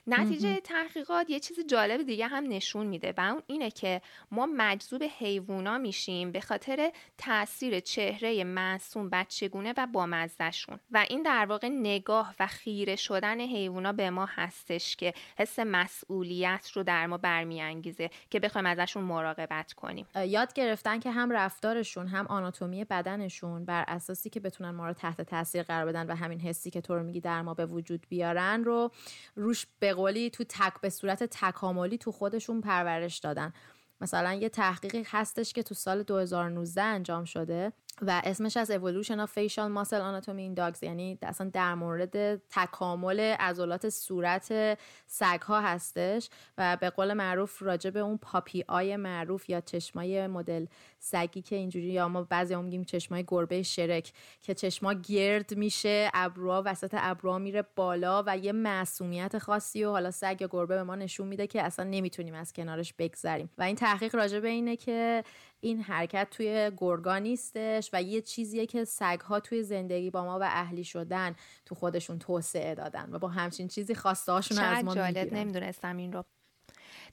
نتیجه 0.07 0.59
تحقیقات 0.59 1.29
یه 1.29 1.39
چیز 1.39 1.59
جالب 1.67 2.03
دیگه 2.03 2.27
هم 2.27 2.43
نشون 2.47 2.87
میده 2.87 3.13
و 3.17 3.21
اون 3.21 3.43
اینه 3.47 3.71
که 3.71 4.01
ما 4.31 4.45
مجذوب 4.45 5.03
حیوونا 5.03 5.77
میشیم 5.77 6.31
به 6.31 6.41
خاطر 6.41 6.91
تاثیر 7.17 7.79
چهره 7.79 8.43
معصوم 8.43 9.09
بچگونه 9.09 9.73
و 9.77 9.87
بامزهشون 9.87 10.79
و 10.91 11.05
این 11.09 11.23
در 11.23 11.45
واقع 11.45 11.67
نگاه 11.67 12.35
و 12.39 12.47
خیره 12.47 12.95
شدن 12.95 13.39
حیوونا 13.39 13.91
به 13.91 14.09
ما 14.09 14.25
هستش 14.25 14.95
که 14.95 15.13
حس 15.37 15.59
مسئولیت 15.59 16.71
رو 16.73 16.83
در 16.83 17.07
ما 17.07 17.17
برمیانگیزه 17.17 18.09
که 18.29 18.39
بخوایم 18.39 18.67
ازشون 18.67 19.03
مراقبت 19.03 19.73
کنیم. 19.73 20.07
یاد 20.15 20.53
گرفتن 20.53 20.99
که 20.99 21.11
هم 21.11 21.31
رفتارشون 21.31 22.07
هم 22.07 22.27
آناتومی 22.27 22.85
بدنشون 22.85 23.65
بر 23.65 23.85
اساسی 23.87 24.29
که 24.29 24.39
بتونن 24.39 24.71
ما 24.71 24.87
رو 24.87 24.93
تحت 24.93 25.21
تاثیر 25.21 25.63
قرار 25.63 25.85
بدن 25.85 26.07
و 26.11 26.15
همین 26.15 26.39
حسی 26.39 26.69
که 26.69 26.81
تو 26.81 26.95
رو 26.95 27.03
میگی 27.03 27.19
در 27.19 27.41
ما 27.41 27.53
به 27.53 27.65
وجود 27.65 28.05
بیارن 28.09 28.63
رو 28.63 28.91
روش 29.35 29.67
به 29.79 29.93
قولی 29.93 30.29
تو 30.29 30.43
تک 30.43 30.73
به 30.81 30.89
صورت 30.89 31.23
تکاملی 31.23 31.97
تو 31.97 32.11
خودشون 32.11 32.61
پرورش 32.61 33.17
دادن. 33.17 33.53
مثلا 34.01 34.33
یه 34.33 34.49
تحقیقی 34.49 35.03
هستش 35.07 35.53
که 35.53 35.63
تو 35.63 35.75
سال 35.75 36.03
2019 36.03 36.81
انجام 36.81 37.25
شده 37.25 37.71
و 38.01 38.21
اسمش 38.23 38.57
از 38.57 38.71
Evolution 38.71 39.17
of 39.25 39.29
Facial 39.29 39.69
Muscle 39.77 40.01
Anatomy 40.01 40.55
in 40.55 40.59
Dogs 40.59 40.83
یعنی 40.83 41.17
اصلا 41.21 41.49
در 41.53 41.75
مورد 41.75 42.35
تکامل 42.49 43.19
عضلات 43.19 43.89
صورت 43.89 44.77
سگ 45.07 45.41
ها 45.41 45.61
هستش 45.61 46.29
و 46.57 46.77
به 46.81 46.89
قول 46.89 47.13
معروف 47.13 47.61
راجع 47.61 47.89
به 47.89 47.99
اون 47.99 48.17
پاپی 48.17 48.63
آی 48.67 48.95
معروف 48.95 49.49
یا 49.49 49.61
چشمای 49.61 50.27
مدل 50.27 50.65
سگی 51.03 51.41
که 51.41 51.55
اینجوری 51.55 51.85
یا 51.85 52.07
ما 52.07 52.23
بعضی 52.23 52.53
هم 52.53 52.63
میگیم 52.63 52.83
چشمای 52.83 53.23
گربه 53.27 53.63
شرک 53.63 54.13
که 54.41 54.53
چشما 54.53 54.93
گرد 54.93 55.57
میشه 55.57 56.11
ابرو 56.13 56.53
وسط 56.53 56.95
ابرو 56.97 57.39
میره 57.39 57.63
بالا 57.75 58.23
و 58.27 58.37
یه 58.37 58.51
معصومیت 58.51 59.37
خاصی 59.37 59.83
و 59.83 59.89
حالا 59.89 60.11
سگ 60.11 60.37
یا 60.39 60.47
گربه 60.51 60.75
به 60.75 60.83
ما 60.83 60.95
نشون 60.95 61.27
میده 61.27 61.47
که 61.47 61.61
اصلا 61.63 61.85
نمی‌تونیم 61.85 62.33
از 62.33 62.53
کنارش 62.53 62.93
بگذریم. 62.93 63.49
و 63.57 63.63
این 63.63 63.75
تحقیق 63.75 64.15
راجع 64.15 64.39
به 64.39 64.47
اینه 64.47 64.75
که 64.75 65.23
این 65.59 65.81
حرکت 65.81 66.27
توی 66.31 66.71
گرگا 66.77 67.17
نیستش 67.17 67.89
و 67.93 68.01
یه 68.01 68.21
چیزیه 68.21 68.65
که 68.65 68.83
سگها 68.83 69.39
توی 69.39 69.63
زندگی 69.63 70.09
با 70.09 70.23
ما 70.23 70.39
و 70.39 70.43
اهلی 70.43 70.83
شدن 70.83 71.35
تو 71.65 71.75
خودشون 71.75 72.19
توسعه 72.19 72.75
دادن 72.75 73.09
و 73.11 73.19
با 73.19 73.27
همچین 73.27 73.67
چیزی 73.67 73.95
خواسته 73.95 74.31
هاشون 74.31 74.59
از 74.59 74.85
ما 74.85 74.93
نمی‌دونستم 74.93 75.97
این 75.97 76.13
رو. 76.13 76.23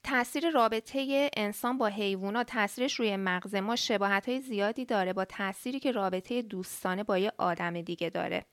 تاثیر 0.02 0.50
رابطه 0.50 1.30
انسان 1.36 1.78
با 1.78 1.86
حیوانات 1.86 2.46
تاثیرش 2.46 2.94
روی 2.94 3.16
مغز 3.16 3.54
ما 3.54 3.76
شباهت 3.76 4.28
های 4.28 4.40
زیادی 4.40 4.84
داره 4.84 5.12
با 5.12 5.24
تاثیری 5.24 5.80
که 5.80 5.92
رابطه 5.92 6.42
دوستانه 6.42 7.04
با 7.04 7.18
یه 7.18 7.32
آدم 7.38 7.82
دیگه 7.82 8.10
داره. 8.10 8.44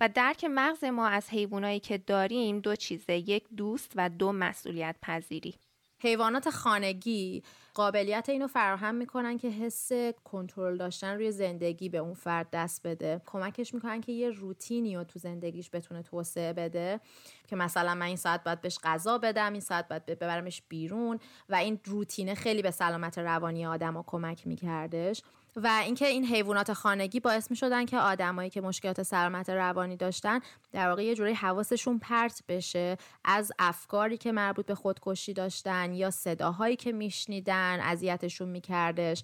و 0.00 0.08
درک 0.08 0.44
مغز 0.44 0.84
ما 0.84 1.06
از 1.06 1.30
حیوانایی 1.30 1.80
که 1.80 1.98
داریم 1.98 2.60
دو 2.60 2.76
چیزه 2.76 3.12
یک 3.16 3.44
دوست 3.56 3.92
و 3.96 4.08
دو 4.08 4.32
مسئولیت 4.32 4.96
پذیری 5.02 5.54
حیوانات 6.02 6.50
خانگی 6.50 7.42
قابلیت 7.74 8.28
اینو 8.28 8.46
فراهم 8.46 8.94
می‌کنن 8.94 9.38
که 9.38 9.48
حس 9.48 9.92
کنترل 10.24 10.76
داشتن 10.76 11.14
روی 11.14 11.32
زندگی 11.32 11.88
به 11.88 11.98
اون 11.98 12.14
فرد 12.14 12.50
دست 12.52 12.86
بده. 12.86 13.22
کمکش 13.26 13.74
می‌کنن 13.74 14.00
که 14.00 14.12
یه 14.12 14.30
روتینی 14.30 14.96
رو 14.96 15.04
تو 15.04 15.18
زندگیش 15.18 15.70
بتونه 15.72 16.02
توسعه 16.02 16.52
بده. 16.52 17.00
که 17.48 17.56
مثلا 17.56 17.94
من 17.94 18.06
این 18.06 18.16
ساعت 18.16 18.44
باید 18.44 18.60
بهش 18.60 18.78
غذا 18.84 19.18
بدم 19.18 19.52
این 19.52 19.60
ساعت 19.60 19.88
باید 19.88 20.06
ببرمش 20.06 20.62
بیرون 20.68 21.18
و 21.48 21.54
این 21.54 21.80
روتینه 21.84 22.34
خیلی 22.34 22.62
به 22.62 22.70
سلامت 22.70 23.18
روانی 23.18 23.66
آدم 23.66 23.96
رو 23.96 24.04
کمک 24.06 24.46
میکردش. 24.46 25.22
و 25.56 25.80
اینکه 25.84 26.06
این 26.06 26.24
حیوانات 26.24 26.72
خانگی 26.72 27.20
باعث 27.20 27.50
می 27.50 27.56
شدن 27.56 27.84
که 27.84 27.98
آدمایی 27.98 28.50
که 28.50 28.60
مشکلات 28.60 29.02
سلامت 29.02 29.50
روانی 29.50 29.96
داشتن 29.96 30.40
در 30.72 30.88
واقع 30.88 31.04
یه 31.04 31.14
جوری 31.14 31.32
حواسشون 31.32 31.98
پرت 31.98 32.42
بشه 32.48 32.96
از 33.24 33.52
افکاری 33.58 34.16
که 34.16 34.32
مربوط 34.32 34.66
به 34.66 34.74
خودکشی 34.74 35.32
داشتن 35.32 35.92
یا 35.94 36.10
صداهایی 36.10 36.76
که 36.76 36.92
میشنیدن 36.92 37.80
اذیتشون 37.80 38.48
میکردش. 38.48 39.22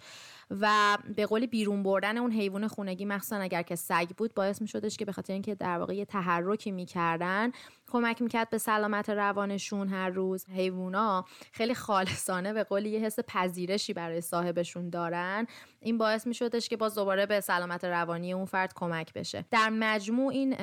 و 0.50 0.98
به 1.16 1.26
قول 1.26 1.46
بیرون 1.46 1.82
بردن 1.82 2.18
اون 2.18 2.32
حیوان 2.32 2.68
خونگی 2.68 3.04
مخصوصا 3.04 3.36
اگر 3.36 3.62
که 3.62 3.76
سگ 3.76 4.08
بود 4.16 4.34
باعث 4.34 4.62
می 4.62 4.68
شدش 4.68 4.96
که 4.96 5.04
به 5.04 5.12
خاطر 5.12 5.32
اینکه 5.32 5.54
در 5.54 5.78
واقع 5.78 5.94
یه 5.94 6.04
تحرکی 6.04 6.70
می‌کردن 6.70 7.52
کمک 7.89 8.22
می‌کرد 8.22 8.51
به 8.51 8.59
سلامت 8.59 9.11
روانشون 9.11 9.89
هر 9.89 10.11
روز. 10.11 10.47
حیوونا 10.49 11.24
خیلی 11.53 11.74
خالصانه 11.74 12.53
به 12.53 12.64
قول 12.64 12.87
یه 12.87 13.01
حس 13.01 13.18
پذیرشی 13.28 13.93
برای 13.93 14.20
صاحبشون 14.20 14.91
دارن. 14.91 15.47
این 15.80 15.99
باعث 15.99 16.26
میشدش 16.26 16.68
که 16.68 16.76
باز 16.76 16.95
دوباره 16.95 17.26
به 17.26 17.41
سلامت 17.41 17.84
روانی 17.84 18.32
اون 18.32 18.45
فرد 18.45 18.72
کمک 18.74 19.12
بشه. 19.12 19.45
در 19.51 19.68
مجموع 19.68 20.32
این 20.32 20.57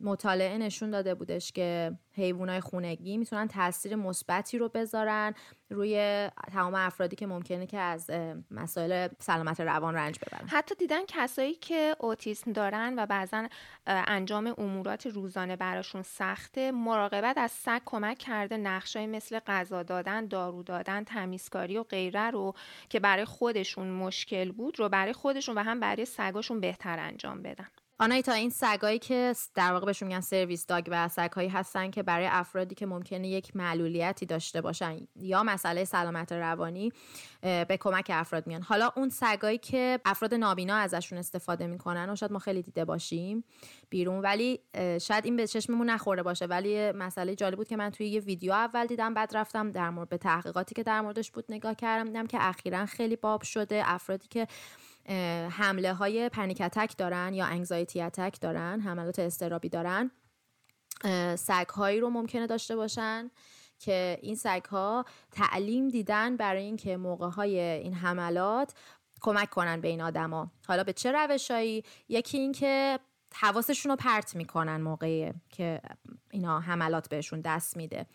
مطالعه 0.00 0.58
نشون 0.58 0.90
داده 0.90 1.14
بودش 1.14 1.52
که 1.52 1.98
حیوانات 2.14 2.60
خونگی 2.60 3.16
می‌تونن 3.16 3.48
تاثیر 3.48 3.96
مثبتی 3.96 4.58
رو 4.58 4.68
بذارن 4.68 5.34
روی 5.70 6.28
تمام 6.52 6.74
افرادی 6.74 7.16
که 7.16 7.26
ممکنه 7.26 7.66
که 7.66 7.78
از 7.78 8.10
مسائل 8.50 9.08
سلامت 9.18 9.60
روان 9.60 9.94
رنج 9.94 10.18
ببرن. 10.18 10.48
حتی 10.48 10.74
دیدن 10.74 11.06
کسایی 11.08 11.54
که 11.54 11.96
اوتیسم 11.98 12.52
دارن 12.52 12.94
و 12.98 13.06
بعضا 13.06 13.48
انجام 13.86 14.54
امورات 14.58 15.06
روزانه 15.06 15.56
براشون 15.56 16.02
سخته 16.02 16.70
مراقبت 16.70 17.38
از 17.38 17.50
سگ 17.50 17.80
کمک 17.84 18.18
کرده 18.18 18.56
نقشای 18.56 19.06
مثل 19.06 19.38
غذا 19.38 19.82
دادن 19.82 20.26
دارو 20.26 20.62
دادن 20.62 21.04
تمیزکاری 21.04 21.78
و 21.78 21.82
غیره 21.82 22.30
رو 22.30 22.54
که 22.88 23.00
برای 23.00 23.24
خودشون 23.24 23.90
مشکل 23.90 24.52
بود 24.52 24.78
رو 24.78 24.88
برای 24.88 25.12
خودشون 25.12 25.58
و 25.58 25.62
هم 25.62 25.80
برای 25.80 26.04
سگاشون 26.04 26.60
بهتر 26.60 26.98
انجام 26.98 27.42
بدن. 27.42 27.68
آنایتا 28.02 28.32
این 28.32 28.50
سگایی 28.50 28.98
که 28.98 29.34
در 29.54 29.72
واقع 29.72 29.86
بهشون 29.86 30.08
میگن 30.08 30.20
سرویس 30.20 30.66
داگ 30.66 30.88
و 30.90 31.08
سگهایی 31.08 31.48
هستن 31.48 31.90
که 31.90 32.02
برای 32.02 32.26
افرادی 32.26 32.74
که 32.74 32.86
ممکنه 32.86 33.28
یک 33.28 33.56
معلولیتی 33.56 34.26
داشته 34.26 34.60
باشن 34.60 34.96
یا 35.16 35.42
مسئله 35.42 35.84
سلامت 35.84 36.32
روانی 36.32 36.92
به 37.42 37.78
کمک 37.80 38.10
افراد 38.14 38.46
میان. 38.46 38.62
حالا 38.62 38.90
اون 38.96 39.08
سگایی 39.08 39.58
که 39.58 40.00
افراد 40.04 40.34
نابینا 40.34 40.76
ازشون 40.76 41.18
استفاده 41.18 41.66
می‌کنن 41.66 42.10
و 42.10 42.16
شاید 42.16 42.32
ما 42.32 42.38
خیلی 42.38 42.62
دیده 42.62 42.84
باشیم 42.84 43.44
بیرون 43.90 44.20
ولی 44.20 44.60
شاید 45.00 45.24
این 45.24 45.36
به 45.36 45.46
چشممون 45.46 45.90
نخورده 45.90 46.22
باشه. 46.22 46.46
ولی 46.46 46.92
مسئله 46.92 47.34
جالب 47.34 47.56
بود 47.56 47.68
که 47.68 47.76
من 47.76 47.90
توی 47.90 48.06
یه 48.06 48.20
ویدیو 48.20 48.52
اول 48.52 48.86
دیدم 48.86 49.14
بعد 49.14 49.36
رفتم 49.36 49.70
در 49.70 49.90
مورد 49.90 50.16
تحقیقاتی 50.16 50.74
که 50.74 50.82
در 50.82 51.00
موردش 51.00 51.30
بود 51.30 51.44
نگاه 51.48 51.74
کردم 51.74 52.04
دیدم 52.04 52.26
که 52.26 52.38
اخیرا 52.40 52.86
خیلی 52.86 53.16
باب 53.16 53.42
شده. 53.42 53.82
افرادی 53.84 54.28
که 54.28 54.46
حمله 55.50 55.92
های 55.92 56.28
پنیک 56.28 56.60
اتک 56.60 56.96
دارن 56.98 57.34
یا 57.34 57.46
انگزایتی 57.46 58.02
اتک 58.02 58.40
دارن 58.40 58.80
حملات 58.80 59.18
استرابی 59.18 59.68
دارن. 59.68 60.10
سگ 61.36 61.68
هایی 61.68 62.00
رو 62.00 62.10
ممکنه 62.10 62.46
داشته 62.46 62.76
باشن 62.76 63.30
که 63.78 64.18
این 64.22 64.34
سگ 64.34 64.64
ها 64.64 65.04
تعلیم 65.30 65.88
دیدن 65.88 66.36
برای 66.36 66.62
اینکه 66.62 66.96
موقع 66.96 67.28
های 67.28 67.60
این 67.60 67.94
حملات 67.94 68.74
کمک 69.20 69.50
کنن 69.50 69.80
به 69.80 69.88
این 69.88 70.00
آدما. 70.00 70.50
حالا 70.68 70.84
به 70.84 70.92
چه 70.92 71.12
روشایی 71.12 71.84
یکی 72.08 72.38
اینکه 72.38 72.98
حواسشون 73.34 73.90
رو 73.90 73.96
پرت 73.96 74.36
می‌کنن 74.36 74.80
موقعی 74.80 75.32
که 75.48 75.80
اینا 76.30 76.60
حملات 76.60 77.08
بهشون 77.08 77.40
دست 77.40 77.76
میده 77.76 78.06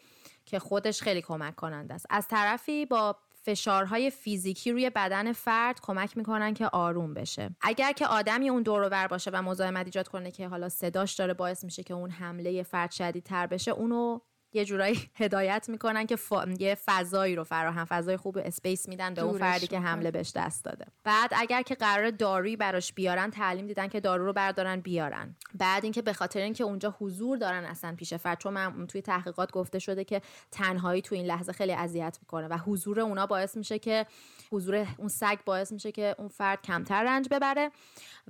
که 0.46 0.60
خودش 0.60 1.02
خیلی 1.02 1.22
کمک 1.22 1.56
کننده 1.56 1.94
است. 1.94 2.06
از 2.10 2.28
طرفی 2.28 2.86
با 2.86 3.16
فشارهای 3.48 4.10
فیزیکی 4.10 4.72
روی 4.72 4.90
بدن 4.90 5.32
فرد 5.32 5.80
کمک 5.82 6.18
می‌کنن 6.18 6.54
که 6.54 6.68
آروم 6.68 7.14
بشه. 7.14 7.56
اگر 7.62 7.92
که 7.92 8.08
آدمی 8.08 8.50
اون 8.50 8.64
دور 8.64 9.08
باشه 9.08 9.32
و 9.34 9.42
مزاحمت 9.42 9.86
ایجاد 9.86 10.08
کنه 10.08 10.32
که 10.32 10.48
حالا 10.48 10.70
صداش 10.70 11.16
داره 11.16 11.34
باعث 11.34 11.64
میشه 11.64 11.84
که 11.84 11.94
اون 11.94 12.10
حمله 12.10 12.64
فرد 12.64 12.92
شدیدتر 12.92 13.48
بشه 13.48 13.72
اونو 13.72 14.20
یه 14.58 14.66
جورایی 14.66 15.10
هدایت 15.16 15.66
می‌کنن 15.70 16.06
که 16.06 16.18
یه 16.60 16.78
فضایی 16.86 17.36
رو 17.36 17.44
فراهم 17.44 17.86
فضای 17.86 18.18
خوب 18.18 18.38
اسپیس 18.38 18.90
میدن 18.90 19.14
به 19.14 19.22
اون 19.22 19.38
فردی 19.38 19.68
که 19.68 19.80
حمله 19.80 20.12
بهش 20.12 20.32
دست 20.36 20.66
داده. 20.66 20.86
بعد 21.04 21.32
اگر 21.36 21.62
که 21.62 21.76
قرار 21.76 22.12
دارویی 22.12 22.56
براش 22.56 22.94
بیارن 22.94 23.32
تعلیم 23.32 23.68
دیدن 23.68 23.88
که 23.88 24.00
دارو 24.00 24.26
رو 24.26 24.34
بردارن 24.34 24.80
بیارن. 24.80 25.36
بعد 25.56 25.84
اینکه 25.84 26.02
به 26.02 26.14
خاطر 26.14 26.40
اینکه 26.40 26.64
اونجا 26.64 26.96
حضور 27.00 27.38
دارن 27.38 27.66
اصلا 27.66 27.96
پیش 27.96 28.14
فرد 28.14 28.40
چون 28.40 28.54
من 28.54 28.88
توی 28.88 29.02
تحقیقات 29.02 29.52
گفته 29.52 29.80
شده 29.80 30.04
که 30.04 30.22
تنهایی 30.52 31.02
تو 31.02 31.16
این 31.16 31.26
لحظه 31.26 31.54
خیلی 31.54 31.74
اذیت 31.74 32.18
می‌کنه 32.22 32.48
و 32.48 32.58
حضور 32.58 33.00
اونا 33.00 33.26
باعث 33.26 33.58
میشه 33.58 33.80
که 33.80 34.06
حضور 34.52 34.88
اون 34.98 35.08
سگ 35.08 35.38
باعث 35.46 35.72
میشه 35.72 35.92
که 35.92 36.16
اون 36.18 36.28
فرد 36.28 36.62
کمتر 36.62 37.04
رنج 37.04 37.28
ببره. 37.32 37.72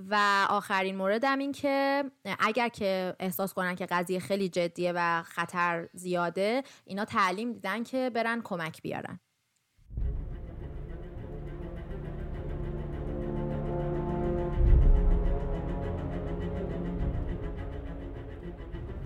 و 0.09 0.45
آخرین 0.49 0.95
موردم 0.95 1.39
این 1.39 1.51
که 1.51 2.03
اگر 2.39 2.67
که 2.67 3.15
احساس 3.19 3.53
کنن 3.53 3.75
که 3.75 3.85
قضیه 3.85 4.19
خیلی 4.19 4.49
جدیه 4.49 4.93
و 4.95 5.23
خطر 5.23 5.87
زیاده 6.17 6.63
اینا 6.85 7.05
تعلیم 7.05 7.53
دیدن 7.53 7.83
که 7.83 8.11
برن 8.15 8.41
کمک 8.41 8.81
بیارن 8.81 9.19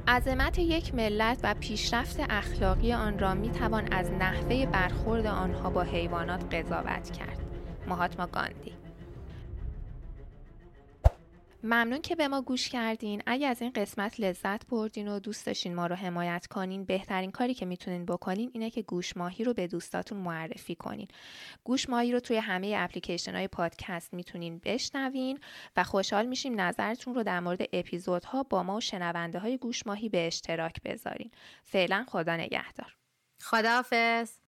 عظمت 0.07 0.59
یک 0.59 0.95
ملت 0.95 1.39
و 1.43 1.55
پیشرفت 1.59 2.20
اخلاقی 2.30 2.93
آن 2.93 3.20
را 3.20 3.34
می 3.34 3.49
توان 3.49 3.93
از 3.93 4.12
نحوه 4.12 4.66
برخورد 4.66 5.26
آنها 5.26 5.70
با 5.70 5.82
حیوانات 5.82 6.55
قضاوت 6.55 7.12
کرد. 7.12 7.39
مهاتما 7.88 8.28
گاندی 8.28 8.81
ممنون 11.64 12.01
که 12.01 12.16
به 12.16 12.28
ما 12.28 12.41
گوش 12.41 12.70
کردین. 12.70 13.24
اگه 13.26 13.47
از 13.47 13.62
این 13.62 13.72
قسمت 13.72 14.20
لذت 14.20 14.68
بردین 14.68 15.07
و 15.07 15.20
دوست 15.20 15.45
داشتین 15.45 15.76
ما 15.76 15.88
رو 15.88 15.95
حمایت 15.95 16.47
کنین 16.47 16.86
بهترین 16.86 17.32
کاری 17.32 17.53
که 17.53 17.66
می‌تونین 17.66 18.05
بکنین 18.05 18.51
اینه 18.53 18.70
که 18.70 18.82
گوش 18.82 19.18
ماهی 19.18 19.43
رو 19.43 19.53
به 19.53 19.68
دوستاتون 19.68 20.18
معرفی 20.18 20.76
کنین. 20.76 21.07
گوش 21.64 21.89
ماهی 21.89 22.12
رو 22.12 22.20
توی 22.20 22.38
همه 22.38 22.74
اپلیکیشن 22.78 23.36
های 23.36 23.47
پادکست 23.47 24.14
می‌تونین 24.14 24.62
بشنوین 24.64 25.39
و 25.76 25.84
خوشحال 25.84 26.26
میشیم 26.26 26.62
نظرتون 26.62 27.16
رو 27.16 27.24
در 27.24 27.39
مورد 27.39 27.62
اپیزودها 27.74 28.43
با 28.43 28.64
ما 28.64 28.78
و 28.78 28.82
شنونده 28.82 29.39
های 29.39 29.57
گوش 29.57 29.88
ماهی 29.88 30.09
به 30.09 30.28
اشتراک 30.28 30.82
بذارین. 30.86 31.32
فعلا 31.64 32.05
خدا 32.07 32.36
نگهدار. 32.36 32.95
خداحافظ. 33.41 34.41